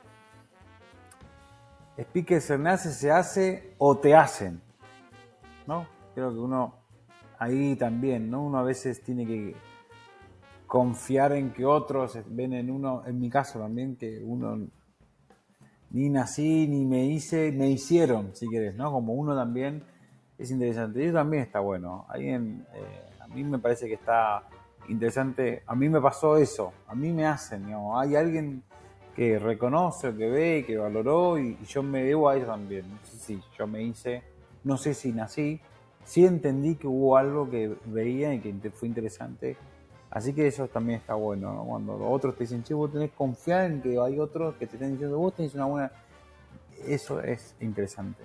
Speaker 1.99 2.41
se 2.41 2.59
nace, 2.59 2.93
se 2.93 3.11
hace 3.11 3.75
o 3.79 3.99
te 3.99 4.15
hacen, 4.15 4.61
¿no? 5.67 5.87
Creo 6.15 6.33
que 6.33 6.39
uno 6.39 6.75
ahí 7.39 7.77
también, 7.77 8.31
¿no? 8.31 8.43
Uno 8.45 8.59
a 8.59 8.63
veces 8.63 9.03
tiene 9.03 9.27
que 9.27 9.57
confiar 10.67 11.33
en 11.33 11.53
que 11.53 11.65
otros 11.65 12.19
ven 12.27 12.53
en 12.53 12.71
uno, 12.71 13.03
en 13.07 13.19
mi 13.19 13.29
caso 13.31 13.59
también, 13.59 13.97
que 13.97 14.23
uno 14.23 14.69
ni 15.91 16.11
nací, 16.11 16.69
ni 16.69 16.85
me 16.85 17.07
hice, 17.07 17.51
me 17.53 17.69
hicieron, 17.69 18.35
si 18.35 18.49
querés, 18.49 18.77
¿no? 18.77 18.93
Como 18.93 19.15
uno 19.15 19.35
también 19.35 19.83
es 20.37 20.51
interesante. 20.51 21.05
Y 21.05 21.13
también 21.13 21.43
está 21.45 21.61
bueno. 21.61 22.07
Alguien, 22.09 22.67
eh, 22.75 23.21
a 23.21 23.27
mí 23.27 23.43
me 23.43 23.59
parece 23.59 23.87
que 23.87 23.95
está 23.95 24.43
interesante. 24.89 25.63
A 25.67 25.75
mí 25.75 25.89
me 25.89 26.01
pasó 26.01 26.37
eso, 26.37 26.73
a 26.87 26.95
mí 26.95 27.13
me 27.13 27.27
hacen. 27.27 27.67
Hay 27.95 28.15
alguien 28.15 28.63
que 29.19 29.37
reconoce, 29.37 30.15
que 30.15 30.31
ve, 30.31 30.65
que 30.65 30.79
valoró 30.79 31.41
y, 31.41 31.59
yo 31.67 31.83
me 31.83 32.05
debo 32.05 32.29
a 32.29 32.37
eso 32.37 32.47
también. 32.47 32.85
Sí, 33.03 33.19
sí, 33.19 33.43
yo 33.59 33.67
me 33.67 33.83
hice, 33.83 34.23
no 34.63 34.77
sé 34.77 34.95
si 34.95 35.11
nací, 35.11 35.61
sí 36.05 36.25
entendí 36.25 36.77
que 36.77 36.87
hubo 36.87 37.17
algo 37.17 37.51
que 37.51 37.75
veía 37.87 38.33
y 38.33 38.39
que 38.39 38.71
fue 38.71 38.87
interesante 38.87 39.57
Así 40.11 40.33
que 40.33 40.47
eso 40.47 40.69
también 40.69 41.01
está 41.01 41.15
bueno, 41.15 41.65
cuando 41.67 41.99
otros 42.09 42.37
te 42.37 42.45
dicen, 42.45 42.63
che, 42.63 42.75
vos 42.75 42.93
tenés 42.93 43.11
confiar 43.11 43.71
en 43.71 43.83
que 43.83 43.99
hay 44.01 44.21
otros 44.21 44.55
que 44.55 44.69
te 44.69 44.77
estén 44.77 44.93
diciendo, 44.93 45.19
vos 45.19 45.35
tenés 45.35 45.55
una 45.55 45.67
buena... 45.67 45.93
Eso 46.87 47.21
es 47.21 47.57
interesante. 47.61 48.23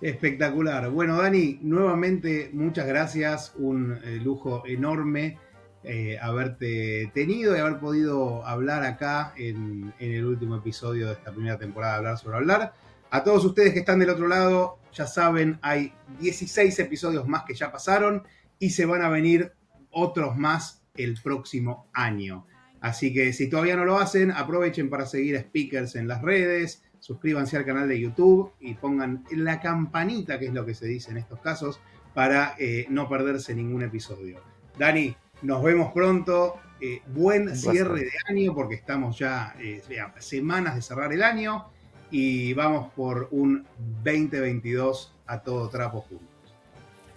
Espectacular. 0.00 0.90
Bueno, 0.90 1.18
Dani, 1.18 1.58
nuevamente 1.60 2.48
muchas 2.54 2.86
gracias, 2.86 3.54
un 3.58 4.00
eh, 4.02 4.16
lujo 4.16 4.62
enorme 4.66 5.38
eh, 5.82 6.18
haberte 6.20 7.10
tenido 7.14 7.56
y 7.56 7.60
haber 7.60 7.78
podido 7.78 8.46
hablar 8.46 8.84
acá 8.84 9.32
en, 9.36 9.94
el 9.98 10.26
último 10.26 10.56
episodio 10.56 11.06
de 11.06 11.14
esta 11.14 11.32
primera 11.32 11.58
temporada 11.58 11.92
de 11.92 11.98
Hablar 11.98 12.18
sobre 12.18 12.36
Hablar. 12.36 12.74
A 13.10 13.24
todos 13.24 13.44
ustedes 13.44 13.72
que 13.72 13.80
están 13.80 13.98
del 13.98 14.10
otro 14.10 14.28
lado, 14.28 14.78
ya 14.92 15.06
saben, 15.06 15.58
hay 15.62 15.94
16 16.20 16.78
episodios 16.78 17.26
más 17.26 17.44
que 17.44 17.54
ya 17.54 17.72
pasaron 17.72 18.24
y 18.58 18.70
se 18.70 18.84
van 18.84 19.02
a 19.02 19.08
venir 19.08 19.52
otros 19.90 20.36
más 20.36 20.82
el 20.94 21.18
próximo 21.22 21.88
año. 21.94 22.46
Así 22.80 23.12
que 23.12 23.32
si 23.32 23.48
todavía 23.48 23.76
no 23.76 23.84
lo 23.84 23.98
hacen, 23.98 24.30
aprovechen 24.30 24.90
para 24.90 25.06
seguir 25.06 25.36
a 25.36 25.40
Speakers 25.40 25.96
en 25.96 26.08
las 26.08 26.22
redes, 26.22 26.82
suscríbanse 26.98 27.56
al 27.56 27.64
canal 27.64 27.88
de 27.88 28.00
YouTube 28.00 28.52
y 28.60 28.74
pongan 28.74 29.24
la 29.32 29.60
campanita, 29.60 30.38
que 30.38 30.46
es 30.46 30.52
lo 30.52 30.64
que 30.64 30.74
se 30.74 30.86
dice 30.86 31.10
en 31.10 31.16
estos 31.16 31.40
casos, 31.40 31.80
para 32.14 32.54
eh, 32.58 32.86
no 32.90 33.08
perderse 33.08 33.54
ningún 33.54 33.82
episodio. 33.82 34.42
Dani, 34.78 35.14
nos 35.42 35.62
vemos 35.62 35.92
pronto. 35.92 36.56
Eh, 36.82 37.02
buen 37.08 37.54
cierre 37.54 38.04
de 38.04 38.12
año 38.26 38.54
porque 38.54 38.74
estamos 38.74 39.18
ya 39.18 39.54
eh, 39.60 39.82
semanas 40.18 40.76
de 40.76 40.80
cerrar 40.80 41.12
el 41.12 41.22
año 41.22 41.66
y 42.10 42.54
vamos 42.54 42.90
por 42.94 43.28
un 43.32 43.66
2022 44.02 45.14
a 45.26 45.42
todo 45.42 45.68
trapo 45.68 46.00
juntos. 46.00 46.26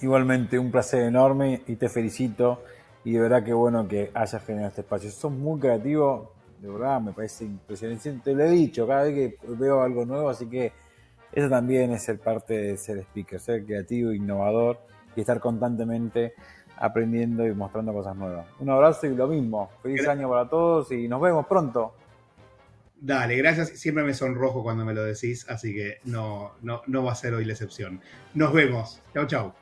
Igualmente, 0.01 0.59
un 0.59 0.69
placer 0.69 1.03
enorme 1.03 1.61
y 1.65 1.77
te 1.77 1.87
felicito. 1.87 2.63
Y 3.05 3.13
de 3.13 3.21
verdad 3.21 3.43
que 3.43 3.53
bueno 3.53 3.87
que 3.87 4.11
hayas 4.13 4.43
generado 4.45 4.69
este 4.69 4.81
espacio. 4.81 5.09
Sos 5.11 5.31
muy 5.31 5.59
creativo, 5.59 6.33
de 6.59 6.69
verdad 6.69 7.01
me 7.01 7.13
parece 7.13 7.45
impresionante. 7.45 8.19
Te 8.23 8.33
lo 8.33 8.43
he 8.43 8.51
dicho 8.51 8.87
cada 8.87 9.03
vez 9.03 9.13
que 9.13 9.47
veo 9.47 9.81
algo 9.81 10.05
nuevo, 10.05 10.29
así 10.29 10.45
que 10.47 10.73
eso 11.31 11.49
también 11.49 11.91
es 11.91 12.03
ser 12.03 12.19
parte 12.19 12.53
de 12.53 12.77
ser 12.77 12.99
speaker, 12.99 13.39
ser 13.39 13.65
creativo, 13.65 14.11
innovador 14.11 14.79
y 15.15 15.21
estar 15.21 15.39
constantemente 15.39 16.33
aprendiendo 16.83 17.47
y 17.47 17.55
mostrando 17.55 17.93
cosas 17.93 18.13
nuevas. 18.13 18.45
Un 18.59 18.69
abrazo 18.69 19.07
y 19.07 19.15
lo 19.15 19.25
mismo. 19.27 19.69
Feliz 19.81 20.05
año 20.05 20.29
para 20.29 20.49
todos 20.49 20.91
y 20.91 21.07
nos 21.07 21.21
vemos 21.21 21.47
pronto. 21.47 21.93
Dale, 22.99 23.37
gracias. 23.37 23.69
Siempre 23.69 24.03
me 24.03 24.13
sonrojo 24.13 24.63
cuando 24.63 24.83
me 24.83 24.93
lo 24.93 25.01
decís, 25.01 25.45
así 25.49 25.73
que 25.73 25.99
no, 26.03 26.51
no, 26.61 26.81
no 26.87 27.03
va 27.05 27.13
a 27.13 27.15
ser 27.15 27.33
hoy 27.35 27.45
la 27.45 27.53
excepción. 27.53 28.01
Nos 28.33 28.51
vemos. 28.51 29.01
Chau, 29.13 29.25
chau. 29.27 29.53